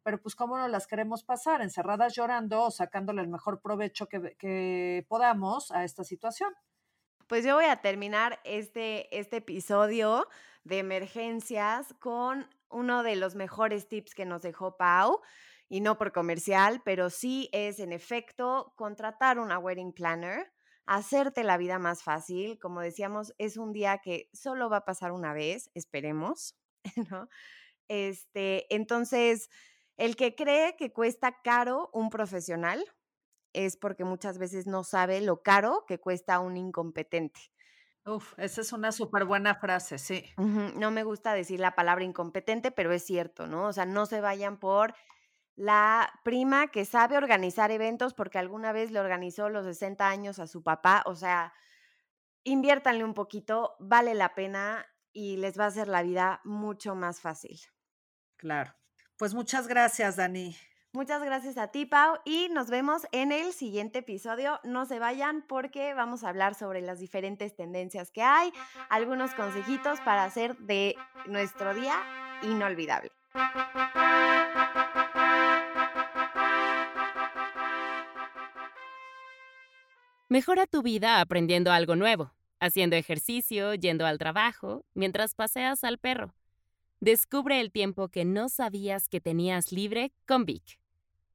pero 0.03 0.20
pues 0.20 0.34
cómo 0.34 0.59
no 0.59 0.66
las 0.66 0.86
queremos 0.86 1.22
pasar, 1.22 1.62
encerradas 1.62 2.14
llorando 2.14 2.64
o 2.64 2.70
sacándole 2.70 3.20
el 3.20 3.28
mejor 3.28 3.61
provecho 3.61 4.09
que, 4.09 4.34
que 4.38 5.07
podamos 5.09 5.70
a 5.70 5.84
esta 5.84 6.05
situación. 6.05 6.53
Pues 7.26 7.45
yo 7.45 7.55
voy 7.55 7.66
a 7.66 7.76
terminar 7.76 8.41
este, 8.45 9.16
este 9.16 9.36
episodio 9.36 10.26
de 10.64 10.78
emergencias 10.78 11.95
con 12.01 12.49
uno 12.70 13.03
de 13.03 13.16
los 13.16 13.34
mejores 13.34 13.88
tips 13.88 14.14
que 14.14 14.24
nos 14.24 14.43
dejó 14.43 14.76
Pau 14.76 15.20
y 15.70 15.80
no 15.80 15.96
por 15.96 16.12
comercial, 16.12 16.82
pero 16.84 17.08
sí 17.08 17.48
es 17.52 17.78
en 17.78 17.92
efecto 17.92 18.74
contratar 18.76 19.38
una 19.38 19.58
wedding 19.58 19.92
planner, 19.92 20.52
hacerte 20.84 21.44
la 21.44 21.56
vida 21.56 21.78
más 21.78 22.02
fácil. 22.02 22.58
Como 22.58 22.80
decíamos, 22.80 23.32
es 23.38 23.56
un 23.56 23.72
día 23.72 23.98
que 23.98 24.28
solo 24.32 24.68
va 24.68 24.78
a 24.78 24.84
pasar 24.84 25.12
una 25.12 25.32
vez, 25.32 25.70
esperemos, 25.74 26.56
¿no? 27.10 27.28
Este, 27.86 28.66
entonces, 28.74 29.48
el 29.96 30.16
que 30.16 30.34
cree 30.34 30.74
que 30.76 30.92
cuesta 30.92 31.40
caro 31.42 31.88
un 31.92 32.10
profesional, 32.10 32.84
es 33.52 33.76
porque 33.76 34.04
muchas 34.04 34.38
veces 34.38 34.66
no 34.66 34.84
sabe 34.84 35.20
lo 35.20 35.42
caro 35.42 35.84
que 35.86 35.98
cuesta 35.98 36.40
un 36.40 36.56
incompetente. 36.56 37.40
Uf, 38.06 38.34
esa 38.38 38.60
es 38.60 38.72
una 38.72 38.92
súper 38.92 39.24
buena 39.24 39.54
frase, 39.54 39.98
sí. 39.98 40.24
No 40.36 40.90
me 40.90 41.04
gusta 41.04 41.34
decir 41.34 41.60
la 41.60 41.74
palabra 41.74 42.04
incompetente, 42.04 42.70
pero 42.70 42.92
es 42.92 43.04
cierto, 43.04 43.46
¿no? 43.46 43.66
O 43.66 43.72
sea, 43.72 43.86
no 43.86 44.06
se 44.06 44.20
vayan 44.20 44.58
por 44.58 44.94
la 45.61 46.11
prima 46.24 46.68
que 46.68 46.86
sabe 46.86 47.18
organizar 47.18 47.70
eventos 47.70 48.14
porque 48.14 48.38
alguna 48.38 48.72
vez 48.72 48.90
le 48.92 48.98
organizó 48.98 49.50
los 49.50 49.66
60 49.66 50.08
años 50.08 50.38
a 50.38 50.46
su 50.46 50.62
papá. 50.62 51.02
O 51.04 51.14
sea, 51.14 51.52
inviértanle 52.44 53.04
un 53.04 53.12
poquito, 53.12 53.76
vale 53.78 54.14
la 54.14 54.34
pena 54.34 54.86
y 55.12 55.36
les 55.36 55.61
va 55.61 55.64
a 55.64 55.68
hacer 55.68 55.86
la 55.86 56.00
vida 56.00 56.40
mucho 56.44 56.94
más 56.94 57.20
fácil. 57.20 57.61
Claro. 58.36 58.74
Pues 59.18 59.34
muchas 59.34 59.68
gracias, 59.68 60.16
Dani. 60.16 60.56
Muchas 60.94 61.22
gracias 61.22 61.58
a 61.58 61.68
ti, 61.68 61.84
Pau, 61.84 62.16
y 62.24 62.48
nos 62.48 62.70
vemos 62.70 63.06
en 63.12 63.30
el 63.30 63.52
siguiente 63.52 63.98
episodio. 63.98 64.61
No 64.64 64.86
se 64.86 64.98
vayan 64.98 65.42
porque 65.46 65.92
vamos 65.92 66.24
a 66.24 66.30
hablar 66.30 66.54
sobre 66.54 66.80
las 66.80 67.00
diferentes 67.00 67.54
tendencias 67.54 68.11
que 68.11 68.22
hay, 68.22 68.50
algunos 68.88 69.34
consejitos 69.34 70.00
para 70.00 70.24
hacer 70.24 70.56
de 70.56 70.96
nuestro 71.26 71.74
día 71.74 72.02
inolvidable. 72.44 73.12
Mejora 80.32 80.64
tu 80.68 80.82
vida 80.82 81.20
aprendiendo 81.20 81.72
algo 81.72 81.96
nuevo, 81.96 82.32
haciendo 82.60 82.94
ejercicio, 82.94 83.74
yendo 83.74 84.06
al 84.06 84.16
trabajo, 84.16 84.84
mientras 84.94 85.34
paseas 85.34 85.82
al 85.82 85.98
perro. 85.98 86.36
Descubre 87.00 87.60
el 87.60 87.72
tiempo 87.72 88.06
que 88.10 88.24
no 88.24 88.48
sabías 88.48 89.08
que 89.08 89.20
tenías 89.20 89.72
libre 89.72 90.12
con 90.28 90.44
Vic. 90.44 90.78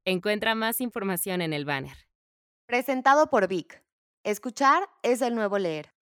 Encuentra 0.06 0.56
más 0.56 0.80
información 0.80 1.42
en 1.42 1.52
el 1.52 1.66
banner. 1.66 2.08
Presentado 2.68 3.30
por 3.30 3.50
Vic. 3.50 3.84
Escuchar 4.24 4.88
es 5.04 5.22
el 5.22 5.36
nuevo 5.36 5.58
leer. 5.58 5.94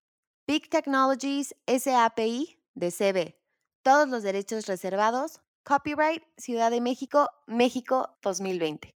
Big 0.45 0.69
Technologies 0.69 1.55
SAPI 1.65 2.59
de 2.75 2.91
CB. 2.91 3.35
Todos 3.81 4.07
los 4.07 4.21
derechos 4.21 4.67
reservados. 4.67 5.41
Copyright 5.63 6.21
Ciudad 6.37 6.69
de 6.69 6.79
México, 6.79 7.31
México 7.47 8.15
2020. 8.21 8.93